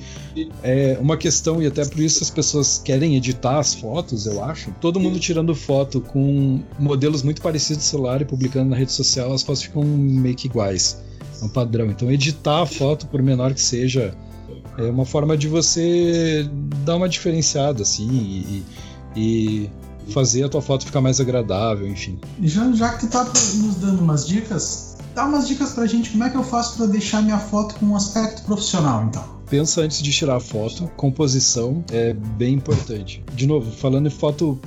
é 0.63 0.97
uma 0.99 1.17
questão, 1.17 1.61
e 1.61 1.67
até 1.67 1.85
por 1.85 1.99
isso 1.99 2.23
as 2.23 2.29
pessoas 2.29 2.81
querem 2.83 3.15
editar 3.15 3.59
as 3.59 3.73
fotos, 3.73 4.25
eu 4.25 4.43
acho. 4.43 4.71
Todo 4.79 4.99
mundo 4.99 5.19
tirando 5.19 5.53
foto 5.55 6.01
com 6.01 6.61
modelos 6.77 7.23
muito 7.23 7.41
parecidos 7.41 7.83
do 7.83 7.87
celular 7.87 8.21
e 8.21 8.25
publicando 8.25 8.69
na 8.69 8.75
rede 8.75 8.91
social, 8.91 9.33
as 9.33 9.43
fotos 9.43 9.63
ficam 9.63 9.83
meio 9.83 10.35
que 10.35 10.47
iguais. 10.47 11.01
É 11.41 11.45
um 11.45 11.49
padrão. 11.49 11.87
Então, 11.87 12.11
editar 12.11 12.63
a 12.63 12.65
foto, 12.65 13.07
por 13.07 13.21
menor 13.21 13.53
que 13.53 13.61
seja, 13.61 14.13
é 14.77 14.83
uma 14.83 15.05
forma 15.05 15.37
de 15.37 15.47
você 15.47 16.49
dar 16.85 16.95
uma 16.95 17.07
diferenciada, 17.07 17.83
assim, 17.83 18.09
e, 18.09 18.65
e 19.15 19.69
fazer 20.09 20.43
a 20.43 20.49
tua 20.49 20.61
foto 20.61 20.85
ficar 20.85 21.01
mais 21.01 21.19
agradável, 21.19 21.87
enfim. 21.87 22.19
Já, 22.41 22.71
já 22.71 22.93
que 22.93 23.05
tu 23.05 23.11
tá 23.11 23.23
nos 23.23 23.75
dando 23.75 24.01
umas 24.01 24.27
dicas, 24.27 24.88
dá 25.19 25.25
umas 25.25 25.45
dicas 25.45 25.73
pra 25.73 25.85
gente 25.85 26.11
como 26.11 26.23
é 26.23 26.29
que 26.29 26.37
eu 26.37 26.43
faço 26.43 26.77
para 26.77 26.85
deixar 26.85 27.21
minha 27.21 27.37
foto 27.37 27.75
com 27.75 27.87
um 27.87 27.95
aspecto 27.95 28.41
profissional, 28.43 29.03
então. 29.03 29.21
Pensa 29.49 29.81
antes 29.81 30.01
de 30.01 30.13
tirar 30.13 30.37
a 30.37 30.39
foto, 30.39 30.89
composição 30.95 31.83
é 31.91 32.13
bem 32.13 32.53
importante. 32.53 33.21
De 33.35 33.45
novo, 33.45 33.69
falando 33.69 34.07
em 34.07 34.11
foto 34.11 34.57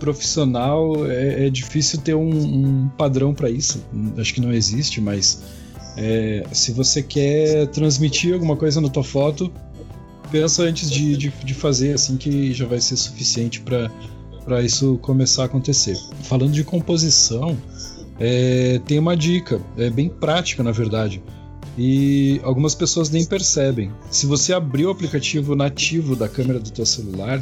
profissional, 0.00 1.06
é, 1.08 1.46
é 1.46 1.50
difícil 1.50 2.00
ter 2.00 2.14
um, 2.14 2.28
um 2.28 2.88
padrão 2.98 3.32
para 3.32 3.48
isso. 3.48 3.84
Acho 4.18 4.34
que 4.34 4.40
não 4.40 4.52
existe, 4.52 5.00
mas 5.00 5.42
é, 5.96 6.44
se 6.50 6.72
você 6.72 7.02
quer 7.02 7.68
transmitir 7.68 8.32
alguma 8.34 8.56
coisa 8.56 8.80
na 8.80 8.88
tua 8.88 9.04
foto, 9.04 9.52
pensa 10.28 10.64
antes 10.64 10.90
de, 10.90 11.16
de, 11.16 11.28
de 11.28 11.54
fazer, 11.54 11.92
assim 11.92 12.16
que 12.16 12.52
já 12.52 12.66
vai 12.66 12.80
ser 12.80 12.96
suficiente 12.96 13.60
para 13.60 14.60
isso 14.62 14.98
começar 15.02 15.42
a 15.42 15.46
acontecer. 15.46 15.96
Falando 16.22 16.52
de 16.52 16.64
composição, 16.64 17.56
é, 18.20 18.80
tem 18.86 18.98
uma 18.98 19.16
dica, 19.16 19.60
é 19.76 19.88
bem 19.90 20.08
prática 20.08 20.62
na 20.62 20.70
verdade. 20.70 21.22
E 21.78 22.40
algumas 22.42 22.74
pessoas 22.74 23.08
nem 23.08 23.24
percebem. 23.24 23.90
Se 24.10 24.26
você 24.26 24.52
abrir 24.52 24.86
o 24.86 24.90
aplicativo 24.90 25.54
nativo 25.54 26.14
da 26.14 26.28
câmera 26.28 26.60
do 26.60 26.70
teu 26.70 26.84
celular, 26.84 27.40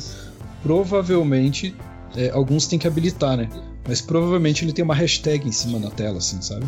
provavelmente 0.62 1.74
é, 2.16 2.30
alguns 2.30 2.66
têm 2.66 2.78
que 2.78 2.86
habilitar, 2.86 3.36
né? 3.36 3.48
Mas 3.86 4.00
provavelmente 4.00 4.64
ele 4.64 4.72
tem 4.72 4.84
uma 4.84 4.94
hashtag 4.94 5.48
em 5.48 5.52
cima 5.52 5.78
na 5.78 5.90
tela, 5.90 6.18
assim, 6.18 6.40
sabe? 6.40 6.66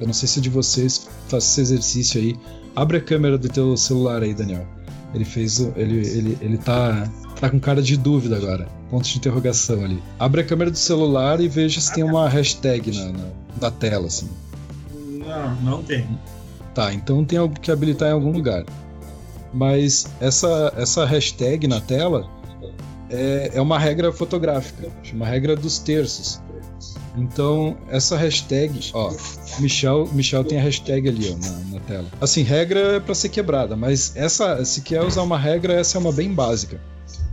Eu 0.00 0.06
não 0.06 0.14
sei 0.14 0.28
se 0.28 0.40
de 0.40 0.48
vocês 0.48 1.08
faz 1.28 1.44
esse 1.44 1.60
exercício 1.60 2.20
aí. 2.20 2.36
Abre 2.74 2.96
a 2.96 3.00
câmera 3.00 3.36
do 3.36 3.48
teu 3.48 3.76
celular 3.76 4.22
aí, 4.22 4.32
Daniel. 4.32 4.66
Ele 5.14 5.24
fez. 5.24 5.60
Ele, 5.76 5.98
ele, 6.06 6.38
ele 6.40 6.58
tá, 6.58 7.08
tá 7.38 7.50
com 7.50 7.60
cara 7.60 7.82
de 7.82 7.96
dúvida 7.96 8.36
agora. 8.36 8.66
Ponto 8.90 9.08
de 9.08 9.18
interrogação 9.18 9.84
ali. 9.84 10.02
Abre 10.18 10.40
a 10.40 10.44
câmera 10.44 10.70
do 10.70 10.78
celular 10.78 11.40
e 11.40 11.48
veja 11.48 11.80
se 11.80 11.92
tem 11.92 12.02
uma 12.02 12.28
hashtag 12.28 12.96
na, 12.96 13.12
na, 13.12 13.24
na 13.60 13.70
tela, 13.70 14.06
assim. 14.06 14.28
Não, 14.94 15.54
não 15.56 15.82
tem. 15.82 16.06
Tá, 16.74 16.92
então 16.92 17.24
tem 17.24 17.38
algo 17.38 17.58
que 17.58 17.70
habilitar 17.70 18.08
em 18.08 18.12
algum 18.12 18.32
lugar. 18.32 18.64
Mas 19.52 20.06
essa, 20.20 20.72
essa 20.76 21.04
hashtag 21.04 21.66
na 21.68 21.80
tela 21.80 22.28
é, 23.10 23.52
é 23.54 23.60
uma 23.60 23.78
regra 23.78 24.10
fotográfica, 24.10 24.88
uma 25.12 25.26
regra 25.26 25.54
dos 25.54 25.78
terços. 25.78 26.40
Então, 27.14 27.76
essa 27.90 28.16
hashtag, 28.16 28.90
ó, 28.94 29.14
Michel, 29.58 30.08
Michel 30.12 30.44
tem 30.44 30.58
a 30.58 30.62
hashtag 30.62 31.10
ali 31.10 31.30
ó, 31.30 31.36
na, 31.36 31.58
na 31.74 31.80
tela. 31.80 32.06
Assim, 32.18 32.42
regra 32.42 32.96
é 32.96 33.00
para 33.00 33.14
ser 33.14 33.28
quebrada, 33.28 33.76
mas 33.76 34.16
essa, 34.16 34.64
se 34.64 34.80
quer 34.80 35.02
usar 35.02 35.22
uma 35.22 35.38
regra, 35.38 35.74
essa 35.74 35.98
é 35.98 36.00
uma 36.00 36.12
bem 36.12 36.32
básica. 36.32 36.80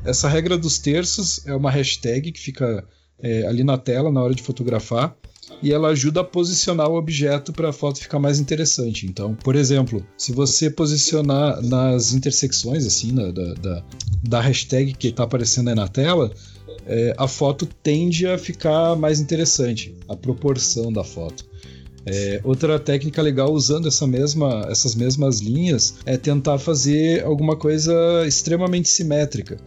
Essa 0.03 0.27
regra 0.27 0.57
dos 0.57 0.79
terços 0.79 1.45
é 1.47 1.55
uma 1.55 1.71
hashtag 1.71 2.33
que 2.33 2.39
fica 2.39 2.83
é, 3.21 3.47
ali 3.47 3.63
na 3.63 3.77
tela 3.77 4.11
na 4.11 4.21
hora 4.21 4.35
de 4.35 4.43
fotografar 4.43 5.15
e 5.61 5.73
ela 5.73 5.89
ajuda 5.89 6.21
a 6.21 6.23
posicionar 6.23 6.89
o 6.89 6.97
objeto 6.97 7.51
para 7.51 7.69
a 7.69 7.73
foto 7.73 7.99
ficar 7.99 8.19
mais 8.19 8.39
interessante. 8.39 9.05
Então, 9.05 9.35
por 9.35 9.55
exemplo, 9.55 10.05
se 10.17 10.31
você 10.31 10.69
posicionar 10.69 11.61
nas 11.61 12.13
intersecções 12.13 12.85
assim 12.85 13.13
da, 13.13 13.31
da, 13.31 13.83
da 14.23 14.41
hashtag 14.41 14.93
que 14.93 15.07
está 15.07 15.23
aparecendo 15.23 15.69
aí 15.69 15.75
na 15.75 15.87
tela, 15.87 16.31
é, 16.85 17.13
a 17.17 17.27
foto 17.27 17.67
tende 17.83 18.25
a 18.25 18.37
ficar 18.37 18.95
mais 18.95 19.19
interessante, 19.19 19.95
a 20.07 20.15
proporção 20.15 20.91
da 20.91 21.03
foto. 21.03 21.45
É, 22.05 22.39
outra 22.43 22.79
técnica 22.79 23.21
legal 23.21 23.51
usando 23.51 23.87
essa 23.87 24.07
mesma, 24.07 24.65
essas 24.69 24.95
mesmas 24.95 25.39
linhas 25.39 25.95
é 26.05 26.17
tentar 26.17 26.57
fazer 26.57 27.23
alguma 27.23 27.55
coisa 27.55 27.93
extremamente 28.25 28.89
simétrica. 28.89 29.57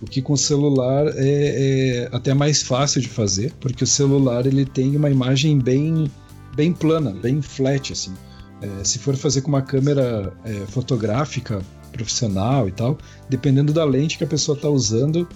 O 0.00 0.06
que 0.06 0.22
com 0.22 0.32
o 0.32 0.38
celular 0.38 1.08
é, 1.08 1.14
é, 1.18 2.08
até 2.10 2.32
mais 2.32 2.62
fácil 2.62 3.00
de 3.00 3.08
fazer, 3.08 3.52
porque 3.60 3.84
o 3.84 3.86
celular 3.86 4.46
ele 4.46 4.64
tem 4.64 4.96
uma 4.96 5.10
imagem 5.10 5.58
bem, 5.58 6.10
bem 6.54 6.72
plana, 6.72 7.12
bem 7.12 7.42
flat 7.42 7.92
assim. 7.92 8.14
É, 8.62 8.84
se 8.84 8.98
for 8.98 9.14
fazer 9.16 9.42
com 9.42 9.48
uma 9.48 9.62
câmera 9.62 10.32
é, 10.44 10.52
fotográfica 10.66 11.60
profissional 11.92 12.68
e 12.68 12.72
tal, 12.72 12.96
dependendo 13.28 13.72
da 13.72 13.84
lente 13.84 14.16
que 14.16 14.24
a 14.24 14.26
pessoa 14.26 14.56
está 14.56 14.68
usando, 14.68 15.28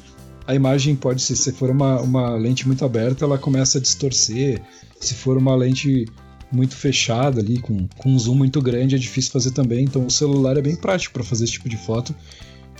a 0.46 0.54
imagem 0.54 0.94
pode 0.94 1.22
ser, 1.22 1.36
se 1.36 1.52
for 1.52 1.70
uma, 1.70 2.00
uma 2.00 2.36
lente 2.36 2.66
muito 2.66 2.84
aberta, 2.84 3.24
ela 3.24 3.38
começa 3.38 3.78
a 3.78 3.80
distorcer. 3.80 4.62
Se 5.00 5.14
for 5.14 5.36
uma 5.36 5.54
lente 5.54 6.06
muito 6.52 6.76
fechada 6.76 7.40
ali, 7.40 7.58
com, 7.60 7.88
com 7.96 8.10
um 8.10 8.18
zoom 8.18 8.34
muito 8.34 8.60
grande, 8.60 8.94
é 8.94 8.98
difícil 8.98 9.32
fazer 9.32 9.50
também. 9.50 9.84
Então 9.84 10.06
o 10.06 10.10
celular 10.10 10.56
é 10.56 10.62
bem 10.62 10.76
prático 10.76 11.14
para 11.14 11.24
fazer 11.24 11.44
esse 11.44 11.54
tipo 11.54 11.68
de 11.68 11.76
foto, 11.76 12.14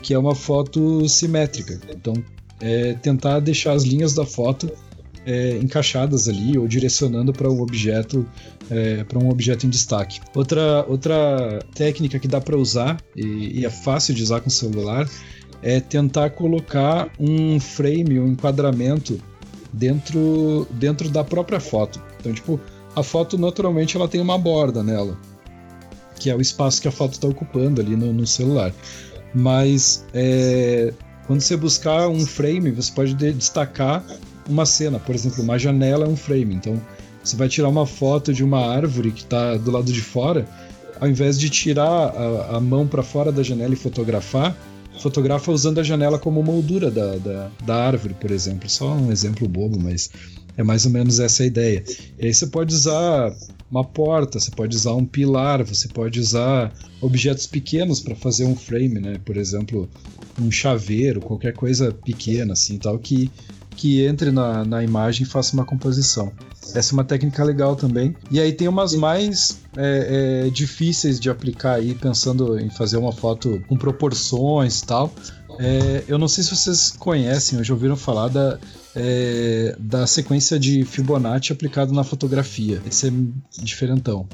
que 0.04 0.12
é 0.12 0.18
uma 0.18 0.34
foto 0.34 1.08
simétrica. 1.08 1.80
Então 1.90 2.12
é 2.60 2.92
tentar 2.92 3.40
deixar 3.40 3.72
as 3.72 3.84
linhas 3.84 4.14
da 4.14 4.26
foto 4.26 4.70
é, 5.26 5.56
encaixadas 5.56 6.28
ali 6.28 6.58
ou 6.58 6.68
direcionando 6.68 7.32
para 7.32 7.48
o 7.48 7.62
objeto 7.62 8.26
é, 8.70 9.02
para 9.02 9.18
um 9.18 9.30
objeto 9.30 9.66
em 9.66 9.70
destaque. 9.70 10.20
Outra, 10.34 10.84
outra 10.86 11.58
técnica 11.74 12.18
que 12.18 12.28
dá 12.28 12.40
para 12.40 12.56
usar 12.56 13.00
e, 13.16 13.60
e, 13.60 13.64
é 13.64 13.70
fácil 13.70 14.14
de 14.14 14.22
usar 14.22 14.40
com 14.40 14.48
o 14.48 14.52
celular 14.52 15.08
é 15.62 15.80
tentar 15.80 16.30
colocar 16.30 17.10
um 17.18 17.58
frame, 17.58 18.20
um 18.20 18.28
enquadramento 18.28 19.18
dentro, 19.72 20.68
dentro 20.72 21.08
da 21.08 21.24
própria 21.24 21.58
foto. 21.58 22.02
Então, 22.20 22.32
tipo, 22.32 22.60
a 22.94 23.02
foto 23.02 23.38
naturalmente 23.38 23.96
ela 23.96 24.06
tem 24.06 24.20
uma 24.20 24.36
borda 24.36 24.82
nela, 24.82 25.18
que 26.18 26.28
é 26.28 26.36
o 26.36 26.40
espaço 26.42 26.82
que 26.82 26.88
a 26.88 26.92
foto 26.92 27.14
está 27.14 27.26
ocupando 27.26 27.80
ali 27.80 27.96
no, 27.96 28.12
no 28.12 28.26
celular. 28.26 28.74
Mas 29.34 30.04
é, 30.14 30.92
quando 31.26 31.40
você 31.40 31.56
buscar 31.56 32.08
um 32.08 32.24
frame, 32.24 32.70
você 32.70 32.92
pode 32.92 33.14
destacar 33.14 34.04
uma 34.48 34.66
cena, 34.66 34.98
por 34.98 35.14
exemplo, 35.14 35.42
uma 35.42 35.58
janela 35.58 36.04
é 36.04 36.08
um 36.08 36.16
frame. 36.16 36.54
Então, 36.54 36.80
você 37.22 37.36
vai 37.36 37.48
tirar 37.48 37.68
uma 37.68 37.86
foto 37.86 38.32
de 38.32 38.44
uma 38.44 38.66
árvore 38.66 39.10
que 39.10 39.22
está 39.22 39.56
do 39.56 39.70
lado 39.70 39.90
de 39.90 40.00
fora, 40.00 40.46
ao 41.00 41.08
invés 41.08 41.38
de 41.38 41.48
tirar 41.48 41.88
a, 41.88 42.56
a 42.56 42.60
mão 42.60 42.86
para 42.86 43.02
fora 43.02 43.32
da 43.32 43.42
janela 43.42 43.72
e 43.72 43.76
fotografar, 43.76 44.54
fotografa 45.00 45.50
usando 45.50 45.80
a 45.80 45.82
janela 45.82 46.18
como 46.18 46.42
moldura 46.42 46.90
da, 46.90 47.16
da, 47.16 47.50
da, 47.64 47.74
árvore, 47.74 48.14
por 48.14 48.30
exemplo. 48.30 48.68
Só 48.68 48.92
um 48.92 49.10
exemplo 49.10 49.48
bobo, 49.48 49.80
mas 49.80 50.10
é 50.56 50.62
mais 50.62 50.84
ou 50.84 50.92
menos 50.92 51.18
essa 51.18 51.42
a 51.42 51.46
ideia. 51.46 51.82
E 52.18 52.26
aí 52.26 52.34
você 52.34 52.46
pode 52.46 52.74
usar 52.74 53.34
uma 53.70 53.84
porta, 53.84 54.38
você 54.38 54.50
pode 54.50 54.76
usar 54.76 54.94
um 54.94 55.04
pilar, 55.04 55.64
você 55.64 55.88
pode 55.88 56.20
usar 56.20 56.72
objetos 57.00 57.46
pequenos 57.46 58.00
para 58.00 58.14
fazer 58.14 58.44
um 58.44 58.54
frame, 58.54 59.00
né? 59.00 59.20
Por 59.24 59.36
exemplo, 59.36 59.88
um 60.40 60.50
chaveiro, 60.50 61.20
qualquer 61.20 61.52
coisa 61.54 61.92
pequena 61.92 62.52
assim, 62.52 62.78
tal 62.78 62.98
que 62.98 63.30
que 63.76 64.04
entre 64.06 64.30
na, 64.30 64.64
na 64.64 64.82
imagem 64.82 65.24
e 65.24 65.26
faça 65.26 65.52
uma 65.54 65.64
composição. 65.64 66.32
Essa 66.74 66.92
é 66.92 66.94
uma 66.94 67.04
técnica 67.04 67.42
legal 67.44 67.76
também. 67.76 68.14
E 68.30 68.40
aí 68.40 68.52
tem 68.52 68.68
umas 68.68 68.94
mais 68.94 69.60
é, 69.76 70.44
é, 70.46 70.50
difíceis 70.50 71.20
de 71.20 71.28
aplicar 71.28 71.74
aí, 71.74 71.94
pensando 71.94 72.58
em 72.58 72.70
fazer 72.70 72.96
uma 72.96 73.12
foto 73.12 73.62
com 73.66 73.76
proporções 73.76 74.80
e 74.80 74.86
tal. 74.86 75.12
É, 75.58 76.04
eu 76.08 76.18
não 76.18 76.28
sei 76.28 76.42
se 76.42 76.50
vocês 76.50 76.90
conhecem 76.90 77.58
ou 77.58 77.64
já 77.64 77.74
ouviram 77.74 77.96
falar 77.96 78.28
da, 78.28 78.58
é, 78.94 79.76
da 79.78 80.06
sequência 80.06 80.58
de 80.58 80.84
Fibonacci 80.84 81.52
aplicado 81.52 81.92
na 81.92 82.04
fotografia. 82.04 82.80
Esse 82.86 83.08
é 83.08 83.12
diferentão. 83.62 84.28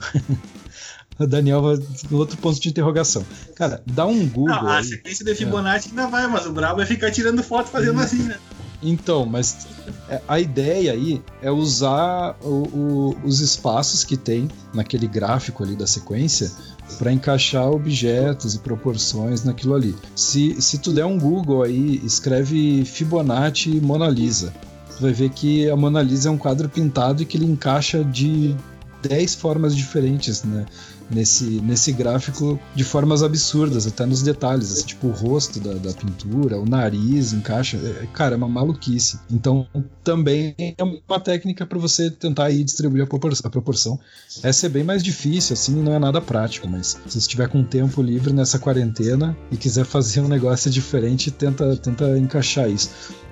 o 1.18 1.26
Daniel 1.26 1.62
vai 1.62 1.78
outro 2.11 2.36
ponto 2.38 2.61
de 2.61 2.68
interrogação. 2.68 3.24
Cara, 3.54 3.82
dá 3.86 4.06
um 4.06 4.28
Google. 4.28 4.54
Não, 4.54 4.68
a 4.68 4.82
sequência 4.82 5.24
de 5.24 5.34
Fibonacci 5.34 5.88
é. 5.88 5.90
ainda 5.90 6.06
vai, 6.08 6.26
mas 6.26 6.46
o 6.46 6.52
brabo 6.52 6.80
é 6.82 6.86
ficar 6.86 7.11
tirando 7.11 7.42
foto 7.42 7.68
fazendo 7.70 7.98
hum. 7.98 8.02
assim, 8.02 8.22
né? 8.22 8.36
Então, 8.82 9.26
mas 9.26 9.66
é, 10.08 10.22
a 10.26 10.40
ideia 10.40 10.92
aí 10.92 11.22
é 11.42 11.50
usar 11.50 12.36
o, 12.42 12.48
o, 12.48 13.16
os 13.24 13.40
espaços 13.40 14.04
que 14.04 14.16
tem 14.16 14.48
naquele 14.72 15.06
gráfico 15.06 15.62
ali 15.62 15.76
da 15.76 15.86
sequência 15.86 16.50
para 16.99 17.12
encaixar 17.12 17.70
objetos 17.70 18.55
e 18.55 18.59
proporções 18.59 19.45
naquilo 19.45 19.74
ali. 19.74 19.95
Se, 20.14 20.61
se 20.61 20.78
tu 20.78 20.93
der 20.93 21.05
um 21.05 21.18
Google 21.18 21.62
aí, 21.62 22.01
escreve 22.05 22.84
Fibonacci 22.84 23.80
Mona 23.80 24.09
Lisa, 24.09 24.53
tu 24.97 25.03
vai 25.03 25.12
ver 25.12 25.30
que 25.30 25.68
a 25.68 25.76
Mona 25.76 26.03
Lisa 26.03 26.28
é 26.28 26.32
um 26.32 26.38
quadro 26.38 26.68
pintado 26.68 27.22
e 27.22 27.26
que 27.26 27.36
ele 27.36 27.47
encaixa 27.47 28.05
de 28.05 28.55
10 29.03 29.34
formas 29.36 29.74
diferentes, 29.74 30.43
né? 30.43 30.66
Nesse, 31.11 31.44
nesse 31.44 31.92
gráfico 31.92 32.58
de 32.74 32.84
formas 32.84 33.22
absurdas, 33.22 33.86
até 33.86 34.06
nos 34.06 34.22
detalhes, 34.22 34.70
assim, 34.70 34.86
tipo 34.86 35.08
o 35.08 35.11
rosto 35.11 35.58
da, 35.61 35.74
da 35.74 35.92
pintura, 35.92 36.58
o 36.58 36.68
nariz 36.68 37.32
encaixa. 37.32 37.76
É, 37.76 38.06
cara, 38.12 38.34
é 38.34 38.36
uma 38.36 38.48
maluquice. 38.48 39.18
Então, 39.30 39.66
também 40.04 40.54
é 40.58 40.82
uma 40.82 41.20
técnica 41.20 41.66
para 41.66 41.78
você 41.78 42.11
tentar 42.11 42.46
aí 42.46 42.62
distribuir 42.62 43.04
a, 43.04 43.06
propor 43.06 43.32
a 43.42 43.50
proporção. 43.50 43.98
Essa 44.42 44.66
é 44.66 44.68
bem 44.68 44.84
mais 44.84 45.02
difícil, 45.02 45.54
assim, 45.54 45.74
não 45.74 45.94
é 45.94 45.98
nada 45.98 46.20
prático, 46.20 46.68
mas 46.68 46.88
se 46.88 46.98
você 47.04 47.18
estiver 47.18 47.48
com 47.48 47.62
tempo 47.64 48.02
livre 48.02 48.32
nessa 48.32 48.58
quarentena 48.58 49.36
e 49.50 49.56
quiser 49.56 49.84
fazer 49.84 50.20
um 50.20 50.28
negócio 50.28 50.70
diferente, 50.70 51.30
tenta, 51.30 51.76
tenta 51.76 52.18
encaixar 52.18 52.70
isso. 52.70 52.90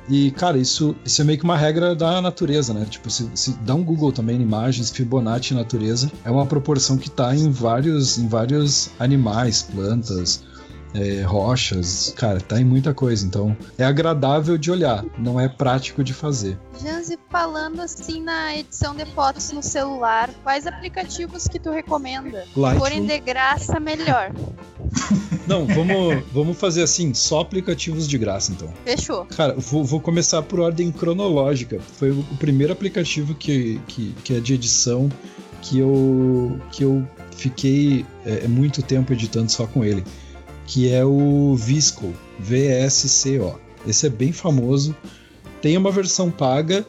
E, 0.08 0.30
cara, 0.30 0.56
isso, 0.56 0.96
isso 1.04 1.20
é 1.20 1.24
meio 1.24 1.38
que 1.38 1.44
uma 1.44 1.56
regra 1.56 1.94
da 1.94 2.20
natureza, 2.20 2.72
né? 2.72 2.86
Tipo, 2.88 3.10
se, 3.10 3.28
se 3.34 3.52
dá 3.60 3.74
um 3.74 3.84
Google 3.84 4.10
também 4.10 4.36
em 4.36 4.42
imagens, 4.42 4.90
Fibonacci 4.90 5.54
natureza, 5.54 6.10
é 6.24 6.30
uma 6.30 6.46
proporção 6.46 6.96
que 6.96 7.10
tá 7.10 7.34
em 7.36 7.50
vários, 7.50 8.16
em 8.18 8.26
vários 8.26 8.90
animais, 8.98 9.62
plantas, 9.62 10.42
é, 10.94 11.22
rochas, 11.22 12.12
cara, 12.16 12.40
tá 12.40 12.60
em 12.60 12.64
muita 12.64 12.94
coisa. 12.94 13.26
Então 13.26 13.56
é 13.76 13.84
agradável 13.84 14.56
de 14.56 14.70
olhar, 14.70 15.04
não 15.18 15.38
é 15.38 15.48
prático 15.48 16.02
de 16.02 16.14
fazer. 16.14 16.58
Janzi, 16.80 17.18
falando 17.30 17.80
assim 17.80 18.22
na 18.22 18.56
edição 18.56 18.94
de 18.94 19.04
fotos 19.06 19.50
no 19.52 19.62
celular, 19.62 20.30
quais 20.42 20.66
aplicativos 20.66 21.46
que 21.48 21.58
tu 21.58 21.70
recomenda? 21.70 22.44
Lightroom. 22.56 22.78
Forem 22.78 23.06
de 23.06 23.18
graça, 23.18 23.80
melhor. 23.80 24.32
Não, 25.46 25.66
vamos, 25.66 26.24
vamos 26.32 26.58
fazer 26.58 26.82
assim, 26.82 27.14
só 27.14 27.40
aplicativos 27.40 28.06
de 28.06 28.18
graça 28.18 28.52
então. 28.52 28.72
Fechou. 28.84 29.24
Cara, 29.24 29.54
vou, 29.56 29.82
vou 29.82 29.98
começar 29.98 30.42
por 30.42 30.60
ordem 30.60 30.92
cronológica. 30.92 31.80
Foi 31.80 32.10
o, 32.10 32.22
primeiro 32.38 32.72
aplicativo 32.72 33.34
que, 33.34 33.80
que, 33.88 34.14
que 34.22 34.34
é 34.34 34.40
de 34.40 34.54
edição 34.54 35.08
que 35.62 35.78
eu, 35.78 36.60
que 36.70 36.84
eu 36.84 37.06
fiquei 37.30 38.04
é, 38.26 38.46
muito 38.46 38.82
tempo 38.82 39.12
editando 39.12 39.50
só 39.50 39.66
com 39.66 39.84
ele, 39.84 40.04
que 40.68 40.92
é 40.92 41.04
o 41.04 41.56
Visco, 41.56 42.12
V-S-C-O. 42.38 43.58
Esse 43.84 44.06
é 44.06 44.10
bem 44.10 44.30
famoso. 44.30 44.94
Tem 45.60 45.76
uma 45.76 45.90
versão 45.90 46.30
paga, 46.30 46.86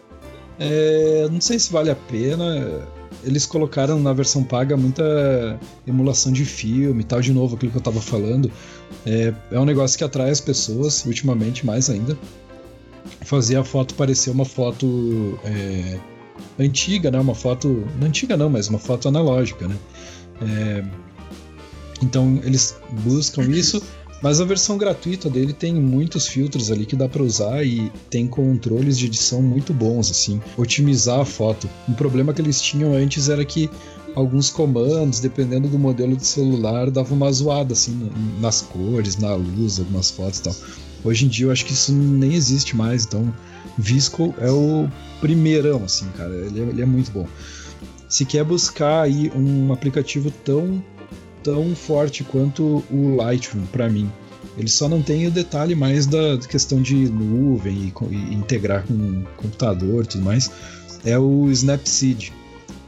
é, 0.59 1.27
não 1.31 1.41
sei 1.41 1.57
se 1.57 1.71
vale 1.71 1.89
a 1.89 1.95
pena 1.95 2.87
eles 3.23 3.45
colocaram 3.45 3.99
na 3.99 4.13
versão 4.13 4.43
paga 4.43 4.77
muita 4.77 5.59
emulação 5.85 6.31
de 6.31 6.45
filme 6.45 7.01
e 7.01 7.03
tal, 7.03 7.21
de 7.21 7.33
novo, 7.33 7.55
aquilo 7.55 7.71
que 7.71 7.77
eu 7.77 7.81
tava 7.81 8.01
falando. 8.01 8.51
É, 9.05 9.33
é 9.51 9.59
um 9.59 9.65
negócio 9.65 9.97
que 9.97 10.03
atrai 10.03 10.29
as 10.29 10.39
pessoas, 10.39 11.05
ultimamente, 11.05 11.65
mais 11.65 11.89
ainda. 11.89 12.17
Fazer 13.21 13.57
a 13.57 13.63
foto 13.63 13.95
parecer 13.95 14.29
uma 14.29 14.45
foto 14.45 15.39
é, 15.43 15.99
antiga, 16.57 17.11
né? 17.11 17.19
Uma 17.19 17.35
foto. 17.35 17.85
Não 17.99 18.07
antiga 18.07 18.37
não, 18.37 18.49
mas 18.49 18.67
uma 18.67 18.79
foto 18.79 19.07
analógica, 19.07 19.67
né? 19.67 19.75
É, 20.41 20.83
então 22.01 22.39
eles 22.43 22.75
buscam 23.03 23.43
isso. 23.49 23.81
Mas 24.21 24.41
a 24.41 24.43
versão 24.43 24.77
gratuita 24.77 25.29
dele 25.29 25.53
tem 25.53 25.73
muitos 25.73 26.27
filtros 26.27 26.69
ali 26.69 26.85
que 26.85 26.93
dá 26.93 27.07
para 27.07 27.23
usar 27.23 27.65
e 27.65 27.89
tem 28.09 28.27
controles 28.27 28.97
de 28.97 29.05
edição 29.05 29.41
muito 29.41 29.73
bons, 29.73 30.11
assim, 30.11 30.41
otimizar 30.57 31.21
a 31.21 31.25
foto. 31.25 31.69
Um 31.87 31.93
problema 31.93 32.33
que 32.33 32.41
eles 32.41 32.61
tinham 32.61 32.93
antes 32.93 33.29
era 33.29 33.45
que 33.45 33.69
alguns 34.13 34.49
comandos, 34.49 35.21
dependendo 35.21 35.69
do 35.69 35.79
modelo 35.79 36.17
de 36.17 36.25
celular, 36.25 36.91
dava 36.91 37.13
uma 37.13 37.31
zoada 37.31 37.71
assim 37.71 38.09
nas 38.41 38.61
cores, 38.61 39.17
na 39.17 39.33
luz, 39.35 39.79
algumas 39.79 40.11
fotos 40.11 40.39
e 40.39 40.43
tal. 40.43 40.55
Hoje 41.03 41.25
em 41.25 41.29
dia 41.29 41.45
eu 41.45 41.51
acho 41.51 41.65
que 41.65 41.71
isso 41.71 41.93
nem 41.93 42.33
existe 42.33 42.75
mais, 42.75 43.05
então 43.05 43.33
Visco 43.77 44.35
é 44.39 44.51
o 44.51 44.89
primeirão, 45.21 45.83
assim, 45.85 46.05
cara, 46.17 46.33
ele 46.33 46.59
é, 46.59 46.63
ele 46.63 46.81
é 46.81 46.85
muito 46.85 47.11
bom. 47.11 47.25
Se 48.09 48.25
quer 48.25 48.43
buscar 48.43 49.03
aí 49.03 49.31
um 49.33 49.71
aplicativo 49.71 50.31
tão 50.43 50.83
tão 51.43 51.75
forte 51.75 52.23
quanto 52.23 52.83
o 52.91 53.15
Lightroom 53.15 53.65
para 53.71 53.89
mim. 53.89 54.09
Ele 54.57 54.67
só 54.67 54.89
não 54.89 55.01
tem 55.01 55.27
o 55.27 55.31
detalhe 55.31 55.73
mais 55.73 56.05
da 56.05 56.37
questão 56.37 56.81
de 56.81 56.95
nuvem 56.95 57.93
e, 58.11 58.13
e 58.13 58.33
integrar 58.33 58.85
com 58.85 59.23
computador 59.37 60.03
e 60.03 60.07
tudo 60.07 60.23
mais. 60.23 60.51
É 61.05 61.17
o 61.17 61.49
Snapseed. 61.49 62.33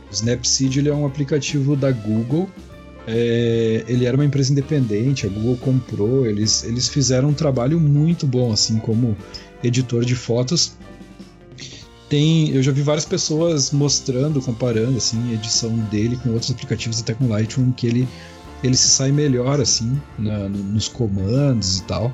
O 0.10 0.14
Snapseed 0.14 0.80
ele 0.80 0.90
é 0.90 0.94
um 0.94 1.06
aplicativo 1.06 1.76
da 1.76 1.92
Google. 1.92 2.50
É, 3.08 3.84
ele 3.88 4.06
era 4.06 4.16
uma 4.16 4.26
empresa 4.26 4.52
independente, 4.52 5.26
a 5.26 5.30
Google 5.30 5.58
comprou. 5.58 6.26
Eles, 6.26 6.64
eles 6.64 6.90
fizeram 6.90 7.30
um 7.30 7.34
trabalho 7.34 7.80
muito 7.80 8.28
bom, 8.28 8.52
assim, 8.52 8.78
como 8.78 9.16
editor 9.64 10.04
de 10.04 10.16
fotos. 10.16 10.74
Tem, 12.10 12.50
eu 12.50 12.62
já 12.62 12.74
vi 12.74 12.82
várias 12.82 13.06
pessoas 13.06 13.72
mostrando, 13.72 14.42
comparando 14.42 14.98
assim, 14.98 15.32
a 15.32 15.34
edição 15.34 15.74
dele 15.90 16.18
com 16.18 16.32
outros 16.32 16.52
aplicativos, 16.52 17.00
até 17.00 17.14
com 17.14 17.30
Lightroom, 17.30 17.72
que 17.72 17.88
ele 17.88 18.08
ele 18.64 18.76
se 18.76 18.90
sai 18.90 19.12
melhor 19.12 19.60
assim 19.60 20.00
na, 20.18 20.48
nos 20.50 20.88
comandos 20.88 21.80
e 21.80 21.84
tal. 21.84 22.14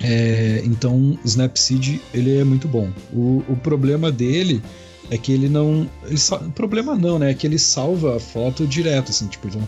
É, 0.00 0.62
então 0.64 1.18
Snapseed 1.24 2.00
ele 2.14 2.38
é 2.38 2.44
muito 2.44 2.68
bom. 2.68 2.90
O, 3.12 3.42
o 3.48 3.56
problema 3.56 4.12
dele 4.12 4.62
é 5.10 5.18
que 5.18 5.32
ele 5.32 5.48
não. 5.48 5.88
Ele, 6.04 6.18
problema 6.54 6.94
não, 6.94 7.18
né? 7.18 7.30
É 7.30 7.34
que 7.34 7.46
ele 7.46 7.58
salva 7.58 8.16
a 8.16 8.20
foto 8.20 8.66
direto, 8.66 9.10
assim, 9.10 9.26
tipo, 9.26 9.48
então, 9.48 9.66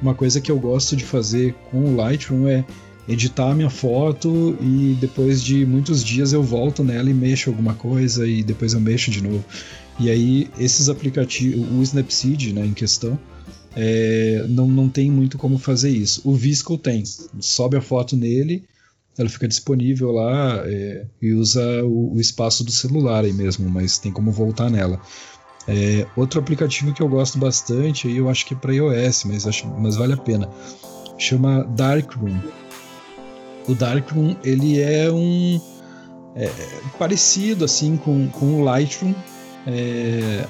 uma 0.00 0.14
coisa 0.14 0.40
que 0.40 0.50
eu 0.50 0.58
gosto 0.58 0.96
de 0.96 1.04
fazer 1.04 1.54
com 1.70 1.84
o 1.84 1.96
Lightroom 1.96 2.46
é 2.48 2.64
editar 3.08 3.50
a 3.50 3.54
minha 3.54 3.70
foto 3.70 4.56
e 4.60 4.96
depois 5.00 5.42
de 5.42 5.64
muitos 5.64 6.04
dias 6.04 6.32
eu 6.32 6.42
volto 6.42 6.82
nela 6.82 7.08
e 7.08 7.14
mexo 7.14 7.50
alguma 7.50 7.74
coisa 7.74 8.26
e 8.26 8.42
depois 8.42 8.74
eu 8.74 8.80
mexo 8.80 9.10
de 9.10 9.22
novo. 9.22 9.44
E 9.98 10.10
aí 10.10 10.50
esses 10.58 10.88
aplicativos, 10.88 11.66
o 11.70 11.82
Snapseed, 11.82 12.52
né, 12.52 12.66
em 12.66 12.74
questão, 12.74 13.18
é, 13.76 14.46
não, 14.48 14.66
não 14.66 14.88
tem 14.88 15.10
muito 15.10 15.36
como 15.36 15.58
fazer 15.58 15.90
isso. 15.90 16.22
O 16.24 16.34
Visco 16.34 16.78
tem. 16.78 17.04
Sobe 17.38 17.76
a 17.76 17.82
foto 17.82 18.16
nele, 18.16 18.64
ela 19.18 19.28
fica 19.28 19.46
disponível 19.46 20.12
lá 20.12 20.62
é, 20.64 21.04
e 21.20 21.32
usa 21.34 21.84
o, 21.84 22.14
o, 22.14 22.20
espaço 22.20 22.64
do 22.64 22.72
celular 22.72 23.24
aí 23.24 23.34
mesmo, 23.34 23.68
mas 23.68 23.98
tem 23.98 24.10
como 24.10 24.32
voltar 24.32 24.70
nela. 24.70 24.98
É, 25.68 26.06
outro 26.16 26.40
aplicativo 26.40 26.94
que 26.94 27.02
eu 27.02 27.08
gosto 27.08 27.38
bastante, 27.38 28.08
aí 28.08 28.16
eu 28.16 28.30
acho 28.30 28.46
que 28.46 28.54
é 28.54 28.56
para 28.56 28.72
iOS, 28.72 29.24
mas, 29.24 29.46
acho, 29.46 29.66
mas 29.66 29.96
vale 29.96 30.14
a 30.14 30.16
pena, 30.16 30.48
chama 31.18 31.64
Darkroom. 31.64 32.38
o 33.68 33.74
Darkroom 33.74 34.36
ele 34.44 34.80
é 34.80 35.10
um 35.10 35.60
é, 36.34 36.48
parecido 36.98 37.64
assim 37.64 37.96
com, 37.96 38.28
com 38.28 38.60
o 38.60 38.64
Lightroom, 38.64 39.14
é, 39.66 40.46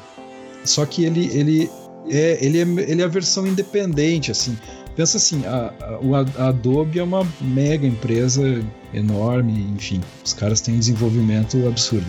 só 0.65 0.85
que 0.85 1.05
ele, 1.05 1.27
ele, 1.29 1.71
é, 2.09 2.45
ele, 2.45 2.59
é, 2.59 2.63
ele 2.91 3.03
é 3.03 3.05
a 3.05 3.09
versão 3.09 3.47
independente, 3.47 4.31
assim. 4.31 4.57
Pensa 4.95 5.19
assim, 5.19 5.45
a, 5.45 5.75
a, 5.81 6.43
a, 6.45 6.49
Adobe 6.49 6.99
é 6.99 7.03
uma 7.03 7.27
mega 7.41 7.87
empresa 7.87 8.43
enorme, 8.95 9.53
enfim, 9.75 10.01
os 10.25 10.33
caras 10.33 10.61
têm 10.61 10.75
um 10.75 10.79
desenvolvimento 10.79 11.69
absurdo. 11.69 12.07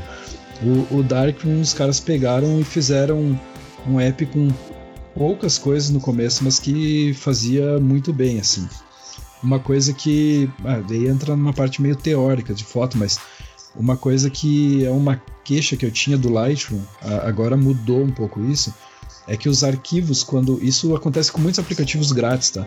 O, 0.64 1.00
o 1.00 1.04
Darkroom, 1.04 1.60
os 1.60 1.74
caras 1.74 2.00
pegaram 2.00 2.60
e 2.62 2.64
fizeram 2.64 3.38
um, 3.86 4.00
app 4.00 4.26
com 4.28 4.48
poucas 5.14 5.58
coisas 5.58 5.90
no 5.90 6.00
começo, 6.00 6.44
mas 6.44 6.60
que 6.60 7.14
fazia 7.14 7.78
muito 7.80 8.14
bem, 8.14 8.40
assim. 8.40 8.68
Uma 9.44 9.60
coisa 9.60 9.94
que. 9.94 10.50
Ah, 10.64 10.82
daí 10.88 11.08
entra 11.08 11.36
numa 11.36 11.54
parte 11.54 11.82
meio 11.82 11.96
teórica 11.96 12.54
de 12.54 12.64
foto, 12.64 12.98
mas 12.98 13.20
uma 13.76 13.96
coisa 13.96 14.30
que 14.30 14.84
é 14.86 14.90
uma 14.90 15.22
queixa 15.44 15.78
que 15.78 15.86
eu 15.86 15.92
tinha 15.92 16.18
do 16.18 16.30
Lightroom, 16.30 16.82
agora 17.24 17.56
mudou 17.56 18.02
um 18.02 18.10
pouco 18.10 18.44
isso, 18.44 18.74
é 19.28 19.36
que 19.36 19.50
os 19.50 19.64
arquivos, 19.64 20.24
quando. 20.24 20.64
Isso 20.64 20.96
acontece 20.96 21.32
com 21.32 21.42
muitos 21.42 21.60
aplicativos 21.60 22.12
grátis, 22.12 22.52
tá? 22.52 22.66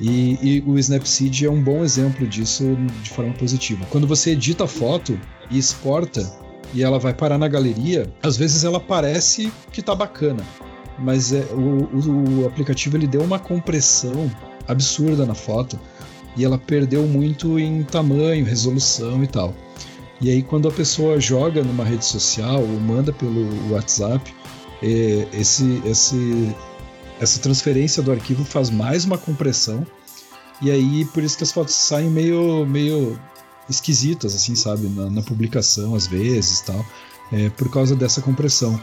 E, 0.00 0.38
e, 0.42 0.64
o 0.66 0.78
Snapseed 0.78 1.44
é 1.44 1.50
um 1.50 1.62
bom 1.62 1.84
exemplo 1.84 2.26
disso 2.26 2.64
de 3.02 3.10
forma 3.10 3.32
positiva. 3.34 3.86
Quando 3.90 4.06
você 4.06 4.30
edita 4.30 4.64
a 4.64 4.66
foto 4.66 5.18
e 5.50 5.58
exporta 5.58 6.28
e 6.72 6.82
ela 6.82 6.98
vai 6.98 7.12
parar 7.12 7.36
na 7.36 7.46
galeria, 7.46 8.10
às 8.22 8.36
vezes 8.36 8.64
ela 8.64 8.80
parece 8.80 9.52
que 9.70 9.82
tá 9.82 9.94
bacana, 9.94 10.42
mas 10.98 11.32
é, 11.32 11.40
o, 11.52 11.84
o, 11.92 12.40
o 12.40 12.46
aplicativo 12.46 12.96
ele 12.96 13.06
deu 13.06 13.22
uma 13.22 13.38
compressão 13.38 14.30
absurda 14.66 15.26
na 15.26 15.34
foto 15.34 15.78
e 16.36 16.44
ela 16.44 16.56
perdeu 16.56 17.06
muito 17.06 17.58
em 17.58 17.82
tamanho, 17.82 18.44
resolução 18.44 19.22
e 19.22 19.26
tal. 19.26 19.54
E 20.20 20.30
aí, 20.30 20.42
quando 20.42 20.68
a 20.68 20.70
pessoa 20.70 21.18
joga 21.18 21.62
numa 21.62 21.84
rede 21.84 22.04
social 22.04 22.60
ou 22.60 22.80
manda 22.80 23.12
pelo 23.12 23.72
WhatsApp, 23.72 24.34
esse, 24.82 25.82
esse, 25.84 26.54
essa 27.20 27.40
transferência 27.40 28.02
do 28.02 28.10
arquivo 28.10 28.44
faz 28.44 28.70
mais 28.70 29.04
uma 29.04 29.18
compressão. 29.18 29.86
E 30.62 30.70
aí, 30.70 31.04
por 31.06 31.22
isso 31.22 31.36
que 31.36 31.44
as 31.44 31.52
fotos 31.52 31.74
saem 31.74 32.10
meio, 32.10 32.66
meio 32.66 33.18
esquisitas, 33.68 34.34
assim, 34.34 34.54
sabe? 34.54 34.88
Na, 34.88 35.10
na 35.10 35.22
publicação, 35.22 35.94
às 35.94 36.06
vezes 36.06 36.60
tal, 36.60 36.84
é, 37.32 37.48
por 37.50 37.70
causa 37.70 37.94
dessa 37.94 38.20
compressão. 38.20 38.80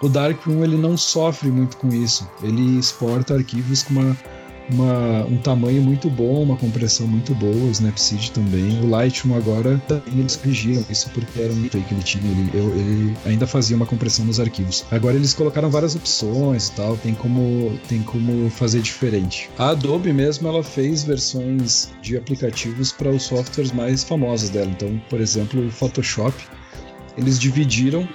O 0.00 0.08
Darkroom 0.08 0.62
ele 0.62 0.76
não 0.76 0.96
sofre 0.96 1.50
muito 1.50 1.76
com 1.76 1.88
isso. 1.88 2.28
Ele 2.42 2.78
exporta 2.78 3.34
arquivos 3.34 3.82
com 3.82 3.94
uma 3.94 4.16
uma, 4.70 5.24
um 5.24 5.36
tamanho 5.38 5.82
muito 5.82 6.10
bom, 6.10 6.42
uma 6.42 6.56
compressão 6.56 7.06
muito 7.06 7.34
boa, 7.34 7.54
o 7.54 7.70
Snapseed 7.70 8.32
também. 8.32 8.80
O 8.80 8.88
Lightroom 8.88 9.34
agora 9.34 9.80
também 9.86 10.20
eles 10.20 10.36
corrigiram 10.36 10.84
isso 10.90 11.10
porque 11.10 11.40
era 11.40 11.52
um 11.52 11.56
mito 11.56 11.80
que 11.80 11.94
ele 11.94 12.02
tinha. 12.02 12.30
Ele, 12.30 12.50
eu, 12.54 12.76
ele 12.76 13.16
ainda 13.24 13.46
fazia 13.46 13.76
uma 13.76 13.86
compressão 13.86 14.24
nos 14.24 14.38
arquivos. 14.38 14.84
Agora 14.90 15.16
eles 15.16 15.34
colocaram 15.34 15.70
várias 15.70 15.94
opções 15.94 16.68
e 16.68 16.72
tal, 16.72 16.96
tem 16.96 17.14
como, 17.14 17.78
tem 17.88 18.02
como 18.02 18.50
fazer 18.50 18.80
diferente. 18.80 19.50
A 19.58 19.70
Adobe 19.70 20.12
mesmo 20.12 20.48
ela 20.48 20.62
fez 20.62 21.02
versões 21.02 21.90
de 22.02 22.16
aplicativos 22.16 22.92
para 22.92 23.10
os 23.10 23.22
softwares 23.22 23.72
mais 23.72 24.04
famosos 24.04 24.50
dela. 24.50 24.70
Então, 24.70 25.00
por 25.08 25.20
exemplo, 25.20 25.66
o 25.66 25.70
Photoshop, 25.70 26.34
eles 27.16 27.38
dividiram 27.38 28.08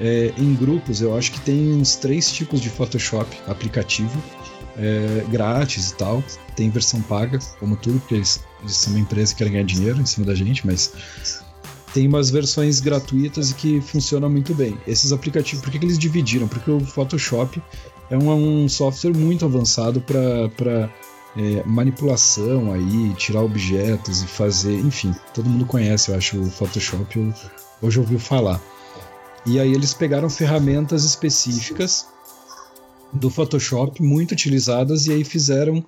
é, 0.00 0.32
em 0.38 0.54
grupos. 0.54 1.00
Eu 1.00 1.16
acho 1.16 1.32
que 1.32 1.40
tem 1.40 1.72
uns 1.72 1.96
três 1.96 2.30
tipos 2.32 2.60
de 2.60 2.70
Photoshop 2.70 3.28
aplicativo 3.46 4.22
é, 4.78 5.24
grátis 5.30 5.90
e 5.90 5.94
tal. 5.94 6.22
Tem 6.56 6.70
versão 6.70 7.00
paga, 7.02 7.38
como 7.58 7.76
tudo, 7.76 7.98
porque 8.00 8.14
eles, 8.14 8.40
eles 8.60 8.76
são 8.76 8.92
uma 8.92 9.00
empresa 9.00 9.34
que 9.34 9.44
quer 9.44 9.50
ganhar 9.50 9.64
dinheiro 9.64 10.00
em 10.00 10.06
cima 10.06 10.26
da 10.26 10.34
gente, 10.34 10.66
mas 10.66 10.92
tem 11.92 12.06
umas 12.06 12.30
versões 12.30 12.80
gratuitas 12.80 13.50
e 13.50 13.54
que 13.54 13.80
funcionam 13.80 14.30
muito 14.30 14.54
bem. 14.54 14.78
Esses 14.86 15.12
aplicativos, 15.12 15.62
por 15.62 15.70
que, 15.70 15.78
que 15.78 15.84
eles 15.84 15.98
dividiram? 15.98 16.46
Porque 16.46 16.70
o 16.70 16.80
Photoshop 16.80 17.62
é 18.10 18.16
um, 18.16 18.64
um 18.64 18.68
software 18.68 19.14
muito 19.14 19.44
avançado 19.44 20.00
para 20.00 20.90
é, 21.36 21.62
manipulação 21.64 22.72
aí, 22.72 23.14
tirar 23.14 23.42
objetos 23.42 24.22
e 24.22 24.26
fazer, 24.26 24.78
enfim, 24.78 25.14
todo 25.34 25.48
mundo 25.48 25.64
conhece, 25.66 26.10
eu 26.10 26.16
acho, 26.16 26.40
o 26.40 26.50
Photoshop, 26.50 27.18
eu, 27.18 27.34
hoje 27.82 27.98
ouviu 27.98 28.18
falar. 28.18 28.60
E 29.46 29.58
aí 29.58 29.72
eles 29.72 29.94
pegaram 29.94 30.28
ferramentas 30.28 31.04
específicas 31.04 32.06
do 33.12 33.30
Photoshop 33.30 34.02
muito 34.02 34.32
utilizadas 34.32 35.06
e 35.06 35.12
aí 35.12 35.24
fizeram 35.24 35.84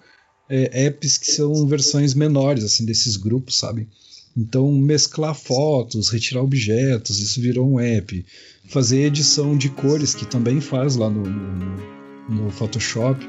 é, 0.49 0.87
apps 0.87 1.17
que 1.17 1.31
são 1.31 1.67
versões 1.67 2.15
menores 2.15 2.65
assim 2.65 2.85
desses 2.85 3.17
grupos, 3.17 3.59
sabe? 3.59 3.89
Então 4.37 4.73
mesclar 4.73 5.35
fotos, 5.35 6.09
retirar 6.11 6.43
objetos, 6.43 7.19
isso 7.19 7.41
virou 7.41 7.69
um 7.69 7.81
app. 7.81 8.25
Fazer 8.69 9.03
edição 9.03 9.57
de 9.57 9.69
cores 9.69 10.15
que 10.15 10.25
também 10.25 10.61
faz 10.61 10.97
lá 10.97 11.11
no, 11.11 11.23
no, 11.23 12.45
no 12.45 12.51
Photoshop. 12.51 13.27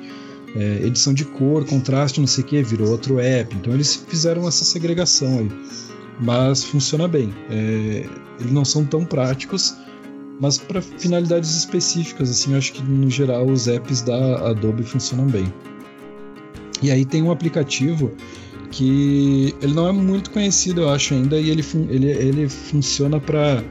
É, 0.56 0.86
edição 0.86 1.14
de 1.14 1.24
cor, 1.24 1.66
contraste, 1.66 2.20
não 2.20 2.28
sei 2.28 2.44
o 2.44 2.48
que, 2.48 2.62
virou 2.62 2.90
outro 2.90 3.20
app. 3.20 3.56
Então 3.56 3.74
eles 3.74 3.96
fizeram 3.96 4.48
essa 4.48 4.64
segregação 4.64 5.40
aí. 5.40 5.50
Mas 6.20 6.64
funciona 6.64 7.08
bem. 7.08 7.34
É, 7.50 8.06
eles 8.40 8.52
não 8.52 8.66
são 8.66 8.86
tão 8.86 9.06
práticos, 9.06 9.74
mas 10.42 10.58
para 10.58 10.82
finalidades 10.82 11.56
específicas, 11.56 12.32
assim, 12.32 12.54
eu 12.54 12.58
acho 12.58 12.74
que 12.74 12.82
no 12.82 13.10
geral 13.12 13.46
os 13.46 13.68
apps 13.68 14.02
da 14.02 14.50
Adobe 14.50 14.82
funcionam 14.82 15.28
bem. 15.28 15.54
E 16.82 16.90
aí 16.90 17.06
tem 17.06 17.22
um 17.22 17.30
aplicativo 17.30 18.12
que 18.72 19.54
ele 19.62 19.74
não 19.74 19.88
é 19.88 19.92
muito 19.92 20.32
conhecido, 20.32 20.82
eu 20.82 20.90
acho 20.90 21.14
ainda, 21.14 21.40
e 21.40 21.52
ele, 21.52 21.64
ele, 21.90 22.10
ele 22.10 22.50
funciona 22.50 23.20
para 23.20 23.64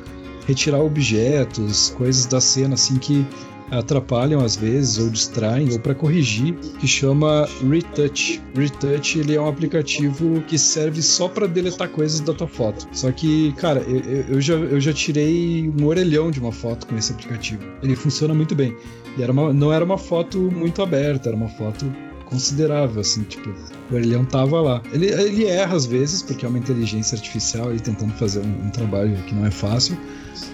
retirar 0.47 0.79
objetos, 0.79 1.93
coisas 1.97 2.25
da 2.27 2.41
cena, 2.41 2.75
assim, 2.75 2.99
que 2.99 3.27
atrapalham 3.71 4.45
às 4.45 4.57
vezes 4.57 4.99
ou 4.99 5.11
distraem 5.11 5.73
ou 5.73 5.79
para 5.79 5.95
corrigir, 5.95 6.55
que 6.79 6.87
chama 6.87 7.49
Retouch. 7.69 8.41
Retouch 8.55 9.19
ele 9.19 9.35
é 9.35 9.41
um 9.41 9.49
aplicativo 9.49 10.41
que 10.43 10.59
serve 10.59 11.03
só 11.03 11.29
para 11.29 11.47
deletar 11.47 11.89
coisas 11.89 12.21
da 12.21 12.33
tua 12.33 12.49
foto. 12.49 12.89
Só 12.93 13.11
que, 13.13 13.53
cara, 13.53 13.81
eu, 13.81 14.35
eu, 14.35 14.41
já, 14.41 14.55
eu 14.55 14.81
já 14.81 14.93
tirei 14.93 15.73
um 15.81 15.87
orelhão 15.87 16.31
de 16.31 16.41
uma 16.41 16.53
foto 16.53 16.87
com 16.87 16.97
esse 16.97 17.13
aplicativo. 17.13 17.63
Ele 17.83 17.97
funciona 17.97 18.35
muito 18.35 18.55
bem. 18.55 18.77
E 19.17 19.23
era 19.23 19.33
uma, 19.33 19.53
não 19.53 19.73
era 19.73 19.85
uma 19.85 19.99
foto 19.99 20.39
muito 20.39 20.83
aberta, 20.83 21.29
era 21.29 21.37
uma 21.37 21.49
foto 21.49 21.93
considerável, 22.25 23.01
assim, 23.01 23.23
tipo, 23.25 23.53
o 23.91 23.95
orelhão 23.95 24.25
tava 24.25 24.61
lá. 24.61 24.83
Ele, 24.93 25.07
ele 25.07 25.47
erra 25.47 25.77
às 25.77 25.87
vezes, 25.87 26.23
porque 26.23 26.45
é 26.45 26.49
uma 26.49 26.59
inteligência 26.59 27.17
artificial 27.17 27.71
ele 27.71 27.81
tentando 27.81 28.13
fazer 28.15 28.41
um, 28.41 28.67
um 28.67 28.71
trabalho 28.71 29.17
que 29.25 29.35
não 29.35 29.47
é 29.47 29.51
fácil, 29.51 29.97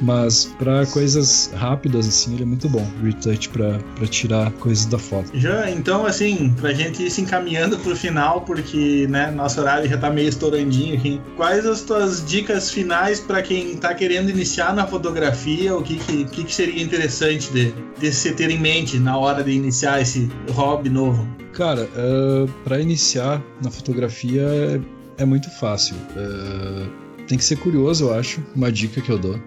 mas 0.01 0.47
para 0.59 0.87
coisas 0.87 1.51
rápidas, 1.55 2.09
assim, 2.09 2.35
ele 2.35 2.43
é 2.43 2.47
muito 2.47 2.69
bom. 2.69 2.87
Retouch 3.03 3.49
para 3.49 3.79
tirar 4.09 4.51
coisas 4.53 4.87
da 4.87 4.99
foto. 4.99 5.31
Já, 5.35 5.71
então, 5.71 6.07
assim, 6.07 6.55
pra 6.61 6.73
gente 6.73 7.03
ir 7.03 7.11
se 7.11 7.21
encaminhando 7.21 7.79
pro 7.79 7.97
final, 7.97 8.43
porque, 8.43 9.07
né, 9.09 9.31
nosso 9.31 9.61
horário 9.61 9.89
já 9.89 9.97
tá 9.97 10.11
meio 10.11 10.29
estourandinho 10.29 10.97
aqui. 10.97 11.21
Quais 11.37 11.65
as 11.67 11.83
tuas 11.83 12.25
dicas 12.27 12.71
finais 12.71 13.21
para 13.21 13.43
quem 13.43 13.77
tá 13.77 13.95
querendo 13.95 14.31
iniciar 14.31 14.75
na 14.75 14.87
fotografia? 14.87 15.75
O 15.77 15.83
que, 15.83 15.97
que, 15.97 16.25
que 16.25 16.55
seria 16.55 16.83
interessante 16.83 17.53
de, 17.53 17.75
de 17.99 18.13
se 18.13 18.33
ter 18.33 18.51
em 18.51 18.59
mente 18.59 18.99
na 18.99 19.17
hora 19.17 19.43
de 19.43 19.53
iniciar 19.53 20.01
esse 20.01 20.31
hobby 20.53 20.91
novo? 20.91 21.27
Cara, 21.53 21.85
uh, 21.85 22.45
eh, 22.45 22.49
para 22.65 22.79
iniciar 22.81 23.26
na 23.63 23.71
fotografia 23.71 24.43
é, 24.43 25.23
é 25.23 25.25
muito 25.25 25.51
fácil. 25.51 25.97
Uh, 26.17 27.07
tem 27.27 27.37
que 27.37 27.45
ser 27.45 27.57
curioso, 27.57 28.05
eu 28.05 28.15
acho. 28.15 28.43
Uma 28.55 28.71
dica 28.71 29.01
que 29.01 29.11
eu 29.11 29.19
dou. 29.19 29.39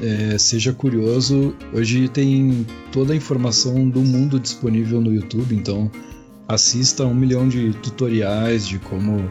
É, 0.00 0.38
seja 0.38 0.72
curioso. 0.72 1.54
Hoje 1.72 2.08
tem 2.08 2.66
toda 2.90 3.12
a 3.12 3.16
informação 3.16 3.88
do 3.88 4.00
mundo 4.00 4.38
disponível 4.38 5.00
no 5.00 5.12
YouTube, 5.12 5.54
então 5.54 5.90
assista 6.48 7.04
um 7.04 7.14
milhão 7.14 7.48
de 7.48 7.72
tutoriais 7.74 8.66
de 8.66 8.78
como, 8.78 9.30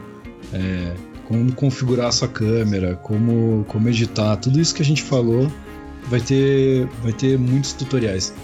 é, 0.52 0.94
como 1.28 1.52
configurar 1.52 2.06
a 2.08 2.12
sua 2.12 2.28
câmera, 2.28 2.96
como, 2.96 3.64
como 3.68 3.88
editar, 3.88 4.36
tudo 4.36 4.60
isso 4.60 4.74
que 4.74 4.82
a 4.82 4.84
gente 4.84 5.02
falou 5.02 5.50
vai 6.08 6.20
ter, 6.20 6.86
vai 7.02 7.12
ter 7.12 7.38
muitos 7.38 7.72
tutoriais 7.72 8.34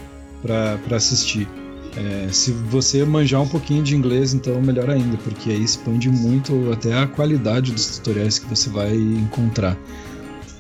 para 0.43 0.97
assistir. 0.97 1.49
É, 1.99 2.28
se 2.30 2.53
você 2.53 3.05
manjar 3.05 3.42
um 3.42 3.49
pouquinho 3.49 3.82
de 3.82 3.96
inglês, 3.96 4.32
então 4.32 4.62
melhor 4.62 4.88
ainda, 4.88 5.16
porque 5.16 5.51
aí 5.51 5.64
expande 5.64 6.09
muito 6.09 6.70
até 6.72 6.94
a 6.94 7.09
qualidade 7.09 7.72
dos 7.72 7.99
tutoriais 7.99 8.38
que 8.38 8.46
você 8.46 8.70
vai 8.70 8.94
encontrar. 8.94 9.76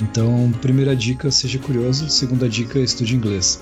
Então, 0.00 0.52
primeira 0.60 0.96
dica, 0.96 1.30
seja 1.30 1.58
curioso. 1.58 2.08
Segunda 2.08 2.48
dica, 2.48 2.80
estude 2.80 3.14
inglês. 3.14 3.60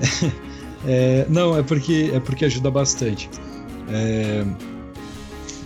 é, 0.86 1.26
não, 1.28 1.58
é 1.58 1.62
porque, 1.64 2.12
é 2.14 2.20
porque 2.20 2.44
ajuda 2.44 2.70
bastante. 2.70 3.28
É, 3.88 4.44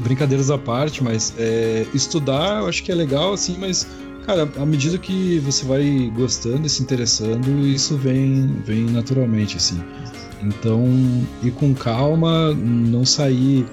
brincadeiras 0.00 0.50
à 0.50 0.56
parte, 0.56 1.04
mas 1.04 1.34
é, 1.38 1.86
estudar 1.92 2.60
eu 2.60 2.68
acho 2.68 2.82
que 2.82 2.90
é 2.90 2.94
legal, 2.94 3.34
assim, 3.34 3.56
mas, 3.58 3.86
cara, 4.24 4.50
à 4.56 4.64
medida 4.64 4.96
que 4.96 5.38
você 5.40 5.64
vai 5.66 6.10
gostando 6.14 6.66
e 6.66 6.70
se 6.70 6.82
interessando, 6.82 7.66
isso 7.66 7.96
vem, 7.96 8.62
vem 8.64 8.84
naturalmente, 8.84 9.56
assim. 9.58 9.78
Então, 10.42 10.86
ir 11.42 11.50
com 11.52 11.74
calma, 11.74 12.54
não 12.54 13.04
sair 13.04 13.66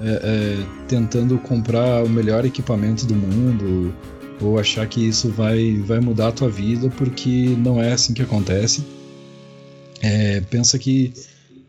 é, 0.00 0.08
é, 0.08 0.66
tentando 0.88 1.38
comprar 1.38 2.04
o 2.04 2.08
melhor 2.08 2.44
equipamento 2.44 3.06
do 3.06 3.14
mundo 3.14 3.94
ou 4.40 4.58
achar 4.58 4.86
que 4.86 5.00
isso 5.00 5.28
vai, 5.28 5.74
vai 5.78 6.00
mudar 6.00 6.28
a 6.28 6.32
tua 6.32 6.50
vida, 6.50 6.88
porque 6.90 7.54
não 7.58 7.82
é 7.82 7.92
assim 7.92 8.12
que 8.12 8.22
acontece. 8.22 8.84
É, 10.00 10.40
pensa 10.42 10.78
que 10.78 11.12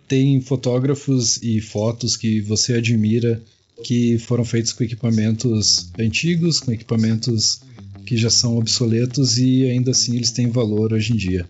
tem 0.07 0.41
fotógrafos 0.41 1.41
e 1.41 1.61
fotos 1.61 2.17
que 2.17 2.41
você 2.41 2.73
admira 2.73 3.41
que 3.83 4.17
foram 4.19 4.45
feitos 4.45 4.71
com 4.73 4.83
equipamentos 4.83 5.89
antigos, 5.97 6.59
com 6.59 6.71
equipamentos 6.71 7.61
que 8.05 8.15
já 8.15 8.29
são 8.29 8.57
obsoletos 8.57 9.37
e 9.37 9.65
ainda 9.65 9.91
assim 9.91 10.15
eles 10.15 10.31
têm 10.31 10.49
valor 10.49 10.93
hoje 10.93 11.13
em 11.13 11.15
dia. 11.15 11.45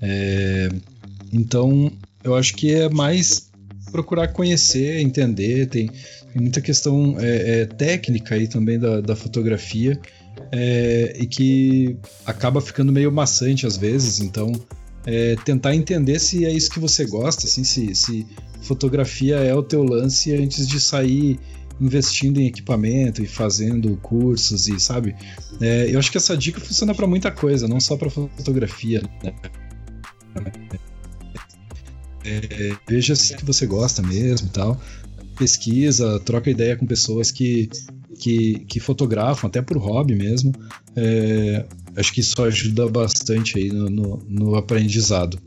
É, 0.00 0.68
então, 1.32 1.92
eu 2.24 2.34
acho 2.34 2.54
que 2.54 2.72
é 2.74 2.88
mais 2.88 3.50
procurar 3.90 4.28
conhecer, 4.28 5.00
entender, 5.00 5.66
tem, 5.66 5.88
tem 5.88 6.42
muita 6.42 6.60
questão 6.60 7.16
é, 7.18 7.60
é, 7.60 7.66
técnica 7.66 8.34
aí 8.34 8.46
também 8.46 8.78
da, 8.78 9.00
da 9.00 9.16
fotografia 9.16 9.98
é, 10.52 11.16
e 11.18 11.26
que 11.26 11.96
acaba 12.26 12.60
ficando 12.60 12.92
meio 12.92 13.10
maçante 13.10 13.66
às 13.66 13.76
vezes, 13.76 14.20
então 14.20 14.52
é, 15.06 15.36
tentar 15.44 15.74
entender 15.74 16.18
se 16.18 16.44
é 16.44 16.52
isso 16.52 16.70
que 16.70 16.78
você 16.78 17.04
gosta, 17.06 17.46
assim, 17.46 17.64
se, 17.64 17.94
se 17.94 18.26
fotografia 18.60 19.36
é 19.36 19.54
o 19.54 19.62
teu 19.62 19.82
lance 19.82 20.34
antes 20.34 20.68
de 20.68 20.80
sair 20.80 21.38
investindo 21.80 22.40
em 22.40 22.46
equipamento 22.46 23.22
e 23.22 23.26
fazendo 23.26 23.96
cursos 23.98 24.66
e 24.66 24.80
sabe 24.80 25.14
é, 25.60 25.88
eu 25.88 25.98
acho 25.98 26.10
que 26.10 26.16
essa 26.16 26.36
dica 26.36 26.60
funciona 26.60 26.92
para 26.92 27.06
muita 27.06 27.30
coisa 27.30 27.68
não 27.68 27.78
só 27.78 27.96
para 27.96 28.10
fotografia 28.10 29.00
né? 29.22 29.32
É, 32.28 32.76
veja 32.88 33.14
se 33.14 33.36
que 33.36 33.44
você 33.44 33.66
gosta 33.66 34.02
mesmo 34.02 34.48
e 34.48 34.50
tal 34.50 34.80
pesquisa 35.36 36.18
troca 36.20 36.50
ideia 36.50 36.76
com 36.76 36.86
pessoas 36.86 37.30
que 37.30 37.68
que, 38.18 38.60
que 38.66 38.80
fotografam 38.80 39.48
até 39.48 39.62
por 39.62 39.76
hobby 39.76 40.14
mesmo 40.14 40.52
é, 40.96 41.64
acho 41.96 42.12
que 42.12 42.20
isso 42.20 42.42
ajuda 42.42 42.88
bastante 42.88 43.58
aí 43.58 43.68
no, 43.68 43.88
no, 43.88 44.26
no 44.28 44.54
aprendizado 44.56 45.38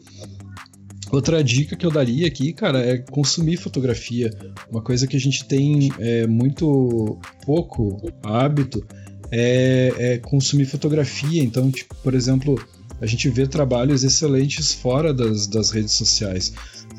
Outra 1.11 1.43
dica 1.43 1.75
que 1.75 1.85
eu 1.85 1.91
daria 1.91 2.25
aqui, 2.25 2.53
cara, 2.53 2.79
é 2.79 2.97
consumir 2.97 3.57
fotografia. 3.57 4.31
Uma 4.71 4.81
coisa 4.81 5.05
que 5.05 5.17
a 5.17 5.19
gente 5.19 5.43
tem 5.43 5.91
é, 5.99 6.25
muito 6.25 7.19
pouco 7.45 8.09
hábito 8.23 8.81
é, 9.29 9.93
é, 9.97 10.17
consumir 10.19 10.65
fotografia. 10.65 11.43
Então, 11.43 11.69
tipo, 11.69 11.93
por 11.95 12.13
exemplo, 12.13 12.55
a 13.01 13.05
gente 13.07 13.27
vê 13.29 13.47
trabalhos 13.47 14.03
excelentes 14.03 14.73
fora 14.73 15.13
das, 15.13 15.47
das 15.47 15.71
redes 15.71 15.93
sociais. 15.93 16.53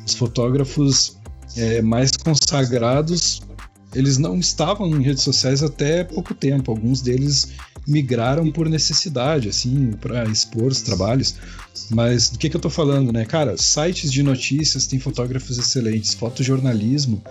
Os 0.05 0.13
fotógrafos 0.13 1.17
é, 1.55 1.81
mais 1.81 2.11
consagrados, 2.11 3.41
eles 3.95 4.17
não 4.17 4.37
estavam 4.37 4.87
em 4.87 5.01
redes 5.01 5.23
sociais 5.23 5.63
até 5.63 6.03
pouco 6.03 6.33
tempo. 6.33 6.71
Alguns 6.71 7.01
deles 7.01 7.53
migraram 7.87 8.51
por 8.51 8.67
necessidade, 8.69 9.47
assim, 9.49 9.91
para 9.99 10.25
expor 10.25 10.67
os 10.67 10.81
trabalhos. 10.81 11.35
Mas 11.89 12.29
do 12.29 12.37
que, 12.37 12.49
que 12.49 12.55
eu 12.55 12.61
tô 12.61 12.69
falando, 12.69 13.11
né? 13.11 13.23
Cara, 13.25 13.57
sites 13.57 14.11
de 14.11 14.23
notícias 14.23 14.87
têm 14.87 14.99
fotógrafos 14.99 15.57
excelentes, 15.57 16.13
fotojornalismo, 16.13 17.21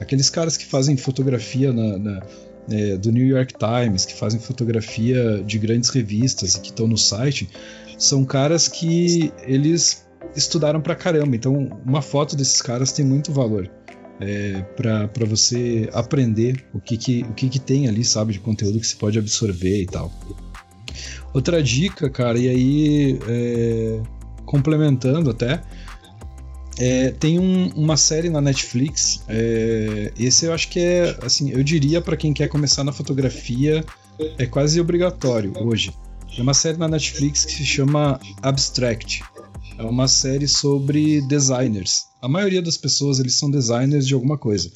aqueles 0.00 0.30
caras 0.30 0.56
que 0.56 0.66
fazem 0.66 0.96
fotografia 0.96 1.72
na, 1.72 1.98
na 1.98 2.22
é, 2.70 2.96
do 2.96 3.10
New 3.10 3.26
York 3.26 3.54
Times, 3.58 4.04
que 4.04 4.14
fazem 4.14 4.38
fotografia 4.38 5.42
de 5.44 5.58
grandes 5.58 5.90
revistas 5.90 6.54
e 6.54 6.60
que 6.60 6.68
estão 6.68 6.86
no 6.86 6.98
site, 6.98 7.48
são 8.02 8.24
caras 8.24 8.66
que 8.66 9.32
eles 9.44 10.06
estudaram 10.34 10.80
pra 10.80 10.94
caramba. 10.94 11.36
Então, 11.36 11.70
uma 11.86 12.02
foto 12.02 12.34
desses 12.34 12.60
caras 12.60 12.92
tem 12.92 13.04
muito 13.04 13.32
valor 13.32 13.70
é, 14.20 14.62
para 14.76 15.24
você 15.24 15.88
aprender 15.92 16.64
o 16.74 16.80
que, 16.80 16.96
que, 16.96 17.22
o 17.22 17.32
que, 17.32 17.48
que 17.48 17.58
tem 17.60 17.88
ali, 17.88 18.04
sabe, 18.04 18.32
de 18.32 18.40
conteúdo 18.40 18.80
que 18.80 18.86
você 18.86 18.96
pode 18.96 19.18
absorver 19.18 19.82
e 19.82 19.86
tal. 19.86 20.12
Outra 21.32 21.62
dica, 21.62 22.10
cara, 22.10 22.38
e 22.38 22.48
aí 22.48 23.18
é, 23.28 24.02
complementando 24.44 25.30
até, 25.30 25.62
é, 26.78 27.10
tem 27.10 27.38
um, 27.38 27.68
uma 27.76 27.96
série 27.96 28.28
na 28.28 28.40
Netflix. 28.40 29.22
É, 29.28 30.12
esse 30.18 30.46
eu 30.46 30.52
acho 30.52 30.68
que 30.68 30.80
é, 30.80 31.16
assim, 31.22 31.50
eu 31.50 31.62
diria 31.62 32.00
para 32.00 32.16
quem 32.16 32.32
quer 32.32 32.48
começar 32.48 32.82
na 32.82 32.92
fotografia, 32.92 33.84
é 34.38 34.44
quase 34.44 34.80
obrigatório 34.80 35.52
hoje. 35.56 35.92
É 36.36 36.40
uma 36.40 36.54
série 36.54 36.78
na 36.78 36.88
Netflix 36.88 37.44
que 37.44 37.52
se 37.52 37.66
chama 37.66 38.18
Abstract. 38.42 39.22
É 39.78 39.82
uma 39.82 40.08
série 40.08 40.48
sobre 40.48 41.20
designers. 41.22 42.06
A 42.22 42.28
maioria 42.28 42.62
das 42.62 42.76
pessoas 42.76 43.18
eles 43.18 43.34
são 43.34 43.50
designers 43.50 44.06
de 44.06 44.14
alguma 44.14 44.38
coisa. 44.38 44.70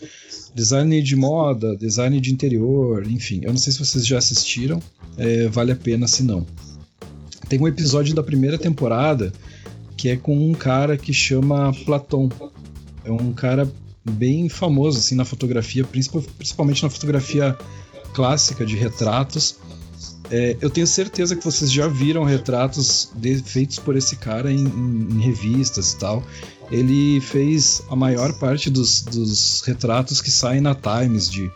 Design 0.55 1.01
de 1.03 1.17
moda, 1.17 1.75
design 1.77 2.21
de 2.21 2.33
interior, 2.33 3.07
enfim. 3.11 3.41
Eu 3.43 3.51
não 3.51 3.59
sei 3.59 3.73
se 3.73 3.79
vocês 3.79 4.07
já 4.07 4.19
assistiram, 4.19 4.83
é, 5.17 5.49
vale 5.49 5.73
a 5.73 5.77
pena 5.77 6.07
se 6.07 6.23
não. 6.23 6.47
Tem 7.49 7.61
um 7.61 7.69
episódio 7.69 8.15
da 8.15 8.23
primeira 8.23 8.59
temporada 8.59 9.33
que 9.97 10.11
é 10.11 10.17
com 10.17 10.37
um 10.37 10.53
cara 10.53 10.99
que 10.99 11.13
chama 11.15 11.73
Platão. 11.85 12.29
É 13.05 13.11
um 13.11 13.33
cara 13.33 13.71
bem 14.05 14.49
famoso 14.49 14.99
assim 14.99 15.15
na 15.15 15.25
fotografia, 15.25 15.85
principalmente 15.85 16.83
na 16.83 16.91
fotografia 16.91 17.57
clássica 18.13 18.67
de 18.67 18.77
retratos. 18.77 19.57
É, 20.31 20.57
eu 20.61 20.69
tenho 20.69 20.87
certeza 20.87 21.37
que 21.37 21.45
vocês 21.45 21.71
já 21.71 21.87
viram 21.87 22.25
retratos 22.25 23.11
de, 23.15 23.39
feitos 23.43 23.79
por 23.79 23.97
esse 23.97 24.17
cara 24.17 24.53
em, 24.53 24.65
em, 24.65 25.09
em, 25.13 25.21
revistas 25.21 25.93
e 25.93 25.99
tal. 25.99 26.23
Ele 26.71 27.21
fez 27.21 27.83
a 27.89 27.95
maior 27.95 28.33
parte 28.35 28.69
dos, 28.69 29.03
dos 29.03 29.63
retratos 29.63 30.21
que 30.21 30.31
saem 30.31 30.61
na 30.61 30.75
Times 30.75 31.31
de 31.31 31.51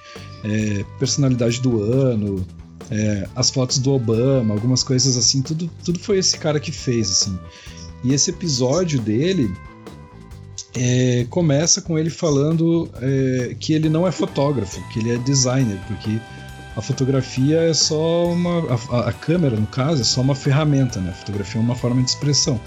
é, 0.45 0.85
personalidade 0.99 1.61
do 1.61 1.83
ano, 1.83 2.47
é, 2.91 3.29
as 3.35 3.51
fotos 3.51 3.79
do 3.79 3.93
Obama, 3.93 4.55
algumas 4.55 4.85
coisas 4.85 5.17
assim. 5.17 5.43
Tudo, 5.43 5.69
tudo 5.85 5.99
foi 5.99 6.19
esse 6.19 6.39
cara 6.39 6.61
que 6.61 6.71
fez 6.71 7.11
assim. 7.11 7.37
E 8.05 8.15
esse 8.15 8.31
episódio 8.31 9.01
dele 9.01 9.53
é, 10.75 11.27
começa 11.29 11.81
com 11.81 11.99
ele 11.99 12.11
falando 12.11 12.89
é, 13.01 13.57
que 13.59 13.73
ele 13.73 13.89
não 13.89 14.07
é 14.07 14.13
fotógrafo, 14.13 14.81
que 14.91 15.01
ele 15.01 15.11
é 15.11 15.19
designer, 15.19 15.79
porque 15.89 16.21
a 16.77 16.81
fotografia 16.81 17.63
é 17.63 17.75
só 17.75 18.27
uma. 18.27 18.65
A, 18.91 19.09
a, 19.09 19.13
câmera, 19.13 19.57
no 19.57 19.67
caso, 19.67 20.03
é 20.03 20.05
só 20.05 20.21
uma 20.21 20.35
ferramenta, 20.35 21.01
né? 21.01 21.11
A 21.11 21.15
fotografia 21.15 21.61
é 21.61 21.65
uma 21.65 21.75
forma 21.75 22.03
de 22.03 22.11
expressão. 22.11 22.61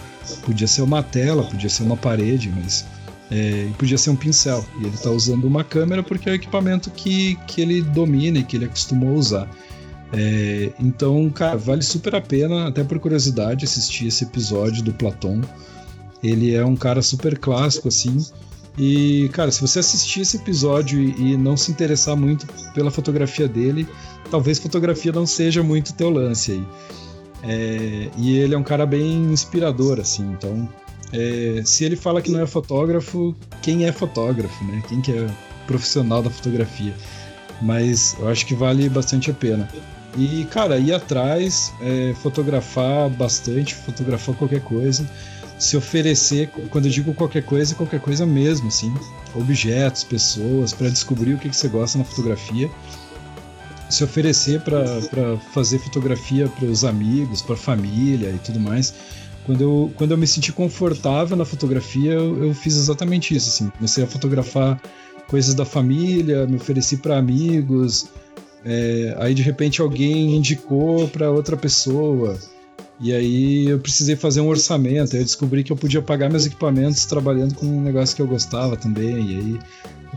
Podia 0.43 0.67
ser 0.67 0.81
uma 0.81 1.01
tela, 1.01 1.43
podia 1.43 1.69
ser 1.69 1.83
uma 1.83 1.95
parede, 1.95 2.51
mas. 2.53 2.85
É, 3.31 3.67
podia 3.77 3.97
ser 3.97 4.09
um 4.09 4.15
pincel. 4.15 4.63
E 4.79 4.85
ele 4.85 4.95
está 4.95 5.09
usando 5.09 5.45
uma 5.45 5.63
câmera 5.63 6.03
porque 6.03 6.29
é 6.29 6.33
o 6.33 6.35
equipamento 6.35 6.91
que, 6.91 7.35
que 7.47 7.61
ele 7.61 7.81
domina 7.81 8.39
e 8.39 8.43
que 8.43 8.57
ele 8.57 8.65
acostumou 8.65 9.11
a 9.11 9.13
usar. 9.13 9.49
É, 10.11 10.71
então, 10.79 11.27
cara, 11.31 11.57
vale 11.57 11.81
super 11.81 12.13
a 12.15 12.21
pena, 12.21 12.67
até 12.67 12.83
por 12.83 12.99
curiosidade, 12.99 13.65
assistir 13.65 14.07
esse 14.07 14.25
episódio 14.25 14.83
do 14.83 14.93
Platão. 14.93 15.41
Ele 16.21 16.53
é 16.53 16.63
um 16.63 16.75
cara 16.75 17.01
super 17.01 17.37
clássico, 17.37 17.87
assim. 17.87 18.23
E, 18.77 19.29
cara, 19.33 19.51
se 19.51 19.61
você 19.61 19.79
assistir 19.79 20.21
esse 20.21 20.37
episódio 20.37 20.99
e, 20.99 21.37
não 21.37 21.55
se 21.55 21.71
interessar 21.71 22.15
muito 22.15 22.47
pela 22.73 22.89
fotografia 22.89 23.47
dele, 23.47 23.87
talvez 24.31 24.57
fotografia 24.57 25.11
não 25.11 25.25
seja 25.25 25.61
muito 25.61 25.93
teu 25.93 26.09
lance 26.09 26.53
aí. 26.53 26.67
É, 27.43 28.09
e 28.17 28.37
ele 28.37 28.55
é 28.55 28.57
um 28.57 28.63
cara 28.63 28.85
bem 28.85 29.25
inspirador, 29.25 29.99
assim, 29.99 30.23
então. 30.31 30.67
É, 31.11 31.61
se 31.63 31.83
ele 31.83 31.95
fala 31.95 32.21
que 32.21 32.31
não 32.31 32.41
é 32.41 32.47
fotógrafo, 32.47 33.35
quem 33.61 33.85
é 33.85 33.91
fotógrafo, 33.91 34.63
né? 34.65 34.81
Quem 34.89 35.01
que 35.01 35.11
é 35.11 35.27
profissional 35.67 36.23
da 36.23 36.29
fotografia? 36.31 36.93
Mas 37.61 38.15
eu 38.19 38.27
acho 38.27 38.45
que 38.45 38.55
vale 38.55 38.89
bastante 38.89 39.29
a 39.29 39.33
pena. 39.33 39.69
E, 40.17 40.45
cara, 40.45 40.79
ir 40.79 40.93
atrás, 40.93 41.71
é, 41.79 42.15
fotografar 42.21 43.09
bastante, 43.09 43.75
fotografar 43.75 44.33
qualquer 44.35 44.61
coisa 44.61 45.07
se 45.57 45.77
oferecer, 45.77 46.49
quando 46.69 46.85
eu 46.85 46.91
digo 46.91 47.13
qualquer 47.13 47.43
coisa, 47.43 47.75
qualquer 47.75 47.99
coisa 47.99 48.25
mesmo, 48.25 48.67
assim, 48.67 48.93
objetos, 49.35 50.03
pessoas, 50.03 50.73
para 50.73 50.89
descobrir 50.89 51.33
o 51.33 51.37
que, 51.37 51.49
que 51.49 51.55
você 51.55 51.67
gosta 51.67 51.97
na 51.97 52.03
fotografia, 52.03 52.69
se 53.89 54.03
oferecer 54.03 54.61
para 54.61 55.37
fazer 55.53 55.79
fotografia 55.79 56.47
para 56.47 56.65
os 56.65 56.83
amigos, 56.83 57.41
para 57.41 57.53
a 57.53 57.57
família 57.57 58.29
e 58.29 58.39
tudo 58.39 58.59
mais. 58.59 58.93
Quando 59.45 59.61
eu, 59.61 59.93
quando 59.95 60.11
eu 60.11 60.17
me 60.17 60.25
senti 60.25 60.51
confortável 60.51 61.35
na 61.35 61.45
fotografia, 61.45 62.13
eu, 62.13 62.45
eu 62.45 62.53
fiz 62.53 62.75
exatamente 62.75 63.35
isso, 63.35 63.49
assim, 63.49 63.69
comecei 63.69 64.03
a 64.03 64.07
fotografar 64.07 64.81
coisas 65.27 65.53
da 65.53 65.65
família, 65.65 66.47
me 66.47 66.55
ofereci 66.55 66.97
para 66.97 67.17
amigos, 67.17 68.07
é, 68.65 69.15
aí 69.19 69.33
de 69.33 69.41
repente 69.41 69.81
alguém 69.81 70.35
indicou 70.35 71.07
para 71.07 71.29
outra 71.29 71.57
pessoa. 71.57 72.37
E 73.03 73.11
aí 73.11 73.67
eu 73.67 73.79
precisei 73.79 74.15
fazer 74.15 74.39
um 74.39 74.47
orçamento, 74.47 75.13
eu 75.13 75.23
descobri 75.23 75.61
que 75.61 75.73
eu 75.73 75.75
podia 75.75 76.01
pagar 76.01 76.29
meus 76.29 76.45
equipamentos 76.45 77.03
trabalhando 77.05 77.53
com 77.53 77.65
um 77.65 77.81
negócio 77.81 78.15
que 78.15 78.21
eu 78.21 78.27
gostava 78.27 78.77
também, 78.77 79.29
e 79.29 79.35
aí 79.37 79.59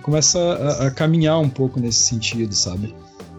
começa 0.02 0.38
a, 0.38 0.86
a 0.86 0.90
caminhar 0.92 1.40
um 1.40 1.48
pouco 1.48 1.80
nesse 1.80 1.98
sentido, 1.98 2.54
sabe? 2.54 2.94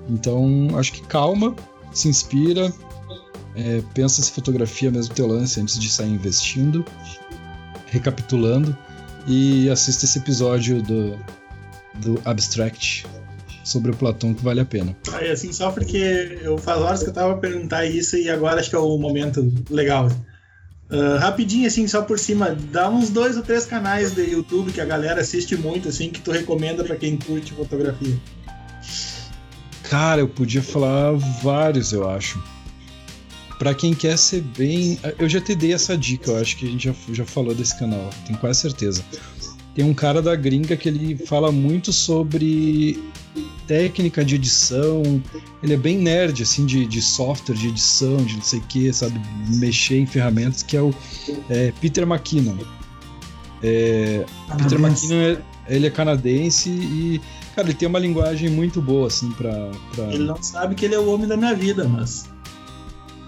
Então 0.10 0.68
acho 0.78 0.92
que 0.92 1.02
calma, 1.02 1.56
se 1.94 2.10
inspira, 2.10 2.74
é, 3.56 3.82
pensa 3.94 4.22
se 4.22 4.34
fotografia 4.34 4.92
mesmo 4.92 5.16
teu 5.16 5.26
lance 5.26 5.62
antes 5.62 5.80
de 5.80 5.90
sair 5.90 6.12
investindo, 6.12 6.84
recapitulando, 7.86 8.78
e 9.26 9.70
assista 9.70 10.04
esse 10.04 10.20
episódio 10.20 10.82
do, 10.82 11.18
do 11.96 12.22
Abstract, 12.26 13.06
sobre 13.68 13.92
o 13.92 13.96
Platão 13.96 14.34
que 14.34 14.44
vale 14.44 14.60
a 14.60 14.66
pena. 14.66 14.96
Ah, 15.12 15.24
e 15.24 15.30
assim, 15.30 15.52
só 15.52 15.72
porque 15.72 16.40
eu 16.42 16.58
faz 16.58 16.82
horas 16.82 17.04
que 17.04 17.10
eu 17.10 17.14
tava 17.14 17.34
a 17.34 17.38
perguntar 17.38 17.86
isso 17.86 18.18
e 18.18 18.30
agora 18.30 18.60
acho 18.60 18.70
que 18.70 18.76
é 18.76 18.80
o 18.80 18.98
momento 18.98 19.52
legal. 19.70 20.10
Uh, 20.90 21.18
rapidinho, 21.20 21.68
assim, 21.68 21.86
só 21.86 22.02
por 22.02 22.18
cima, 22.18 22.56
dá 22.72 22.90
uns 22.90 23.10
dois 23.10 23.36
ou 23.36 23.44
três 23.44 23.66
canais 23.66 24.14
de 24.14 24.22
YouTube 24.32 24.72
que 24.72 24.80
a 24.80 24.86
galera 24.86 25.20
assiste 25.20 25.58
muito, 25.58 25.90
assim, 25.90 26.10
que 26.10 26.22
tu 26.22 26.32
recomenda 26.32 26.82
para 26.84 26.96
quem 26.96 27.18
curte 27.18 27.52
fotografia. 27.52 28.18
Cara, 29.84 30.22
eu 30.22 30.30
podia 30.30 30.64
falar 30.64 31.12
vários, 31.44 31.92
eu 31.92 32.10
acho. 32.10 32.42
Para 33.60 33.74
quem 33.74 33.94
quer 33.94 34.18
ser 34.18 34.42
bem. 34.42 35.00
Eu 35.20 35.28
já 35.28 35.42
te 35.42 35.56
dei 35.56 35.74
essa 35.74 35.98
dica, 35.98 36.32
eu 36.32 36.38
acho 36.38 36.56
que 36.58 36.68
a 36.68 36.70
gente 36.70 36.86
já, 36.86 36.94
já 37.12 37.26
falou 37.26 37.54
desse 37.54 37.78
canal, 37.78 38.10
tenho 38.26 38.40
quase 38.40 38.62
certeza. 38.62 39.04
Tem 39.76 39.84
um 39.84 39.94
cara 39.94 40.22
da 40.22 40.36
gringa 40.36 40.76
que 40.78 40.88
ele 40.88 41.18
fala 41.18 41.52
muito 41.52 41.92
sobre 41.92 43.00
técnica 43.68 44.24
de 44.24 44.36
edição. 44.36 45.22
Ele 45.62 45.74
é 45.74 45.78
bem 45.78 45.98
nerd, 45.98 46.42
assim, 46.42 46.66
de, 46.66 46.86
de 46.86 47.02
software, 47.02 47.56
de 47.56 47.68
edição, 47.68 48.18
de 48.18 48.36
não 48.36 48.42
sei 48.42 48.60
o 48.60 48.64
que, 48.64 48.92
sabe? 48.94 49.20
Mexer 49.50 50.00
em 50.00 50.06
ferramentas, 50.06 50.64
que 50.64 50.78
é 50.78 50.82
o 50.82 50.94
é, 51.50 51.72
Peter 51.82 52.04
McKinnon. 52.04 52.58
É, 53.62 54.26
Peter 54.58 54.80
McKinnon, 54.80 55.16
é, 55.16 55.38
ele 55.68 55.88
é 55.88 55.90
canadense 55.90 56.70
e, 56.70 57.22
cara, 57.56 57.68
ele 57.68 57.78
tem 57.78 57.88
uma 57.88 58.00
linguagem 58.00 58.50
muito 58.50 58.82
boa, 58.82 59.08
assim, 59.08 59.30
pra, 59.32 59.72
pra... 59.94 60.06
Ele 60.06 60.24
não 60.24 60.42
sabe 60.42 60.74
que 60.74 60.86
ele 60.86 60.96
é 60.96 61.00
o 61.00 61.10
homem 61.10 61.28
da 61.28 61.36
minha 61.36 61.54
vida, 61.54 61.88
mas... 61.88 62.26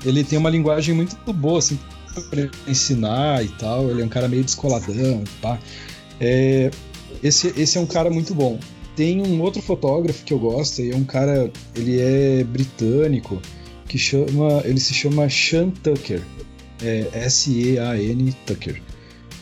Ele 0.05 0.23
tem 0.23 0.39
uma 0.39 0.49
linguagem 0.49 0.95
muito 0.95 1.17
boa, 1.33 1.59
assim, 1.59 1.77
pra 2.29 2.49
ensinar 2.67 3.43
e 3.43 3.49
tal. 3.49 3.89
Ele 3.89 4.01
é 4.01 4.05
um 4.05 4.09
cara 4.09 4.27
meio 4.27 4.43
descoladão, 4.43 5.23
pá. 5.41 5.59
É, 6.21 6.71
esse, 7.21 7.53
esse 7.57 7.77
é 7.77 7.81
um 7.81 7.85
cara 7.85 8.09
muito 8.09 8.33
bom. 8.33 8.59
Tem 8.99 9.21
um 9.21 9.41
outro 9.41 9.61
fotógrafo 9.61 10.25
que 10.25 10.33
eu 10.33 10.37
gosto, 10.37 10.81
e 10.81 10.91
é 10.91 10.93
um 10.93 11.05
cara, 11.05 11.49
ele 11.73 12.01
é 12.01 12.43
britânico, 12.43 13.41
que 13.87 13.97
chama, 13.97 14.61
ele 14.65 14.77
se 14.77 14.93
chama 14.93 15.29
Sean 15.29 15.69
Tucker, 15.69 16.21
é 16.83 17.07
S-E-A-N 17.13 18.35
Tucker. 18.45 18.81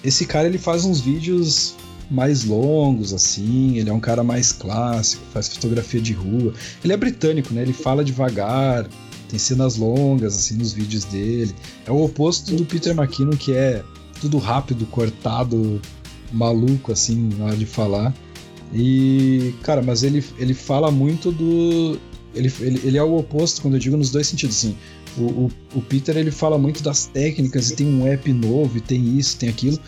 Esse 0.04 0.28
cara 0.28 0.48
ele 0.48 0.60
faz 0.60 0.86
uns 0.86 1.02
vídeos 1.02 1.74
mais 2.08 2.44
longos 2.44 3.14
assim, 3.14 3.80
ele 3.80 3.90
é 3.90 3.94
um 3.94 4.00
cara 4.00 4.24
mais 4.24 4.52
clássico, 4.52 5.26
faz 5.34 5.48
fotografia 5.48 6.02
de 6.02 6.14
rua. 6.14 6.54
Ele 6.84 6.94
é 6.94 6.98
britânico, 6.98 7.52
né? 7.52 7.64
Ele 7.64 7.74
fala 7.74 8.04
devagar, 8.04 8.88
tem 9.28 9.40
cenas 9.40 9.76
longas 9.76 10.36
assim 10.36 10.54
nos 10.54 10.72
vídeos 10.72 11.04
dele. 11.04 11.56
É 11.84 11.92
o 11.92 12.04
oposto 12.04 12.54
do 12.54 12.64
Peter 12.64 12.96
McKinnon 12.96 13.36
que 13.36 13.54
é 13.54 13.84
tudo 14.22 14.38
rápido, 14.38 14.86
cortado, 14.86 15.82
maluco, 16.32 16.92
assim, 16.92 17.32
na 17.40 17.46
hora 17.46 17.58
de 17.58 17.66
falar. 17.66 18.14
E, 18.74 19.54
cara, 19.64 19.82
mas 19.82 20.04
ele, 20.04 20.24
ele 20.38 20.54
fala 20.54 20.92
muito 20.92 21.32
do. 21.32 21.98
Ele, 22.36 22.52
ele, 22.60 22.82
ele 22.84 22.98
é 22.98 23.04
o 23.04 23.18
oposto, 23.18 23.62
quando 23.62 23.76
eu 23.76 23.80
digo 23.80 23.98
nos 23.98 24.12
dois 24.12 24.28
sentidos, 24.28 24.58
assim. 24.58 24.78
O, 25.18 25.22
o, 25.22 25.52
o, 25.76 25.82
Peter 25.82 26.16
ele 26.16 26.30
fala 26.30 26.58
muito 26.58 26.84
das 26.84 27.06
técnicas 27.06 27.72
e 27.72 27.76
tem 27.76 27.88
um 27.88 28.06
app 28.06 28.32
novo 28.32 28.78
e 28.78 28.82
tem 28.82 29.18
isso, 29.18 29.38
tem 29.38 29.50
aquilo. 29.50 29.80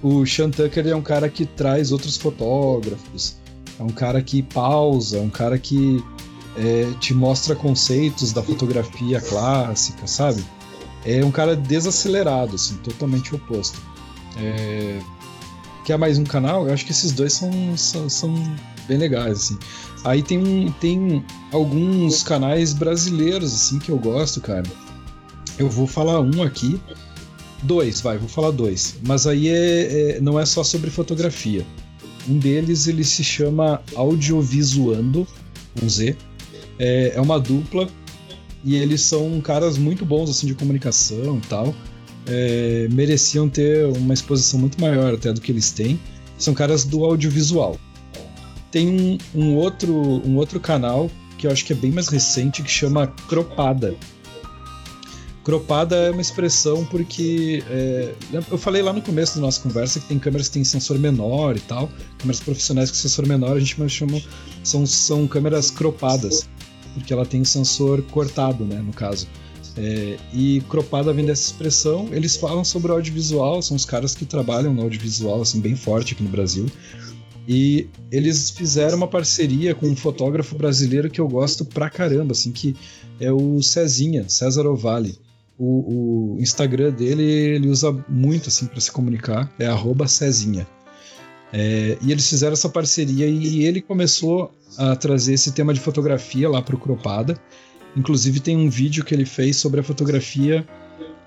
O 0.00 0.24
Sean 0.24 0.50
Tucker 0.50 0.86
é 0.86 0.94
um 0.94 1.02
cara 1.02 1.28
que 1.28 1.44
traz 1.44 1.90
outros 1.90 2.16
fotógrafos, 2.16 3.36
é 3.80 3.82
um 3.82 3.88
cara 3.88 4.22
que 4.22 4.42
pausa, 4.42 5.18
é 5.18 5.20
um 5.20 5.30
cara 5.30 5.58
que 5.58 6.04
é, 6.56 6.92
te 7.00 7.12
mostra 7.12 7.56
conceitos 7.56 8.32
da 8.32 8.42
fotografia 8.42 9.20
clássica, 9.20 10.06
sabe? 10.06 10.44
É 11.04 11.24
um 11.24 11.30
cara 11.30 11.56
desacelerado, 11.56 12.54
assim, 12.54 12.76
totalmente 12.76 13.34
oposto. 13.34 13.80
É, 14.36 15.00
Quer 15.84 15.98
mais 15.98 16.18
um 16.18 16.24
canal? 16.24 16.66
Eu 16.66 16.72
acho 16.72 16.86
que 16.86 16.92
esses 16.92 17.12
dois 17.12 17.34
são, 17.34 17.76
são, 17.76 18.08
são 18.08 18.34
bem 18.88 18.96
legais, 18.96 19.32
assim. 19.32 19.58
Aí 20.02 20.22
tem, 20.22 20.74
tem 20.80 21.22
alguns 21.52 22.22
canais 22.22 22.72
brasileiros, 22.72 23.52
assim, 23.52 23.78
que 23.78 23.90
eu 23.90 23.98
gosto, 23.98 24.40
cara. 24.40 24.64
Eu 25.58 25.68
vou 25.68 25.86
falar 25.86 26.22
um 26.22 26.42
aqui. 26.42 26.80
Dois, 27.62 28.00
vai, 28.00 28.16
vou 28.16 28.28
falar 28.28 28.50
dois. 28.50 28.96
Mas 29.06 29.26
aí 29.26 29.48
é, 29.48 30.16
é 30.16 30.20
não 30.20 30.40
é 30.40 30.46
só 30.46 30.64
sobre 30.64 30.90
fotografia. 30.90 31.66
Um 32.26 32.38
deles, 32.38 32.86
ele 32.86 33.04
se 33.04 33.22
chama 33.22 33.82
Audiovisuando, 33.94 35.28
um 35.82 35.88
Z. 35.88 36.16
É, 36.78 37.12
é 37.14 37.20
uma 37.20 37.38
dupla 37.38 37.88
e 38.64 38.74
eles 38.74 39.02
são 39.02 39.38
caras 39.42 39.76
muito 39.76 40.06
bons, 40.06 40.30
assim, 40.30 40.46
de 40.46 40.54
comunicação 40.54 41.36
e 41.36 41.46
tal 41.46 41.74
é, 42.26 42.88
mereciam 42.90 43.48
ter 43.48 43.86
uma 43.86 44.14
exposição 44.14 44.58
muito 44.58 44.80
maior 44.80 45.14
até 45.14 45.32
do 45.32 45.40
que 45.40 45.52
eles 45.52 45.70
têm. 45.70 45.98
São 46.38 46.54
caras 46.54 46.84
do 46.84 47.04
audiovisual. 47.04 47.78
Tem 48.70 48.88
um, 48.88 49.18
um, 49.34 49.54
outro, 49.54 49.94
um 49.94 50.36
outro 50.36 50.58
canal 50.58 51.10
que 51.38 51.46
eu 51.46 51.50
acho 51.50 51.64
que 51.64 51.72
é 51.72 51.76
bem 51.76 51.92
mais 51.92 52.08
recente 52.08 52.62
que 52.62 52.70
chama 52.70 53.06
Cropada. 53.28 53.94
Cropada 55.44 55.94
é 55.96 56.10
uma 56.10 56.22
expressão 56.22 56.84
porque 56.86 57.62
é, 57.68 58.14
eu 58.50 58.56
falei 58.56 58.82
lá 58.82 58.92
no 58.92 59.02
começo 59.02 59.34
da 59.34 59.42
nossa 59.42 59.60
conversa 59.60 60.00
que 60.00 60.06
tem 60.06 60.18
câmeras 60.18 60.48
que 60.48 60.54
têm 60.54 60.64
sensor 60.64 60.98
menor 60.98 61.54
e 61.54 61.60
tal, 61.60 61.90
câmeras 62.18 62.40
profissionais 62.40 62.90
com 62.90 62.96
sensor 62.96 63.26
menor 63.26 63.56
a 63.56 63.60
gente 63.60 63.76
chama 63.90 64.22
são, 64.62 64.86
são 64.86 65.28
câmeras 65.28 65.70
cropadas 65.70 66.48
porque 66.94 67.12
ela 67.12 67.26
tem 67.26 67.42
o 67.42 67.44
sensor 67.44 68.02
cortado, 68.04 68.64
né, 68.64 68.76
no 68.76 68.92
caso. 68.92 69.26
É, 69.76 70.16
e 70.32 70.62
Cropada 70.68 71.12
vem 71.12 71.24
dessa 71.24 71.42
expressão. 71.42 72.08
Eles 72.12 72.36
falam 72.36 72.64
sobre 72.64 72.92
audiovisual, 72.92 73.60
são 73.60 73.76
os 73.76 73.84
caras 73.84 74.14
que 74.14 74.24
trabalham 74.24 74.72
no 74.72 74.82
audiovisual 74.82 75.42
assim, 75.42 75.60
bem 75.60 75.74
forte 75.74 76.14
aqui 76.14 76.22
no 76.22 76.28
Brasil. 76.28 76.66
E 77.46 77.88
eles 78.10 78.50
fizeram 78.50 78.96
uma 78.96 79.08
parceria 79.08 79.74
com 79.74 79.86
um 79.86 79.96
fotógrafo 79.96 80.56
brasileiro 80.56 81.10
que 81.10 81.20
eu 81.20 81.28
gosto 81.28 81.64
pra 81.64 81.90
caramba, 81.90 82.32
assim, 82.32 82.50
que 82.50 82.74
é 83.20 83.30
o 83.30 83.62
Cezinha, 83.62 84.28
César 84.28 84.66
Ovale. 84.66 85.18
O, 85.58 86.34
o 86.34 86.40
Instagram 86.40 86.90
dele 86.92 87.22
ele 87.22 87.68
usa 87.68 87.92
muito 88.08 88.48
assim 88.48 88.66
para 88.66 88.80
se 88.80 88.90
comunicar, 88.90 89.52
é 89.58 89.68
Cezinha. 90.08 90.66
É, 91.52 91.96
e 92.02 92.10
eles 92.10 92.28
fizeram 92.28 92.54
essa 92.54 92.68
parceria 92.68 93.28
e 93.28 93.64
ele 93.64 93.80
começou 93.80 94.52
a 94.76 94.96
trazer 94.96 95.34
esse 95.34 95.52
tema 95.52 95.72
de 95.72 95.78
fotografia 95.78 96.48
lá 96.48 96.60
pro 96.60 96.78
Cropada. 96.78 97.38
Inclusive 97.96 98.40
tem 98.40 98.56
um 98.56 98.68
vídeo 98.68 99.04
que 99.04 99.14
ele 99.14 99.24
fez 99.24 99.56
sobre 99.56 99.80
a 99.80 99.82
fotografia 99.82 100.66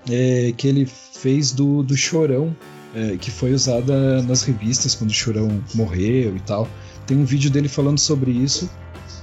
é, 0.08 0.52
que 0.56 0.66
ele 0.68 0.86
fez 0.86 1.52
do, 1.52 1.82
do 1.82 1.96
Chorão, 1.96 2.54
é, 2.94 3.16
que 3.16 3.30
foi 3.30 3.52
usada 3.52 4.22
nas 4.22 4.42
revistas 4.42 4.94
quando 4.94 5.10
o 5.10 5.14
Chorão 5.14 5.62
morreu 5.74 6.36
e 6.36 6.40
tal. 6.40 6.68
Tem 7.06 7.16
um 7.16 7.24
vídeo 7.24 7.50
dele 7.50 7.68
falando 7.68 7.98
sobre 7.98 8.30
isso. 8.30 8.70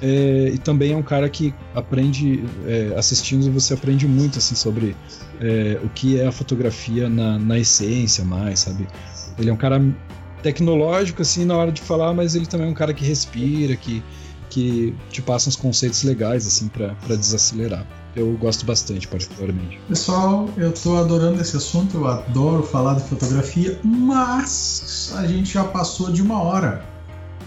É, 0.02 0.52
e 0.54 0.58
também 0.58 0.92
é 0.92 0.96
um 0.96 1.04
cara 1.04 1.30
que 1.30 1.54
aprende, 1.74 2.44
é, 2.68 2.94
assistindo 2.98 3.50
você 3.52 3.74
aprende 3.74 4.06
muito 4.06 4.40
assim 4.40 4.54
sobre 4.54 4.96
é, 5.40 5.80
o 5.84 5.90
que 5.90 6.20
é 6.20 6.28
a 6.28 6.32
fotografia 6.34 7.08
na, 7.08 7.40
na 7.40 7.58
essência 7.58 8.26
mais, 8.26 8.60
sabe? 8.60 8.88
Ele 9.40 9.50
é 9.50 9.54
um 9.54 9.58
cara 9.58 9.82
tecnológico 10.44 11.22
assim 11.22 11.46
na 11.46 11.56
hora 11.56 11.72
de 11.72 11.82
falar, 11.82 12.14
mas 12.14 12.36
ele 12.36 12.46
também 12.46 12.68
é 12.68 12.70
um 12.70 12.74
cara 12.74 12.94
que 12.94 13.06
respira, 13.06 13.76
que 13.76 14.04
que 14.56 14.96
te 15.10 15.22
passa 15.22 15.50
uns 15.50 15.58
conceitos 15.58 16.04
legais 16.04 16.48
assim 16.48 16.70
para 16.70 17.16
desacelerar. 17.18 17.86
Eu 18.16 18.32
gosto 18.38 18.66
bastante, 18.66 19.06
particularmente. 19.06 19.78
Pessoal, 19.90 20.50
eu 20.56 20.72
tô 20.72 20.96
adorando 20.96 21.42
esse 21.42 21.58
assunto, 21.58 21.98
eu 21.98 22.08
adoro 22.08 22.64
falar 22.64 22.94
de 22.94 23.04
fotografia, 23.04 23.78
mas 23.84 25.14
a 25.18 25.28
gente 25.28 25.54
já 25.54 25.66
passou 25.66 26.10
de 26.10 26.22
uma 26.22 26.42
hora. 26.42 26.86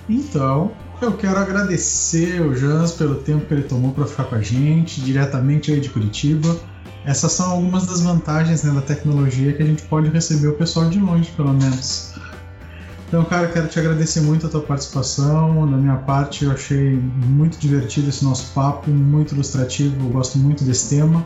Então, 0.07 0.71
eu 1.01 1.17
quero 1.17 1.39
agradecer 1.39 2.43
o 2.43 2.55
Jans 2.55 2.93
pelo 2.93 3.15
tempo 3.15 3.47
que 3.47 3.55
ele 3.55 3.63
tomou 3.63 3.93
para 3.93 4.05
ficar 4.05 4.25
com 4.25 4.35
a 4.35 4.43
gente, 4.43 5.01
diretamente 5.01 5.73
aí 5.73 5.81
de 5.81 5.89
Curitiba. 5.89 6.61
Essas 7.07 7.33
são 7.33 7.53
algumas 7.53 7.87
das 7.87 8.03
vantagens 8.03 8.65
né, 8.65 8.75
da 8.75 8.83
tecnologia 8.83 9.55
que 9.55 9.63
a 9.63 9.67
gente 9.67 9.83
pode 9.85 10.11
receber 10.11 10.49
o 10.49 10.55
pessoal 10.57 10.91
de 10.91 11.01
longe, 11.01 11.31
pelo 11.35 11.55
menos. 11.55 12.13
Então, 13.09 13.25
cara, 13.25 13.49
quero 13.49 13.67
te 13.69 13.79
agradecer 13.79 14.21
muito 14.21 14.47
a 14.47 14.51
tua 14.51 14.61
participação. 14.61 15.69
Da 15.71 15.79
minha 15.79 15.97
parte, 15.97 16.45
eu 16.45 16.53
achei 16.53 17.01
muito 17.27 17.59
divertido 17.59 18.11
esse 18.11 18.23
nosso 18.23 18.53
papo, 18.53 18.91
muito 18.91 19.35
ilustrativo. 19.35 20.07
Eu 20.07 20.11
gosto 20.11 20.39
muito 20.39 20.63
desse 20.63 20.95
tema. 20.95 21.25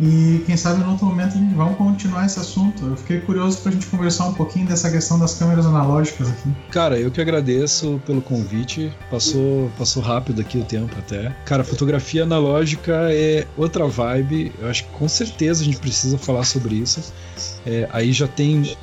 E 0.00 0.42
quem 0.46 0.56
sabe 0.56 0.80
no 0.82 0.92
outro 0.92 1.06
momento 1.06 1.34
vamos 1.56 1.76
continuar 1.76 2.24
esse 2.24 2.38
assunto. 2.38 2.86
Eu 2.86 2.96
fiquei 2.96 3.20
curioso 3.20 3.58
para 3.58 3.70
a 3.70 3.72
gente 3.74 3.86
conversar 3.86 4.26
um 4.26 4.32
pouquinho 4.32 4.66
dessa 4.66 4.90
questão 4.90 5.18
das 5.18 5.34
câmeras 5.34 5.66
analógicas 5.66 6.30
aqui. 6.30 6.50
Cara, 6.70 6.98
eu 6.98 7.10
que 7.10 7.20
agradeço 7.20 8.00
pelo 8.06 8.22
convite. 8.22 8.92
Passou, 9.10 9.70
passou 9.76 10.02
rápido 10.02 10.40
aqui 10.40 10.56
o 10.56 10.64
tempo 10.64 10.94
até. 10.98 11.34
Cara, 11.44 11.64
fotografia 11.64 12.22
analógica 12.22 13.08
é 13.10 13.44
outra 13.56 13.86
vibe. 13.86 14.52
Eu 14.60 14.68
acho 14.68 14.84
que 14.84 14.90
com 14.92 15.08
certeza 15.08 15.62
a 15.62 15.64
gente 15.64 15.78
precisa 15.78 16.16
falar 16.16 16.44
sobre 16.44 16.76
isso. 16.76 17.12
É, 17.66 17.88
aí 17.92 18.12
já 18.12 18.28
tem 18.28 18.76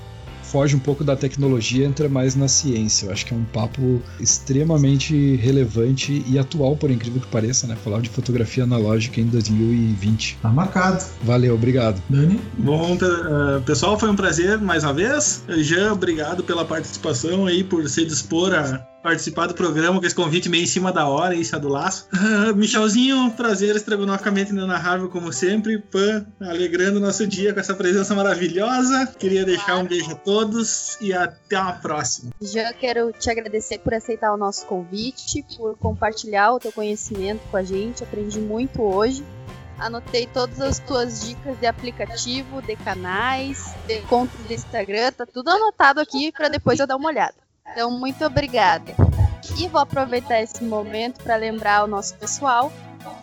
foge 0.56 0.74
um 0.74 0.80
pouco 0.80 1.04
da 1.04 1.18
tecnologia, 1.18 1.86
entra 1.86 2.08
mais 2.08 2.34
na 2.34 2.48
ciência. 2.48 3.08
Eu 3.08 3.12
acho 3.12 3.26
que 3.26 3.34
é 3.34 3.38
um 3.38 3.44
papo 3.44 4.02
extremamente 4.22 5.36
relevante 5.36 6.24
e 6.26 6.40
atual, 6.40 6.78
por 6.78 6.90
incrível 6.90 7.20
que 7.20 7.28
pareça, 7.28 7.68
né? 7.68 7.76
Falar 7.76 8.00
de 8.00 8.08
fotografia 8.08 8.64
analógica 8.64 9.20
em 9.20 9.26
2020. 9.26 10.38
Tá 10.42 10.48
marcado. 10.48 11.04
Valeu, 11.22 11.56
obrigado. 11.56 12.02
Dani? 12.08 12.40
Bom, 12.58 12.98
eh, 13.02 13.60
pessoal, 13.66 14.00
foi 14.00 14.10
um 14.10 14.16
prazer 14.16 14.58
mais 14.58 14.86
uma 14.86 14.94
vez. 14.94 15.44
Jean, 15.58 15.92
obrigado 15.92 16.42
pela 16.42 16.64
participação 16.64 17.48
aí, 17.48 17.62
por 17.62 17.90
se 17.90 18.06
dispor 18.06 18.54
a 18.54 18.95
participar 19.06 19.46
do 19.46 19.54
programa 19.54 20.00
com 20.00 20.06
esse 20.08 20.16
convite 20.16 20.50
meio 20.50 20.64
em 20.64 20.68
cima 20.68 20.92
da 20.92 21.08
hora, 21.08 21.36
isso 21.36 21.56
é 21.56 21.60
do 21.60 21.70
laço. 21.70 22.10
Uh, 22.12 22.56
Michelzinho, 22.56 23.30
prazer 23.38 23.76
estrogonoficamente 23.76 24.52
inenarrável 24.52 25.08
como 25.10 25.32
sempre. 25.32 25.78
Pan, 25.78 26.26
alegrando 26.42 27.00
nosso 27.00 27.28
dia 27.28 27.54
com 27.54 27.60
essa 27.60 27.76
presença 27.76 28.16
maravilhosa. 28.16 29.14
Queria 29.20 29.46
deixar 29.46 29.78
um 29.78 29.86
beijo 29.86 30.12
a 30.12 30.16
todos 30.16 30.98
e 31.00 31.14
até 31.14 31.56
a 31.56 31.72
próxima. 31.72 32.32
Já 32.42 32.74
quero 32.74 33.12
te 33.12 33.30
agradecer 33.30 33.78
por 33.78 33.94
aceitar 33.94 34.34
o 34.34 34.38
nosso 34.38 34.66
convite, 34.66 35.46
por 35.56 35.78
compartilhar 35.78 36.54
o 36.54 36.60
teu 36.60 36.72
conhecimento 36.72 37.42
com 37.52 37.58
a 37.58 37.64
gente. 37.64 38.04
Aprendi 38.04 38.40
muito 38.40 38.82
hoje. 38.82 39.24
Anotei 39.78 40.26
todas 40.26 40.60
as 40.60 40.80
tuas 40.80 41.22
dicas 41.22 41.60
de 41.60 41.68
aplicativo, 41.68 42.60
de 42.64 42.76
canais, 42.78 43.72
de 43.86 44.02
contas 44.04 44.40
do 44.40 44.52
Instagram, 44.52 45.12
tá 45.12 45.26
tudo 45.28 45.50
anotado 45.50 46.00
aqui 46.00 46.32
para 46.32 46.48
depois 46.48 46.80
eu 46.80 46.88
dar 46.88 46.96
uma 46.96 47.10
olhada. 47.10 47.45
Então, 47.72 47.92
muito 47.92 48.24
obrigada. 48.26 48.94
E 49.58 49.68
vou 49.68 49.82
aproveitar 49.82 50.42
esse 50.42 50.64
momento 50.64 51.24
para 51.24 51.36
lembrar 51.36 51.84
o 51.84 51.88
nosso 51.88 52.16
pessoal 52.16 52.72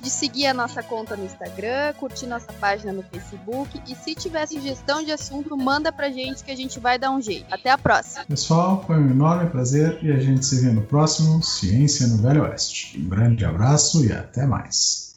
de 0.01 0.11
seguir 0.11 0.47
a 0.47 0.55
nossa 0.55 0.83
conta 0.83 1.17
no 1.17 1.25
Instagram, 1.25 1.93
curtir 1.95 2.27
nossa 2.27 2.53
página 2.55 2.93
no 2.93 3.03
Facebook 3.03 3.81
e 3.87 3.95
se 3.95 4.15
tiver 4.15 4.47
sugestão 4.47 5.03
de 5.03 5.13
assunto, 5.13 5.57
manda 5.57 5.93
pra 5.93 6.11
gente 6.11 6.45
que 6.45 6.51
a 6.51 6.57
gente 6.57 6.79
vai 6.79 6.99
dar 6.99 7.11
um 7.11 7.21
jeito. 7.21 7.47
Até 7.53 7.71
a 7.71 7.79
próxima. 7.79 8.25
Pessoal, 8.25 8.85
foi 8.87 8.97
um 8.97 9.11
enorme 9.11 9.51
prazer 9.51 9.99
e 10.03 10.11
a 10.13 10.19
gente 10.19 10.45
se 10.45 10.61
vê 10.61 10.71
no 10.71 10.83
próximo 10.83 11.43
Ciência 11.43 12.07
no 12.07 12.19
Velho 12.19 12.45
Oeste. 12.45 13.01
Um 13.01 13.09
grande 13.09 13.45
abraço 13.45 14.05
e 14.05 14.13
até 14.13 14.47
mais. 14.47 15.13